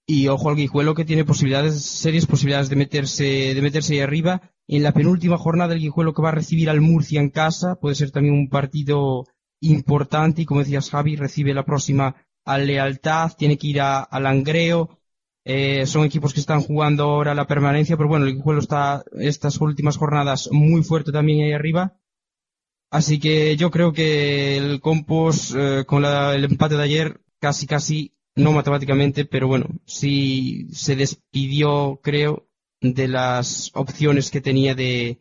y 0.07 0.29
ojo 0.29 0.49
al 0.49 0.57
Guijuelo 0.57 0.95
que 0.95 1.05
tiene 1.05 1.25
posibilidades, 1.25 1.83
serias 1.83 2.27
posibilidades 2.27 2.71
de 2.71 2.77
meterse, 2.77 3.55
de 3.55 3.63
meterse 3.63 3.95
ahí 3.95 4.01
arriba. 4.01 4.51
En 4.67 4.83
la 4.83 4.93
penúltima 4.93 5.39
jornada 5.39 5.75
el 5.75 5.81
Guijuelo 5.81 6.15
que 6.15 6.23
va 6.23 6.31
a 6.31 6.35
recibir 6.35 6.71
al 6.71 6.81
Murcia 6.81 7.21
en 7.21 7.31
casa, 7.31 7.77
puede 7.77 7.95
ser 7.95 8.11
también 8.11 8.35
un 8.35 8.49
partido 8.49 9.27
importante 9.71 10.43
y 10.43 10.45
como 10.47 10.61
decías 10.61 10.91
Javi, 10.91 11.17
recibe 11.17 11.55
la 11.55 11.65
próxima 11.65 12.17
a 12.45 12.59
Lealtad, 12.59 13.33
tiene 13.37 13.57
que 13.59 13.69
ir 13.69 13.81
a, 13.81 14.01
a 14.03 14.21
Langreo, 14.21 14.99
eh, 15.45 15.87
son 15.87 16.05
equipos 16.05 16.33
que 16.35 16.41
están 16.41 16.61
jugando 16.62 17.05
ahora 17.05 17.35
la 17.35 17.47
permanencia, 17.47 17.97
pero 17.97 18.09
bueno, 18.09 18.27
el 18.27 18.35
Guijuelo 18.37 18.61
está 18.61 19.05
estas 19.19 19.61
últimas 19.61 19.97
jornadas 19.97 20.49
muy 20.53 20.83
fuerte 20.83 21.12
también 21.12 21.45
ahí 21.45 21.53
arriba. 21.53 21.97
Así 22.91 23.19
que 23.19 23.57
yo 23.57 23.71
creo 23.71 23.93
que 23.93 24.57
el 24.57 24.81
Compos, 24.81 25.55
eh, 25.57 25.85
con 25.87 26.03
la- 26.03 26.35
el 26.35 26.45
empate 26.45 26.77
de 26.77 26.83
ayer, 26.85 27.21
casi 27.41 27.67
casi, 27.67 28.15
no 28.37 28.53
matemáticamente, 28.53 29.25
pero 29.25 29.49
bueno, 29.49 29.67
sí 29.85 30.69
se 30.73 30.97
despidió, 30.97 32.01
creo, 32.03 32.47
de 32.81 33.09
las 33.09 33.71
opciones 33.75 34.31
que 34.31 34.41
tenía 34.41 34.75
de, 34.75 35.19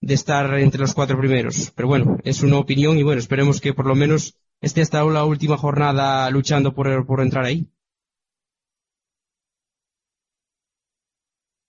de 0.00 0.14
estar 0.14 0.58
entre 0.58 0.80
los 0.80 0.94
cuatro 0.94 1.18
primeros. 1.18 1.72
Pero 1.74 1.88
bueno, 1.88 2.18
es 2.24 2.42
una 2.42 2.58
opinión 2.58 2.98
y 2.98 3.02
bueno, 3.02 3.20
esperemos 3.20 3.60
que 3.60 3.74
por 3.74 3.86
lo 3.86 3.94
menos 3.94 4.38
esté 4.60 4.82
hasta 4.82 5.04
la 5.04 5.24
última 5.24 5.56
jornada 5.56 6.30
luchando 6.30 6.74
por, 6.74 7.06
por 7.06 7.20
entrar 7.20 7.44
ahí. 7.44 7.68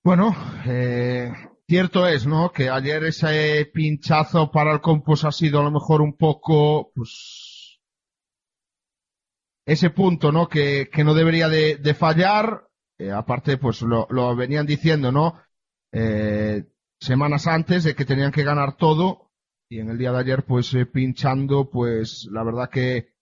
Bueno, 0.04 0.34
eh, 0.66 1.32
cierto 1.68 2.08
es, 2.08 2.26
¿no? 2.26 2.52
Que 2.52 2.70
ayer 2.70 3.04
ese 3.04 3.70
pinchazo 3.72 4.50
para 4.50 4.72
el 4.74 4.82
Compos 4.82 5.26
ha 5.26 5.32
sido 5.32 5.60
a 5.60 5.64
lo 5.64 5.72
mejor 5.72 6.02
un 6.02 6.16
poco, 6.16 6.92
pues, 6.96 7.80
ese 9.66 9.90
punto, 9.90 10.32
¿no? 10.32 10.48
Que, 10.48 10.90
que 10.92 11.04
no 11.04 11.14
debería 11.14 11.50
de, 11.50 11.94
fallar. 11.94 12.68
Eh, 12.98 13.12
aparte, 13.12 13.58
pues 13.58 13.82
lo, 13.82 14.08
lo 14.10 14.36
venían 14.36 14.66
diciendo, 14.66 15.12
¿no? 15.12 15.40
Eh, 15.92 16.64
semanas 17.00 17.48
antes 17.48 17.84
de 17.84 17.96
que 17.96 18.06
tenían 18.06 18.32
que 18.32 18.44
ganar 18.44 18.76
todo 18.76 19.30
y 19.70 19.80
en 19.80 19.90
el 19.90 19.98
día 19.98 20.12
de 20.12 20.20
ayer, 20.20 20.46
pues 20.46 20.74
eh, 20.74 20.88
pinchando, 20.88 21.70
pues 21.70 22.28
la 22.32 22.44
verdad 22.44 22.70
que, 22.72 23.14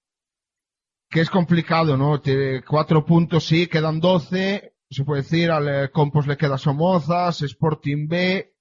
que 1.09 1.19
es 1.19 1.29
complicado, 1.29 1.97
¿no? 1.97 2.21
Tiene 2.21 2.63
cuatro 2.63 3.05
puntos, 3.05 3.45
sí, 3.45 3.67
quedan 3.67 3.99
doce, 3.99 4.77
se 4.89 5.03
puede 5.03 5.23
decir, 5.23 5.51
al 5.51 5.67
eh, 5.67 5.91
Compos 5.91 6.25
le 6.25 6.37
queda 6.37 6.57
Somozas, 6.57 7.41
Sporting 7.41 8.07
B, 8.07 8.55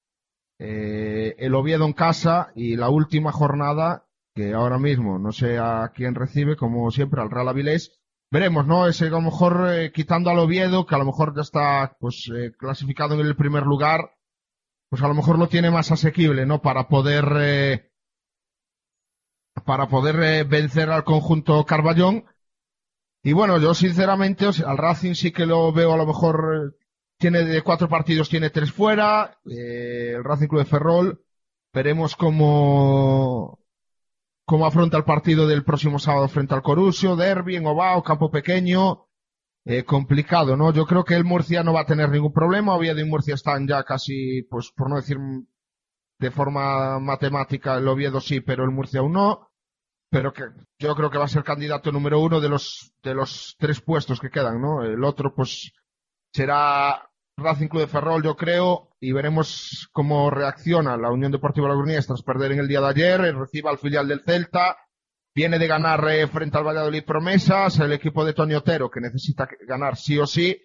eh, 0.58 1.36
el 1.38 1.54
Oviedo 1.54 1.84
en 1.84 1.92
casa 1.92 2.50
y 2.56 2.76
la 2.76 2.88
última 2.88 3.30
jornada, 3.30 4.08
que 4.34 4.52
ahora 4.52 4.78
mismo 4.78 5.18
no 5.18 5.30
sé 5.30 5.58
a 5.58 5.92
quién 5.94 6.14
recibe, 6.14 6.56
como 6.56 6.90
siempre, 6.90 7.20
al 7.20 7.30
Real 7.30 7.48
Avilés. 7.48 8.00
Veremos, 8.32 8.66
¿no? 8.66 8.88
Ese 8.88 9.06
a 9.06 9.10
lo 9.10 9.20
mejor 9.20 9.68
eh, 9.70 9.92
quitando 9.92 10.30
al 10.30 10.40
Oviedo, 10.40 10.86
que 10.86 10.94
a 10.96 10.98
lo 10.98 11.04
mejor 11.04 11.34
ya 11.36 11.42
está 11.42 11.96
pues 12.00 12.28
eh, 12.34 12.52
clasificado 12.58 13.14
en 13.14 13.20
el 13.20 13.36
primer 13.36 13.62
lugar, 13.62 14.15
pues 14.88 15.02
a 15.02 15.08
lo 15.08 15.14
mejor 15.14 15.38
lo 15.38 15.48
tiene 15.48 15.70
más 15.70 15.90
asequible, 15.90 16.46
¿no? 16.46 16.62
Para 16.62 16.88
poder 16.88 17.24
eh, 17.40 17.90
para 19.64 19.88
poder 19.88 20.16
eh, 20.22 20.44
vencer 20.44 20.90
al 20.90 21.04
conjunto 21.04 21.64
Carballón. 21.64 22.24
Y 23.22 23.32
bueno, 23.32 23.58
yo 23.58 23.74
sinceramente 23.74 24.46
al 24.46 24.78
Racing 24.78 25.14
sí 25.14 25.32
que 25.32 25.46
lo 25.46 25.72
veo 25.72 25.92
a 25.92 25.96
lo 25.96 26.06
mejor 26.06 26.74
eh, 26.74 26.84
tiene 27.18 27.44
de 27.44 27.62
cuatro 27.62 27.88
partidos 27.88 28.28
tiene 28.28 28.50
tres 28.50 28.70
fuera, 28.72 29.38
el 29.44 30.22
Racing 30.22 30.48
Club 30.48 30.60
de 30.60 30.70
Ferrol. 30.70 31.24
Veremos 31.72 32.14
cómo 32.16 33.60
cómo 34.44 34.66
afronta 34.66 34.96
el 34.96 35.04
partido 35.04 35.48
del 35.48 35.64
próximo 35.64 35.98
sábado 35.98 36.28
frente 36.28 36.54
al 36.54 36.62
Corusio, 36.62 37.16
Derby 37.16 37.56
en 37.56 37.66
Ovao, 37.66 38.02
campo 38.02 38.30
pequeño, 38.30 39.05
eh, 39.66 39.84
complicado, 39.84 40.56
¿no? 40.56 40.72
Yo 40.72 40.86
creo 40.86 41.04
que 41.04 41.14
el 41.14 41.24
Murcia 41.24 41.64
no 41.64 41.72
va 41.72 41.80
a 41.80 41.86
tener 41.86 42.08
ningún 42.08 42.32
problema, 42.32 42.76
Oviedo 42.76 43.00
y 43.00 43.04
Murcia 43.04 43.34
están 43.34 43.66
ya 43.66 43.82
casi, 43.82 44.42
pues 44.44 44.70
por 44.70 44.88
no 44.88 44.94
decir 44.96 45.18
de 46.18 46.30
forma 46.30 47.00
matemática, 47.00 47.76
el 47.76 47.88
Oviedo 47.88 48.20
sí, 48.20 48.40
pero 48.40 48.62
el 48.62 48.70
Murcia 48.70 49.00
aún 49.00 49.14
no, 49.14 49.50
pero 50.08 50.32
que 50.32 50.44
yo 50.78 50.94
creo 50.94 51.10
que 51.10 51.18
va 51.18 51.24
a 51.24 51.28
ser 51.28 51.42
candidato 51.42 51.90
número 51.90 52.20
uno 52.20 52.40
de 52.40 52.48
los, 52.48 52.92
de 53.02 53.14
los 53.14 53.56
tres 53.58 53.80
puestos 53.80 54.20
que 54.20 54.30
quedan, 54.30 54.62
¿no? 54.62 54.84
El 54.84 55.02
otro, 55.02 55.34
pues, 55.34 55.72
será 56.32 57.10
Racing 57.36 57.66
Club 57.66 57.82
de 57.82 57.88
Ferrol, 57.88 58.22
yo 58.22 58.36
creo, 58.36 58.90
y 59.00 59.10
veremos 59.10 59.88
cómo 59.92 60.30
reacciona 60.30 60.96
la 60.96 61.10
Unión 61.10 61.32
Deportiva 61.32 61.66
Logroñés 61.66 62.06
tras 62.06 62.22
perder 62.22 62.52
en 62.52 62.60
el 62.60 62.68
día 62.68 62.80
de 62.80 62.86
ayer, 62.86 63.36
recibe 63.36 63.68
al 63.68 63.78
filial 63.78 64.06
del 64.06 64.22
Celta, 64.24 64.76
viene 65.36 65.58
de 65.58 65.66
ganar 65.68 66.02
eh, 66.08 66.26
frente 66.26 66.56
al 66.56 66.64
Valladolid 66.66 67.04
Promesas, 67.04 67.78
el 67.78 67.92
equipo 67.92 68.24
de 68.24 68.32
Tony 68.32 68.54
Otero, 68.54 68.90
que 68.90 69.02
necesita 69.02 69.46
ganar 69.68 69.96
sí 69.96 70.18
o 70.18 70.26
sí, 70.26 70.60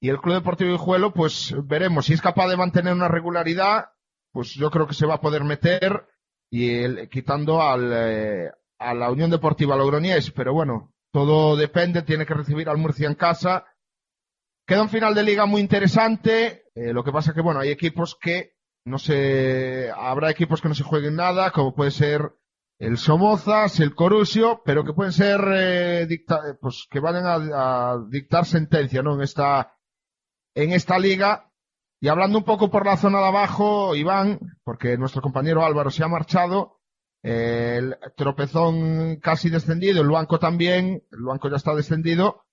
y 0.00 0.08
el 0.08 0.20
Club 0.20 0.34
Deportivo 0.34 0.72
Guijuelo, 0.72 1.14
pues 1.14 1.54
veremos. 1.64 2.06
Si 2.06 2.12
es 2.14 2.20
capaz 2.20 2.48
de 2.48 2.56
mantener 2.56 2.92
una 2.92 3.06
regularidad, 3.06 3.86
pues 4.32 4.54
yo 4.54 4.70
creo 4.72 4.88
que 4.88 4.94
se 4.94 5.06
va 5.06 5.14
a 5.14 5.20
poder 5.20 5.44
meter, 5.44 6.04
y 6.50 6.82
el- 6.82 7.08
quitando 7.08 7.62
al, 7.62 7.90
eh, 7.94 8.50
a 8.80 8.92
la 8.94 9.08
Unión 9.10 9.30
Deportiva 9.30 9.76
Logroñés, 9.76 10.32
pero 10.32 10.52
bueno, 10.52 10.92
todo 11.12 11.54
depende, 11.56 12.02
tiene 12.02 12.26
que 12.26 12.34
recibir 12.34 12.68
al 12.68 12.78
Murcia 12.78 13.06
en 13.08 13.14
casa, 13.14 13.64
Queda 14.64 14.82
un 14.82 14.88
final 14.90 15.12
de 15.14 15.24
liga 15.24 15.44
muy 15.44 15.60
interesante. 15.60 16.64
eh, 16.74 16.92
lo 16.92 17.02
que 17.04 17.10
pasa 17.12 17.34
que, 17.34 17.40
bueno, 17.42 17.58
hay 17.60 17.70
equipos 17.70 18.16
que 18.18 18.52
no 18.86 18.96
se, 18.98 19.90
habrá 19.94 20.30
equipos 20.30 20.62
que 20.62 20.68
no 20.68 20.74
se 20.74 20.84
jueguen 20.84 21.16
nada, 21.16 21.50
como 21.50 21.74
puede 21.74 21.90
ser 21.90 22.32
el 22.82 22.98
Somozas, 22.98 23.78
el 23.78 23.94
Corusio, 23.94 24.60
pero 24.64 24.82
que 24.82 24.92
pueden 24.92 25.12
ser, 25.12 25.40
eh, 25.54 26.04
dicta- 26.08 26.40
eh, 26.50 26.54
pues 26.60 26.88
que 26.90 26.98
vayan 26.98 27.22
a, 27.24 27.96
dictar 28.08 28.44
sentencia, 28.44 29.02
¿no? 29.04 29.14
En 29.14 29.22
esta, 29.22 29.76
en 30.56 30.72
esta 30.72 30.98
liga. 30.98 31.48
Y 32.00 32.08
hablando 32.08 32.38
un 32.38 32.44
poco 32.44 32.72
por 32.72 32.84
la 32.84 32.96
zona 32.96 33.20
de 33.20 33.26
abajo, 33.26 33.94
Iván, 33.94 34.40
porque 34.64 34.98
nuestro 34.98 35.22
compañero 35.22 35.64
Álvaro 35.64 35.92
se 35.92 36.02
ha 36.02 36.08
marchado, 36.08 36.80
eh, 37.22 37.76
el 37.78 37.96
tropezón 38.16 39.20
casi 39.20 39.48
descendido, 39.48 40.02
el 40.02 40.10
banco 40.10 40.40
también, 40.40 41.04
el 41.12 41.22
banco 41.22 41.48
ya 41.48 41.58
está 41.58 41.76
descendido. 41.76 42.46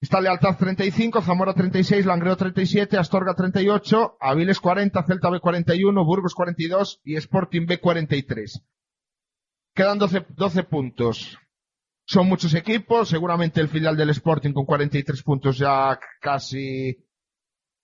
Está 0.00 0.20
Lealtad 0.20 0.56
35, 0.58 1.22
Zamora 1.22 1.54
36, 1.54 2.04
Langreo 2.04 2.36
37, 2.36 2.98
Astorga 2.98 3.34
38, 3.36 4.16
Aviles 4.18 4.58
40, 4.58 5.04
Celta 5.04 5.30
B 5.30 5.38
41, 5.38 6.04
Burgos 6.04 6.34
42 6.34 7.00
y 7.04 7.14
Sporting 7.14 7.66
B 7.66 7.78
43. 7.78 8.64
Quedan 9.74 9.98
12, 9.98 10.26
12 10.30 10.64
puntos. 10.64 11.38
Son 12.06 12.28
muchos 12.28 12.52
equipos, 12.54 13.08
seguramente 13.08 13.60
el 13.60 13.68
filial 13.68 13.96
del 13.96 14.10
Sporting 14.10 14.52
con 14.52 14.66
43 14.66 15.22
puntos 15.22 15.56
ya 15.56 15.98
casi 16.20 17.06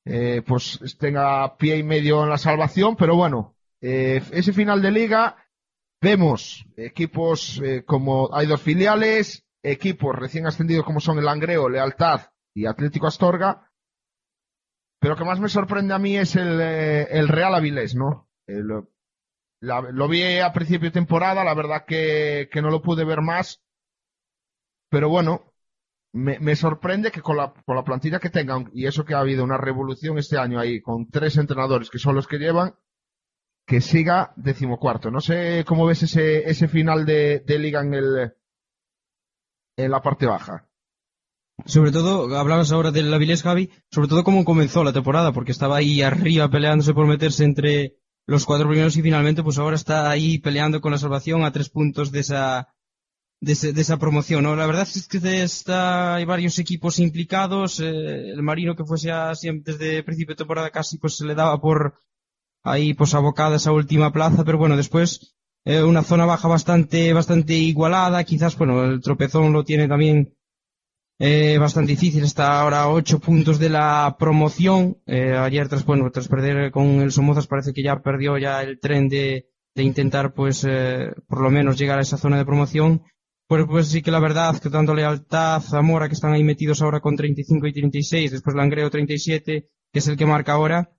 eh, 0.04 0.42
pues 0.46 0.80
tenga 0.98 1.56
pie 1.56 1.76
y 1.78 1.82
medio 1.82 2.24
en 2.24 2.30
la 2.30 2.38
salvación, 2.38 2.96
pero 2.96 3.14
bueno, 3.14 3.56
eh, 3.80 4.20
ese 4.32 4.52
final 4.52 4.82
de 4.82 4.90
liga 4.90 5.36
vemos 6.00 6.66
equipos 6.76 7.60
eh, 7.64 7.84
como 7.84 8.28
hay 8.34 8.46
dos 8.46 8.60
filiales, 8.60 9.46
equipos 9.62 10.14
recién 10.16 10.46
ascendidos 10.46 10.84
como 10.84 11.00
son 11.00 11.18
el 11.18 11.24
Langreo, 11.24 11.68
Lealtad 11.68 12.22
y 12.54 12.66
Atlético 12.66 13.06
Astorga. 13.06 13.70
Pero 15.00 15.14
lo 15.14 15.18
que 15.18 15.24
más 15.24 15.38
me 15.38 15.48
sorprende 15.48 15.94
a 15.94 15.98
mí 15.98 16.16
es 16.16 16.34
el, 16.34 16.60
eh, 16.60 17.06
el 17.12 17.28
Real 17.28 17.54
Avilés, 17.54 17.94
¿no? 17.94 18.28
El- 18.46 18.84
la- 19.60 19.80
lo 19.92 20.08
vi 20.08 20.38
a 20.38 20.52
principio 20.52 20.88
de 20.88 20.92
temporada, 20.94 21.44
la 21.44 21.54
verdad 21.54 21.84
que, 21.86 22.48
que 22.52 22.62
no 22.62 22.70
lo 22.70 22.82
pude 22.82 23.04
ver 23.04 23.20
más. 23.20 23.62
Pero 24.90 25.08
bueno, 25.08 25.52
me, 26.12 26.38
me 26.38 26.56
sorprende 26.56 27.10
que 27.10 27.20
con 27.20 27.36
la, 27.36 27.52
con 27.52 27.76
la 27.76 27.84
plantilla 27.84 28.20
que 28.20 28.30
tengan, 28.30 28.70
y 28.72 28.86
eso 28.86 29.04
que 29.04 29.14
ha 29.14 29.20
habido 29.20 29.44
una 29.44 29.58
revolución 29.58 30.18
este 30.18 30.38
año 30.38 30.58
ahí, 30.58 30.80
con 30.80 31.08
tres 31.10 31.36
entrenadores 31.36 31.90
que 31.90 31.98
son 31.98 32.14
los 32.14 32.26
que 32.26 32.38
llevan, 32.38 32.74
que 33.66 33.80
siga 33.82 34.32
decimocuarto. 34.36 35.10
No 35.10 35.20
sé 35.20 35.64
cómo 35.66 35.84
ves 35.86 36.02
ese, 36.02 36.48
ese 36.48 36.68
final 36.68 37.04
de, 37.04 37.40
de 37.40 37.58
liga 37.58 37.82
en 37.82 37.94
el, 37.94 38.32
en 39.76 39.90
la 39.90 40.00
parte 40.00 40.24
baja. 40.26 40.66
Sobre 41.66 41.90
todo, 41.90 42.34
hablabas 42.38 42.72
ahora 42.72 42.92
del 42.92 43.12
Avilés, 43.12 43.42
Javi, 43.42 43.70
sobre 43.90 44.08
todo 44.08 44.24
cómo 44.24 44.44
comenzó 44.44 44.84
la 44.84 44.92
temporada, 44.92 45.32
porque 45.32 45.52
estaba 45.52 45.76
ahí 45.76 46.00
arriba 46.02 46.48
peleándose 46.48 46.94
por 46.94 47.06
meterse 47.06 47.44
entre 47.44 47.97
los 48.28 48.44
cuatro 48.46 48.68
primeros 48.68 48.96
y 48.96 49.02
finalmente 49.02 49.42
pues 49.42 49.58
ahora 49.58 49.76
está 49.76 50.10
ahí 50.10 50.38
peleando 50.38 50.80
con 50.80 50.92
la 50.92 50.98
salvación 50.98 51.44
a 51.44 51.50
tres 51.52 51.70
puntos 51.70 52.12
de 52.12 52.20
esa, 52.20 52.68
de, 53.40 53.52
ese- 53.54 53.72
de 53.72 53.80
esa 53.82 53.98
promoción, 53.98 54.44
¿no? 54.44 54.56
La 54.56 54.66
verdad 54.66 54.82
es 54.88 55.08
que 55.08 55.18
está, 55.42 56.16
hay 56.16 56.24
varios 56.26 56.58
equipos 56.58 56.98
implicados, 57.00 57.80
eh, 57.80 58.30
el 58.32 58.42
Marino 58.42 58.76
que 58.76 58.84
fuese 58.84 59.10
así 59.12 59.48
desde 59.60 60.02
principio 60.04 60.34
de 60.34 60.38
temporada 60.38 60.70
casi 60.70 60.98
pues 60.98 61.16
se 61.16 61.26
le 61.26 61.34
daba 61.34 61.60
por 61.60 61.94
ahí 62.64 62.94
pues 62.94 63.14
abocada 63.14 63.54
a 63.54 63.56
esa 63.56 63.72
última 63.72 64.12
plaza, 64.12 64.44
pero 64.44 64.58
bueno, 64.58 64.76
después 64.76 65.34
eh, 65.64 65.82
una 65.82 66.02
zona 66.02 66.26
baja 66.26 66.48
bastante, 66.48 67.12
bastante 67.12 67.54
igualada, 67.54 68.24
quizás, 68.24 68.56
bueno, 68.58 68.84
el 68.84 69.00
tropezón 69.00 69.52
lo 69.52 69.64
tiene 69.64 69.88
también 69.88 70.34
eh, 71.20 71.58
bastante 71.58 71.92
difícil, 71.92 72.22
está 72.22 72.60
ahora 72.60 72.88
ocho 72.88 73.18
puntos 73.18 73.58
de 73.58 73.68
la 73.68 74.16
promoción. 74.18 74.98
Eh, 75.06 75.36
ayer 75.36 75.68
tras, 75.68 75.84
bueno, 75.84 76.10
tras 76.12 76.28
perder 76.28 76.70
con 76.70 77.00
el 77.00 77.10
Somozas 77.10 77.48
parece 77.48 77.72
que 77.72 77.82
ya 77.82 78.00
perdió 78.00 78.38
ya 78.38 78.62
el 78.62 78.78
tren 78.78 79.08
de, 79.08 79.48
de 79.74 79.82
intentar 79.82 80.32
pues 80.32 80.64
eh, 80.68 81.10
por 81.26 81.40
lo 81.40 81.50
menos 81.50 81.76
llegar 81.76 81.98
a 81.98 82.02
esa 82.02 82.18
zona 82.18 82.38
de 82.38 82.44
promoción. 82.44 83.02
Pues, 83.48 83.64
pues 83.66 83.88
sí 83.88 84.02
que 84.02 84.10
la 84.10 84.20
verdad 84.20 84.60
que 84.60 84.70
tanto 84.70 84.94
Lealtad, 84.94 85.60
Zamora 85.62 86.06
que 86.06 86.14
están 86.14 86.34
ahí 86.34 86.44
metidos 86.44 86.82
ahora 86.82 87.00
con 87.00 87.16
35 87.16 87.66
y 87.66 87.72
36, 87.72 88.30
después 88.30 88.54
Langreo 88.54 88.90
37, 88.90 89.68
que 89.92 89.98
es 89.98 90.06
el 90.06 90.16
que 90.16 90.26
marca 90.26 90.52
ahora. 90.52 90.92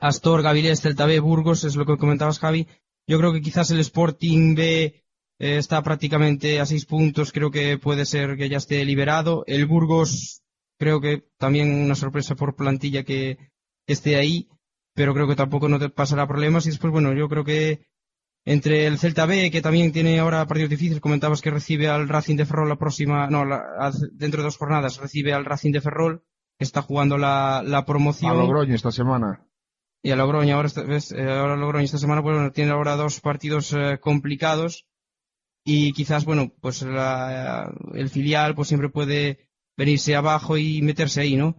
Astor, 0.00 0.46
Avilés, 0.46 0.80
Celta 0.80 1.06
B, 1.06 1.20
Burgos, 1.20 1.64
es 1.64 1.76
lo 1.76 1.84
que 1.84 1.96
comentabas 1.96 2.38
Javi. 2.38 2.66
Yo 3.06 3.18
creo 3.18 3.32
que 3.32 3.42
quizás 3.42 3.70
el 3.70 3.80
Sporting 3.80 4.54
B 4.54 5.05
eh, 5.38 5.58
está 5.58 5.82
prácticamente 5.82 6.60
a 6.60 6.66
seis 6.66 6.84
puntos, 6.86 7.32
creo 7.32 7.50
que 7.50 7.78
puede 7.78 8.04
ser 8.06 8.36
que 8.36 8.48
ya 8.48 8.56
esté 8.58 8.84
liberado. 8.84 9.44
El 9.46 9.66
Burgos, 9.66 10.42
creo 10.78 11.00
que 11.00 11.24
también 11.38 11.72
una 11.84 11.94
sorpresa 11.94 12.34
por 12.34 12.56
plantilla 12.56 13.02
que, 13.04 13.36
que 13.86 13.92
esté 13.92 14.16
ahí, 14.16 14.48
pero 14.94 15.12
creo 15.14 15.28
que 15.28 15.36
tampoco 15.36 15.68
no 15.68 15.78
te 15.78 15.88
pasará 15.90 16.26
problemas. 16.26 16.66
Y 16.66 16.70
después, 16.70 16.92
bueno, 16.92 17.12
yo 17.12 17.28
creo 17.28 17.44
que 17.44 17.86
entre 18.44 18.86
el 18.86 18.98
Celta 18.98 19.26
B, 19.26 19.50
que 19.50 19.60
también 19.60 19.92
tiene 19.92 20.18
ahora 20.20 20.46
partidos 20.46 20.70
difíciles, 20.70 21.00
comentabas 21.00 21.40
que 21.42 21.50
recibe 21.50 21.88
al 21.88 22.08
Racing 22.08 22.36
de 22.36 22.46
Ferrol 22.46 22.68
la 22.68 22.76
próxima, 22.76 23.28
no, 23.28 23.44
la- 23.44 23.92
dentro 24.12 24.40
de 24.40 24.44
dos 24.44 24.56
jornadas 24.56 24.98
recibe 24.98 25.32
al 25.32 25.44
Racing 25.44 25.72
de 25.72 25.80
Ferrol, 25.80 26.22
que 26.58 26.64
está 26.64 26.80
jugando 26.80 27.18
la, 27.18 27.62
la 27.64 27.84
promoción. 27.84 28.30
A 28.30 28.34
Logroño 28.34 28.74
esta 28.74 28.92
semana. 28.92 29.44
Y 30.02 30.12
a 30.12 30.16
Logroño, 30.16 30.54
ahora, 30.54 30.70
ves, 30.86 31.10
Eh, 31.12 31.22
ahora 31.28 31.56
Logroño 31.56 31.84
esta 31.84 31.98
semana, 31.98 32.22
pues 32.22 32.36
bueno, 32.36 32.52
tiene 32.52 32.70
ahora 32.70 32.94
dos 32.96 33.20
partidos 33.20 33.72
eh, 33.72 33.98
complicados 34.00 34.86
y 35.66 35.92
quizás, 35.92 36.24
bueno, 36.24 36.52
pues 36.60 36.82
la- 36.82 37.72
el 37.94 38.08
filial 38.08 38.54
pues 38.54 38.68
siempre 38.68 38.88
puede 38.88 39.50
venirse 39.76 40.14
abajo 40.16 40.56
y 40.58 40.80
meterse 40.82 41.20
ahí, 41.22 41.36
¿no? 41.36 41.56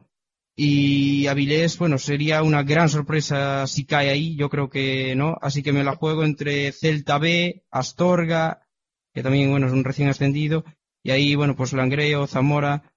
Y 0.56 1.28
Avilés, 1.28 1.78
bueno, 1.78 1.98
sería 2.00 2.42
una 2.42 2.64
gran 2.64 2.90
sorpresa 2.90 3.68
si 3.68 3.86
cae 3.86 4.10
ahí, 4.10 4.36
yo 4.36 4.50
creo 4.50 4.70
que 4.70 5.16
no, 5.16 5.38
así 5.42 5.62
que 5.62 5.74
me 5.74 5.84
la 5.84 5.96
juego 5.96 6.24
entre 6.24 6.72
Celta 6.72 7.20
B, 7.20 7.66
Astorga, 7.70 8.68
que 9.14 9.22
también, 9.24 9.52
bueno, 9.52 9.68
es 9.68 9.74
un 9.74 9.84
recién 9.84 10.10
ascendido, 10.10 10.64
y 11.04 11.12
ahí, 11.12 11.36
bueno, 11.36 11.56
pues 11.56 11.74
Langreo, 11.74 12.26
Zamora, 12.28 12.92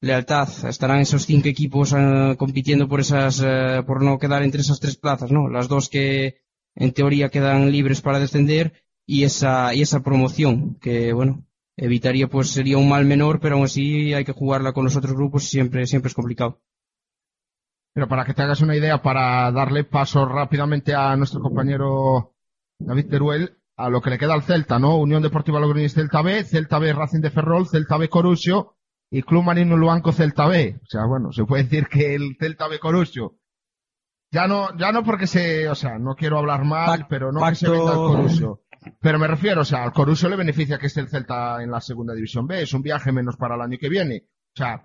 Lealtad, 0.00 0.48
estarán 0.68 1.00
esos 1.00 1.26
cinco 1.26 1.48
equipos 1.48 1.92
eh, 1.96 2.34
compitiendo 2.38 2.88
por 2.88 3.00
esas, 3.00 3.40
eh, 3.44 3.82
por 3.86 4.02
no 4.02 4.18
quedar 4.18 4.42
entre 4.42 4.62
esas 4.62 4.80
tres 4.80 4.96
plazas, 4.96 5.30
¿no? 5.30 5.48
Las 5.48 5.68
dos 5.68 5.88
que, 5.88 6.40
en 6.74 6.92
teoría 6.92 7.28
quedan 7.28 7.70
libres 7.70 8.00
para 8.00 8.18
descender 8.18 8.81
y 9.06 9.24
esa, 9.24 9.74
y 9.74 9.82
esa 9.82 10.00
promoción, 10.02 10.76
que 10.80 11.12
bueno, 11.12 11.44
evitaría 11.76 12.28
pues 12.28 12.50
sería 12.50 12.78
un 12.78 12.88
mal 12.88 13.04
menor, 13.04 13.40
pero 13.40 13.56
aún 13.56 13.64
así 13.64 14.12
hay 14.14 14.24
que 14.24 14.32
jugarla 14.32 14.72
con 14.72 14.84
los 14.84 14.96
otros 14.96 15.14
grupos 15.14 15.44
y 15.44 15.48
siempre, 15.48 15.86
siempre 15.86 16.08
es 16.08 16.14
complicado. 16.14 16.60
Pero 17.94 18.08
para 18.08 18.24
que 18.24 18.32
te 18.34 18.42
hagas 18.42 18.60
una 18.62 18.76
idea, 18.76 19.02
para 19.02 19.50
darle 19.52 19.84
paso 19.84 20.24
rápidamente 20.24 20.94
a 20.94 21.14
nuestro 21.16 21.40
compañero 21.40 22.34
David 22.78 23.08
Teruel, 23.08 23.58
a 23.76 23.90
lo 23.90 24.00
que 24.00 24.10
le 24.10 24.18
queda 24.18 24.34
al 24.34 24.42
Celta, 24.42 24.78
¿no? 24.78 24.96
Unión 24.96 25.22
Deportiva 25.22 25.60
Logroñés 25.60 25.92
Celta 25.94 26.22
B, 26.22 26.42
Celta 26.44 26.78
B 26.78 26.92
Racing 26.92 27.20
de 27.20 27.30
Ferrol, 27.30 27.66
Celta 27.68 27.98
B 27.98 28.08
Corusio 28.08 28.76
y 29.10 29.22
Club 29.22 29.42
Marino 29.44 29.76
Luanco 29.76 30.12
Celta 30.12 30.46
B. 30.46 30.78
O 30.82 30.86
sea, 30.86 31.04
bueno, 31.04 31.32
se 31.32 31.44
puede 31.44 31.64
decir 31.64 31.86
que 31.88 32.14
el 32.14 32.36
Celta 32.38 32.66
B 32.68 32.78
Corusio 32.78 33.36
ya 34.30 34.46
no, 34.46 34.74
ya 34.78 34.90
no 34.92 35.04
porque 35.04 35.26
se, 35.26 35.68
o 35.68 35.74
sea, 35.74 35.98
no 35.98 36.14
quiero 36.14 36.38
hablar 36.38 36.64
mal, 36.64 37.06
pero 37.10 37.30
no 37.30 37.40
que 37.46 37.54
se 37.56 37.66
pacto- 37.66 37.72
venda 37.72 37.90
al 37.92 37.96
Corusio. 37.98 38.61
Pero 39.00 39.18
me 39.18 39.26
refiero, 39.26 39.62
o 39.62 39.64
sea, 39.64 39.84
al 39.84 39.92
Corusio 39.92 40.28
le 40.28 40.36
beneficia 40.36 40.78
que 40.78 40.86
esté 40.86 41.00
el 41.00 41.08
Celta 41.08 41.62
en 41.62 41.70
la 41.70 41.80
segunda 41.80 42.14
división 42.14 42.46
B, 42.46 42.62
es 42.62 42.72
un 42.72 42.82
viaje 42.82 43.12
menos 43.12 43.36
para 43.36 43.54
el 43.54 43.60
año 43.60 43.78
que 43.78 43.88
viene. 43.88 44.24
O 44.54 44.56
sea, 44.56 44.82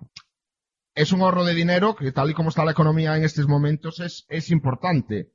es 0.94 1.12
un 1.12 1.20
ahorro 1.20 1.44
de 1.44 1.54
dinero 1.54 1.94
que 1.94 2.12
tal 2.12 2.30
y 2.30 2.34
como 2.34 2.48
está 2.50 2.64
la 2.64 2.72
economía 2.72 3.16
en 3.16 3.24
estos 3.24 3.46
momentos 3.48 4.00
es, 4.00 4.24
es 4.28 4.50
importante. 4.50 5.32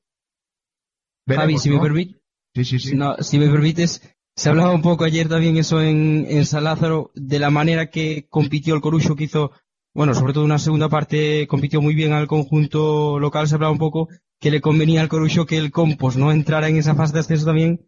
Javi, 1.28 1.38
Veremos, 1.38 1.62
si 1.62 1.70
¿no? 1.70 1.76
me 1.76 1.82
permite, 1.82 2.22
Sí, 2.56 2.66
sí, 2.66 2.80
sí. 2.80 2.96
no, 2.96 3.16
si 3.18 3.40
me 3.40 3.50
permites, 3.50 4.02
se 4.36 4.50
hablaba 4.50 4.74
un 4.74 4.82
poco 4.82 5.04
ayer 5.06 5.28
también 5.28 5.58
eso 5.58 5.82
en, 5.82 6.26
en 6.30 6.46
San 6.46 6.66
Lázaro, 6.66 7.12
de 7.16 7.40
la 7.40 7.50
manera 7.50 7.90
que 7.90 8.28
compitió 8.30 8.76
el 8.76 8.82
Corucho, 8.82 9.16
que 9.16 9.24
hizo, 9.26 9.52
bueno, 9.94 10.14
sobre 10.14 10.34
todo 10.34 10.44
una 10.46 10.60
segunda 10.60 10.90
parte, 10.90 11.48
compitió 11.48 11.82
muy 11.82 11.96
bien 11.96 12.14
al 12.14 12.28
conjunto 12.28 13.20
local, 13.20 13.48
se 13.48 13.56
hablaba 13.56 13.72
un 13.72 13.80
poco 13.80 14.10
que 14.40 14.52
le 14.52 14.62
convenía 14.62 15.02
al 15.02 15.08
Corucho 15.08 15.46
que 15.46 15.58
el 15.58 15.72
Compos 15.72 16.18
no 16.18 16.32
entrara 16.32 16.68
en 16.68 16.78
esa 16.78 16.96
fase 16.96 17.14
de 17.14 17.20
ascenso 17.22 17.46
también, 17.46 17.88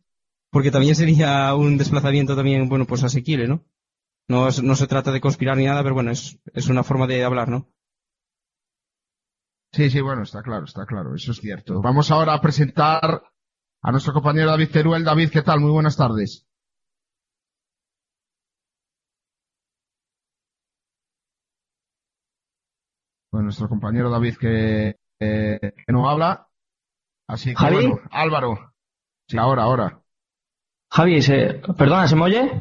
porque 0.55 0.71
también 0.71 0.95
sería 0.95 1.53
un 1.53 1.77
desplazamiento 1.77 2.33
también, 2.33 2.69
bueno, 2.69 2.85
pues 2.85 3.03
asequible, 3.03 3.45
¿no? 3.45 3.65
No, 4.29 4.47
es- 4.47 4.63
no 4.63 4.73
se 4.77 4.87
trata 4.87 5.11
de 5.11 5.19
conspirar 5.19 5.57
ni 5.57 5.65
nada, 5.65 5.83
pero 5.83 5.95
bueno, 5.95 6.11
es, 6.11 6.39
es 6.53 6.69
una 6.69 6.81
forma 6.81 7.07
de 7.07 7.25
hablar, 7.25 7.49
¿no? 7.49 7.67
Sí, 9.73 9.89
sí, 9.89 9.99
bueno, 9.99 10.23
está 10.23 10.41
claro, 10.41 10.63
está 10.63 10.85
claro, 10.85 11.13
eso 11.13 11.33
es 11.33 11.39
cierto. 11.39 11.81
Vamos 11.81 12.09
ahora 12.09 12.35
a 12.35 12.39
presentar 12.39 13.21
a 13.83 13.91
nuestro 13.91 14.13
compañero 14.13 14.49
David 14.51 14.69
Teruel. 14.71 15.03
David, 15.03 15.29
¿qué 15.29 15.41
tal? 15.41 15.59
Muy 15.59 15.71
buenas 15.71 15.97
tardes. 15.97 16.47
Bueno, 23.29 23.43
nuestro 23.47 23.67
compañero 23.67 24.09
David 24.09 24.37
que, 24.37 24.95
eh, 25.19 25.59
que 25.59 25.91
no 25.91 26.09
habla. 26.09 26.47
Así 27.27 27.49
que 27.49 27.55
¿Javi? 27.57 27.75
bueno, 27.87 27.99
Álvaro. 28.09 28.73
Sí, 29.27 29.37
ahora, 29.37 29.63
ahora. 29.63 30.04
Javi, 30.95 31.21
se... 31.21 31.61
perdona, 31.77 32.07
¿se 32.07 32.15
me 32.15 32.23
oye? 32.23 32.51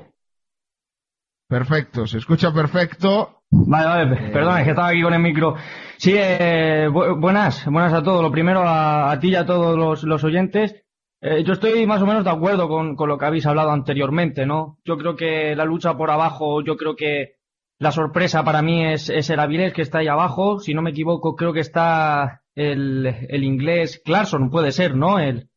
Perfecto, 1.49 2.07
se 2.07 2.19
escucha 2.19 2.53
perfecto. 2.53 3.43
Vale, 3.51 3.87
vale, 3.87 4.31
perdona, 4.33 4.59
es 4.59 4.65
que 4.65 4.71
estaba 4.71 4.89
aquí 4.89 5.03
con 5.03 5.15
el 5.15 5.21
micro. 5.23 5.55
Sí, 5.99 6.15
eh, 6.17 6.89
bu- 6.91 7.21
buenas, 7.21 7.65
buenas 7.67 7.93
a 7.93 8.03
todos. 8.03 8.23
Lo 8.23 8.33
primero 8.33 8.61
a, 8.63 9.13
a 9.13 9.21
ti 9.21 9.29
y 9.29 9.35
a 9.37 9.47
todos 9.47 9.77
los, 9.77 10.03
los 10.03 10.25
oyentes. 10.25 10.75
Eh, 11.21 11.45
yo 11.45 11.53
estoy 11.53 11.87
más 11.87 12.03
o 12.03 12.07
menos 12.07 12.25
de 12.25 12.31
acuerdo 12.31 12.69
con, 12.69 12.97
con 12.97 13.09
lo 13.09 13.17
que 13.19 13.27
habéis 13.27 13.47
hablado 13.47 13.71
anteriormente, 13.71 14.47
¿no? 14.47 14.79
Yo 14.85 14.97
creo 14.99 15.15
que 15.15 15.55
la 15.55 15.65
lucha 15.65 15.97
por 15.97 16.11
abajo, 16.11 16.63
yo 16.63 16.77
creo 16.77 16.97
que 16.97 17.37
la 17.79 17.93
sorpresa 17.93 18.45
para 18.45 18.63
mí 18.63 18.85
es, 18.85 19.09
es 19.11 19.31
el 19.31 19.39
Avilés 19.41 19.73
que 19.73 19.83
está 19.83 19.99
ahí 19.99 20.09
abajo. 20.09 20.59
Si 20.59 20.75
no 20.75 20.83
me 20.83 20.91
equivoco, 20.91 21.37
creo 21.37 21.53
que 21.53 21.61
está 21.61 22.43
el, 22.57 23.07
el 23.29 23.45
inglés 23.45 24.03
Clarkson, 24.05 24.51
puede 24.51 24.73
ser, 24.73 24.97
¿no? 24.97 25.19
El, 25.21 25.49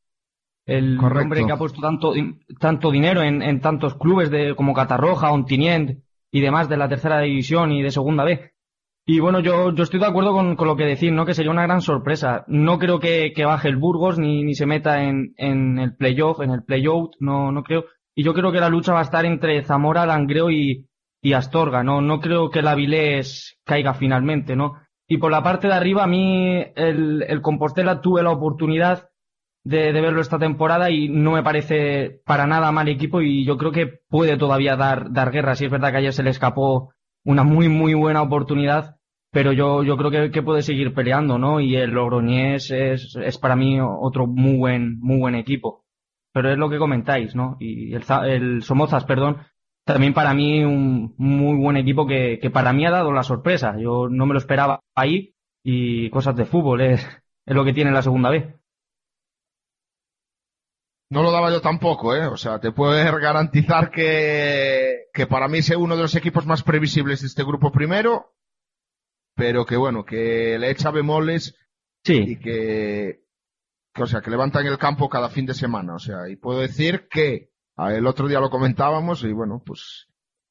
el 0.68 0.98
Correcto. 0.98 1.24
hombre 1.24 1.46
que 1.46 1.52
ha 1.52 1.58
puesto 1.58 1.82
tanto, 1.82 2.14
tanto 2.60 2.92
dinero 2.92 3.24
en, 3.24 3.42
en 3.42 3.62
tantos 3.62 3.96
clubes 3.96 4.30
de, 4.30 4.54
como 4.56 4.74
Catarroja, 4.74 5.32
Ontinient 5.32 6.04
y 6.32 6.42
demás 6.42 6.70
de 6.70 6.78
la 6.78 6.90
tercera 6.90 7.20
división 7.22 7.72
y 7.72 7.82
de 7.82 7.90
segunda 7.90 8.24
B. 8.26 8.52
Y 9.10 9.22
bueno, 9.22 9.40
yo, 9.40 9.74
yo 9.74 9.84
estoy 9.84 10.02
de 10.02 10.06
acuerdo 10.06 10.34
con, 10.34 10.58
con 10.58 10.68
lo 10.68 10.76
que 10.76 10.84
decís, 10.84 11.14
¿no? 11.14 11.26
Que 11.26 11.34
sería 11.34 11.52
una 11.52 11.64
gran 11.64 11.80
sorpresa. 11.80 12.44
No 12.48 12.78
creo 12.78 13.00
que, 13.00 13.32
que 13.34 13.46
baje 13.46 13.70
el 13.70 13.78
Burgos 13.78 14.20
ni, 14.20 14.44
ni 14.44 14.54
se 14.54 14.66
meta 14.66 15.02
en, 15.04 15.34
en 15.38 15.80
el 15.80 15.96
playoff, 15.96 16.42
en 16.42 16.52
el 16.52 16.64
playout, 16.64 17.14
no, 17.22 17.54
no 17.54 17.64
creo. 17.64 17.86
Y 18.14 18.24
yo 18.24 18.34
creo 18.34 18.52
que 18.52 18.60
la 18.60 18.68
lucha 18.68 18.92
va 18.92 19.00
a 19.00 19.04
estar 19.04 19.26
entre 19.26 19.64
Zamora, 19.64 20.06
Langreo 20.06 20.52
y, 20.52 20.90
y 21.22 21.32
Astorga, 21.32 21.84
¿no? 21.84 22.02
No 22.02 22.20
creo 22.20 22.50
que 22.50 22.60
el 22.60 22.68
Avilés 22.68 23.58
caiga 23.64 23.94
finalmente, 23.94 24.58
¿no? 24.58 24.74
Y 25.08 25.20
por 25.20 25.32
la 25.32 25.42
parte 25.42 25.68
de 25.68 25.74
arriba, 25.74 26.04
a 26.04 26.08
mí, 26.08 26.62
el, 26.76 27.24
el 27.26 27.42
Compostela 27.42 28.02
tuve 28.02 28.22
la 28.24 28.32
oportunidad 28.32 29.08
de, 29.68 29.92
verlo 29.92 30.22
esta 30.22 30.40
temporada 30.40 30.90
y 30.90 31.10
no 31.10 31.34
me 31.34 31.44
parece 31.44 32.22
para 32.26 32.48
nada 32.48 32.72
mal 32.72 32.88
equipo 32.88 33.22
y 33.22 33.46
yo 33.46 33.58
creo 33.58 33.72
que 33.72 34.00
puede 34.08 34.38
todavía 34.38 34.76
dar, 34.76 35.12
dar 35.12 35.32
guerra. 35.32 35.56
Sí 35.56 35.66
es 35.66 35.72
verdad 35.72 35.92
que 35.92 35.98
ayer 35.98 36.14
se 36.14 36.24
le 36.24 36.30
escapó 36.30 36.94
una 37.26 37.44
muy, 37.44 37.68
muy 37.68 37.94
buena 37.94 38.22
oportunidad, 38.22 38.96
pero 39.32 39.52
yo, 39.52 39.84
yo 39.84 39.98
creo 39.98 40.32
que, 40.32 40.42
puede 40.42 40.62
seguir 40.62 40.94
peleando, 40.94 41.38
¿no? 41.38 41.60
Y 41.60 41.76
el 41.76 41.92
Logroñés 41.92 42.72
es, 42.72 43.16
es 43.18 43.38
para 43.38 43.56
mí 43.56 43.80
otro 43.82 44.26
muy 44.26 44.58
buen, 44.58 45.00
muy 45.00 45.20
buen 45.20 45.36
equipo. 45.36 45.84
Pero 46.34 46.52
es 46.52 46.58
lo 46.58 46.70
que 46.70 46.78
comentáis, 46.78 47.36
¿no? 47.36 47.58
Y 47.60 47.94
el, 47.94 48.04
el 48.26 48.64
Somozas, 48.64 49.04
perdón, 49.04 49.38
también 49.84 50.14
para 50.14 50.34
mí 50.34 50.64
un 50.64 51.14
muy 51.18 51.58
buen 51.58 51.78
equipo 51.78 52.08
que, 52.08 52.40
que 52.42 52.50
para 52.50 52.74
mí 52.74 52.86
ha 52.86 52.92
dado 52.92 53.12
la 53.12 53.24
sorpresa. 53.24 53.76
Yo 53.80 54.08
no 54.10 54.26
me 54.26 54.34
lo 54.34 54.40
esperaba 54.40 54.82
ahí 54.96 55.34
y 55.64 56.10
cosas 56.10 56.36
de 56.38 56.46
fútbol 56.46 56.82
es, 56.82 57.06
es 57.46 57.56
lo 57.56 57.66
que 57.66 57.74
tiene 57.74 57.92
la 57.92 58.02
segunda 58.02 58.30
vez. 58.30 58.57
No 61.10 61.24
lo 61.24 61.32
daba 61.32 61.52
yo 61.52 61.62
tampoco, 61.62 62.16
¿eh? 62.16 62.26
O 62.28 62.38
sea, 62.38 62.60
te 62.60 62.72
puedo 62.72 62.92
garantizar 63.20 63.90
que, 63.92 65.06
que 65.14 65.28
para 65.28 65.48
mí 65.48 65.60
es 65.60 65.70
uno 65.70 65.96
de 65.96 66.02
los 66.02 66.16
equipos 66.16 66.46
más 66.46 66.64
previsibles 66.64 67.22
de 67.22 67.28
este 67.28 67.44
grupo 67.44 67.72
primero, 67.72 68.36
pero 69.36 69.66
que 69.66 69.78
bueno, 69.78 70.04
que 70.04 70.58
le 70.60 70.72
echa 70.72 70.92
bemoles 70.92 71.56
y 72.06 72.38
que, 72.40 73.24
que, 73.94 74.04
o 74.04 74.08
sea, 74.08 74.22
que 74.22 74.32
levantan 74.32 74.66
el 74.66 74.78
campo 74.78 75.10
cada 75.10 75.30
fin 75.30 75.46
de 75.46 75.54
semana. 75.54 75.96
O 75.96 76.00
sea, 76.00 76.28
y 76.30 76.36
puedo 76.36 76.60
decir 76.60 77.08
que 77.10 77.52
el 77.78 78.08
otro 78.08 78.28
día 78.28 78.40
lo 78.40 78.50
comentábamos 78.50 79.24
y 79.24 79.32
bueno, 79.32 79.62
pues 79.66 80.08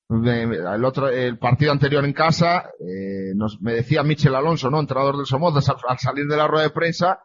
el 0.09 0.85
otro, 0.85 1.09
el 1.09 1.39
partido 1.39 1.73
anterior 1.73 2.05
en 2.05 2.13
casa, 2.13 2.71
eh, 2.81 3.35
nos, 3.35 3.61
me 3.61 3.73
decía 3.73 4.05
Michel 4.05 4.37
Alonso, 4.37 4.71
¿no? 4.71 4.79
Entrenador 4.79 5.17
del 5.17 5.27
Somozas 5.27 5.69
al, 5.69 5.77
al 5.89 5.99
salir 5.99 6.27
de 6.27 6.37
la 6.37 6.47
rueda 6.47 6.65
de 6.65 6.71
prensa, 6.71 7.25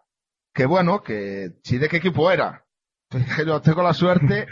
que 0.54 0.66
bueno, 0.66 1.04
que 1.04 1.52
si 1.64 1.78
de 1.78 1.88
qué 1.88 1.98
equipo 1.98 2.32
era. 2.32 2.66
Yo 3.46 3.62
tengo 3.62 3.84
la 3.84 3.94
suerte 3.94 4.48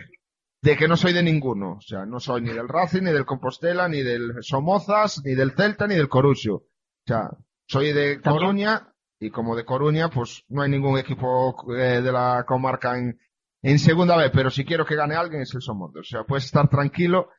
de 0.61 0.75
que 0.77 0.87
no 0.87 0.97
soy 0.97 1.13
de 1.13 1.23
ninguno. 1.23 1.73
O 1.73 1.81
sea, 1.81 2.05
no 2.05 2.19
soy 2.19 2.41
ni 2.41 2.49
del 2.51 2.67
Racing, 2.67 3.03
ni 3.03 3.11
del 3.11 3.25
Compostela, 3.25 3.87
ni 3.87 4.01
del 4.01 4.33
Somozas, 4.41 5.21
ni 5.23 5.33
del 5.35 5.51
Celta, 5.51 5.87
ni 5.87 5.95
del 5.95 6.09
Corusio. 6.09 6.55
O 6.55 6.65
sea, 7.07 7.29
soy 7.67 7.93
de 7.93 8.19
Coruña 8.21 8.93
y 9.19 9.29
como 9.31 9.55
de 9.55 9.65
Coruña, 9.65 10.09
pues 10.09 10.43
no 10.49 10.61
hay 10.61 10.69
ningún 10.69 10.97
equipo 10.97 11.55
eh, 11.73 12.01
de 12.01 12.11
la 12.11 12.43
comarca 12.47 12.97
en, 12.97 13.19
en 13.61 13.79
segunda 13.79 14.15
vez, 14.17 14.31
pero 14.33 14.49
si 14.49 14.63
quiero 14.65 14.85
que 14.85 14.95
gane 14.95 15.15
alguien 15.15 15.41
es 15.41 15.53
el 15.53 15.61
Somozas. 15.61 16.01
O 16.01 16.03
sea, 16.03 16.23
puedes 16.23 16.45
estar 16.45 16.69
tranquilo 16.69 17.29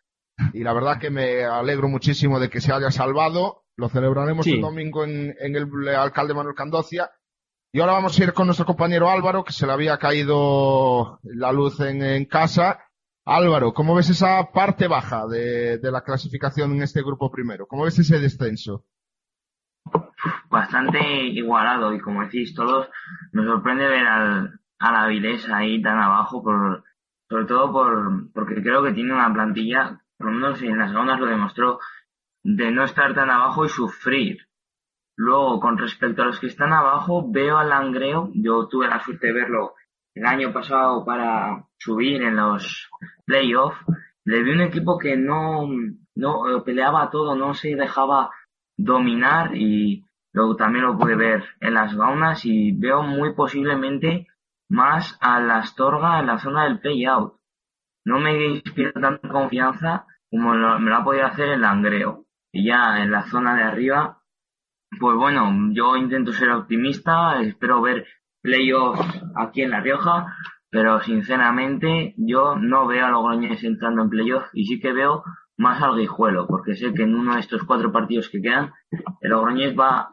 y 0.55 0.63
la 0.63 0.73
verdad 0.73 0.99
que 0.99 1.11
me 1.11 1.45
alegro 1.45 1.89
muchísimo 1.89 2.41
de 2.41 2.49
que 2.49 2.61
se 2.61 2.73
haya 2.73 2.91
salvado. 2.91 3.65
Lo 3.77 3.89
celebraremos 3.89 4.45
Sí. 4.45 4.55
el 4.55 4.61
domingo 4.61 5.05
en, 5.05 5.35
en 5.41 5.57
el 5.57 5.69
alcalde 5.97 6.35
Manuel 6.35 6.55
Candocia. 6.55 7.11
Y 7.73 7.81
ahora 7.81 7.93
vamos 7.93 8.19
a 8.19 8.25
ir 8.25 8.33
con 8.33 8.47
nuestro 8.47 8.67
compañero 8.67 9.09
Álvaro, 9.09 9.45
que 9.45 9.53
se 9.53 9.65
le 9.65 9.73
había 9.73 9.97
caído 9.97 11.21
la 11.23 11.53
luz 11.53 11.79
en, 11.81 12.03
en 12.03 12.25
casa. 12.25 12.81
Álvaro, 13.25 13.73
¿cómo 13.73 13.95
ves 13.95 14.11
esa 14.11 14.51
parte 14.53 14.89
baja 14.89 15.29
de, 15.29 15.79
la 15.83 16.03
clasificación 16.03 16.73
en 16.73 16.83
este 16.83 17.01
grupo 17.01 17.31
primero? 17.31 17.67
¿Cómo 17.67 17.85
ves 17.85 17.99
ese 17.99 18.19
descenso? 18.19 18.85
bastante 20.51 20.99
igualado 21.29 21.95
y 21.95 22.01
como 22.01 22.23
decís 22.23 22.55
todos, 22.55 22.89
me 23.33 23.45
sorprende 23.45 23.87
ver 23.87 24.07
al, 24.07 24.61
al 24.79 24.97
Avilés 24.97 25.49
ahí 25.49 25.81
tan 25.81 25.99
abajo, 25.99 26.43
por, 26.43 26.85
sobre 27.29 27.45
todo 27.47 27.73
por, 27.73 28.33
porque 28.33 28.61
creo 28.63 28.83
que 28.83 28.93
tiene 28.93 29.15
una 29.15 29.33
plantilla, 29.33 30.03
por 30.19 30.27
lo 30.27 30.33
menos 30.33 30.61
en 30.61 30.77
las 30.77 30.91
segundas 30.91 31.21
lo 31.21 31.27
demostró, 31.27 31.79
de 32.43 32.71
no 32.73 32.85
estar 32.85 33.15
tan 33.15 33.31
abajo 33.31 33.65
y 33.65 33.69
sufrir. 33.69 34.50
Luego, 35.23 35.61
con 35.61 35.77
respecto 35.77 36.23
a 36.23 36.25
los 36.25 36.41
que 36.41 36.47
están 36.47 36.73
abajo, 36.73 37.31
veo 37.31 37.59
al 37.59 37.69
Langreo, 37.69 38.31
yo 38.33 38.67
tuve 38.69 38.89
la 38.89 39.05
suerte 39.05 39.27
de 39.27 39.35
verlo 39.35 39.75
el 40.15 40.25
año 40.25 40.51
pasado 40.51 41.05
para 41.05 41.67
subir 41.77 42.23
en 42.23 42.37
los 42.37 42.89
playoffs, 43.27 43.77
le 44.25 44.43
vi 44.43 44.53
un 44.53 44.63
equipo 44.63 44.97
que 44.97 45.19
no, 45.19 45.69
no 46.15 46.57
eh, 46.57 46.63
peleaba 46.65 47.11
todo, 47.11 47.37
no 47.37 47.53
se 47.53 47.77
dejaba 47.77 48.31
dominar 48.79 49.55
y 49.55 50.07
luego 50.33 50.57
también 50.57 50.87
lo 50.87 50.97
pude 50.97 51.17
ver 51.17 51.45
en 51.61 51.75
las 51.75 51.95
gaunas 51.95 52.47
y 52.47 52.73
veo 52.73 53.03
muy 53.03 53.35
posiblemente 53.35 54.27
más 54.71 55.19
a 55.21 55.39
la 55.39 55.59
Astorga 55.59 56.21
en 56.21 56.29
la 56.29 56.39
zona 56.39 56.65
del 56.65 56.81
playout. 56.81 57.35
No 58.07 58.21
me 58.21 58.47
inspira 58.47 58.93
tanta 58.95 59.29
confianza 59.29 60.07
como 60.31 60.55
me 60.55 60.89
lo 60.89 60.97
ha 60.97 61.05
podido 61.05 61.27
hacer 61.27 61.51
el 61.51 61.61
Langreo. 61.61 62.25
Y 62.53 62.69
ya 62.69 63.03
en 63.03 63.11
la 63.11 63.25
zona 63.25 63.55
de 63.55 63.65
arriba, 63.65 64.20
pues 64.99 65.17
bueno, 65.17 65.71
yo 65.73 65.97
intento 65.97 66.33
ser 66.33 66.51
optimista, 66.51 67.41
espero 67.43 67.81
ver 67.81 68.07
playoffs 68.43 69.01
aquí 69.37 69.63
en 69.63 69.71
La 69.71 69.81
Rioja, 69.81 70.35
pero 70.71 71.01
sinceramente 71.01 72.15
yo 72.17 72.57
no 72.57 72.87
veo 72.87 73.07
a 73.07 73.11
Logroñés 73.11 73.63
entrando 73.65 74.03
en 74.03 74.11
playoff 74.11 74.45
y 74.53 74.65
sí 74.65 74.81
que 74.81 74.93
veo 74.93 75.23
más 75.57 75.83
al 75.83 75.97
Guijuelo, 75.97 76.47
porque 76.47 76.75
sé 76.75 76.95
que 76.95 77.03
en 77.03 77.15
uno 77.15 77.35
de 77.35 77.41
estos 77.41 77.65
cuatro 77.65 77.93
partidos 77.93 78.31
que 78.31 78.41
quedan, 78.41 78.73
el 79.21 79.31
Logroñés 79.31 79.77
va 79.79 80.09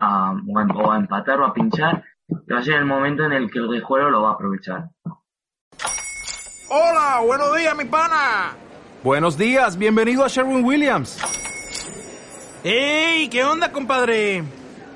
o 0.46 0.92
a 0.92 0.98
empatar 0.98 1.40
o 1.40 1.46
a 1.46 1.54
pinchar, 1.54 2.04
y 2.28 2.52
va 2.52 2.60
a 2.60 2.64
ser 2.64 2.76
el 2.76 2.86
momento 2.86 3.24
en 3.24 3.32
el 3.32 3.50
que 3.50 3.60
el 3.60 3.70
Guijuelo 3.70 4.10
lo 4.10 4.24
va 4.24 4.32
a 4.32 4.34
aprovechar. 4.34 4.90
Hola, 6.70 7.22
buenos 7.26 7.56
días, 7.56 7.78
mi 7.78 7.86
pana. 7.86 8.56
Buenos 9.04 9.38
días, 9.38 9.78
bienvenido 9.78 10.26
a 10.26 10.28
Sherwin 10.28 10.66
Williams. 10.66 11.18
¡Ey! 12.64 13.30
¿Qué 13.30 13.46
onda, 13.46 13.72
compadre? 13.72 14.44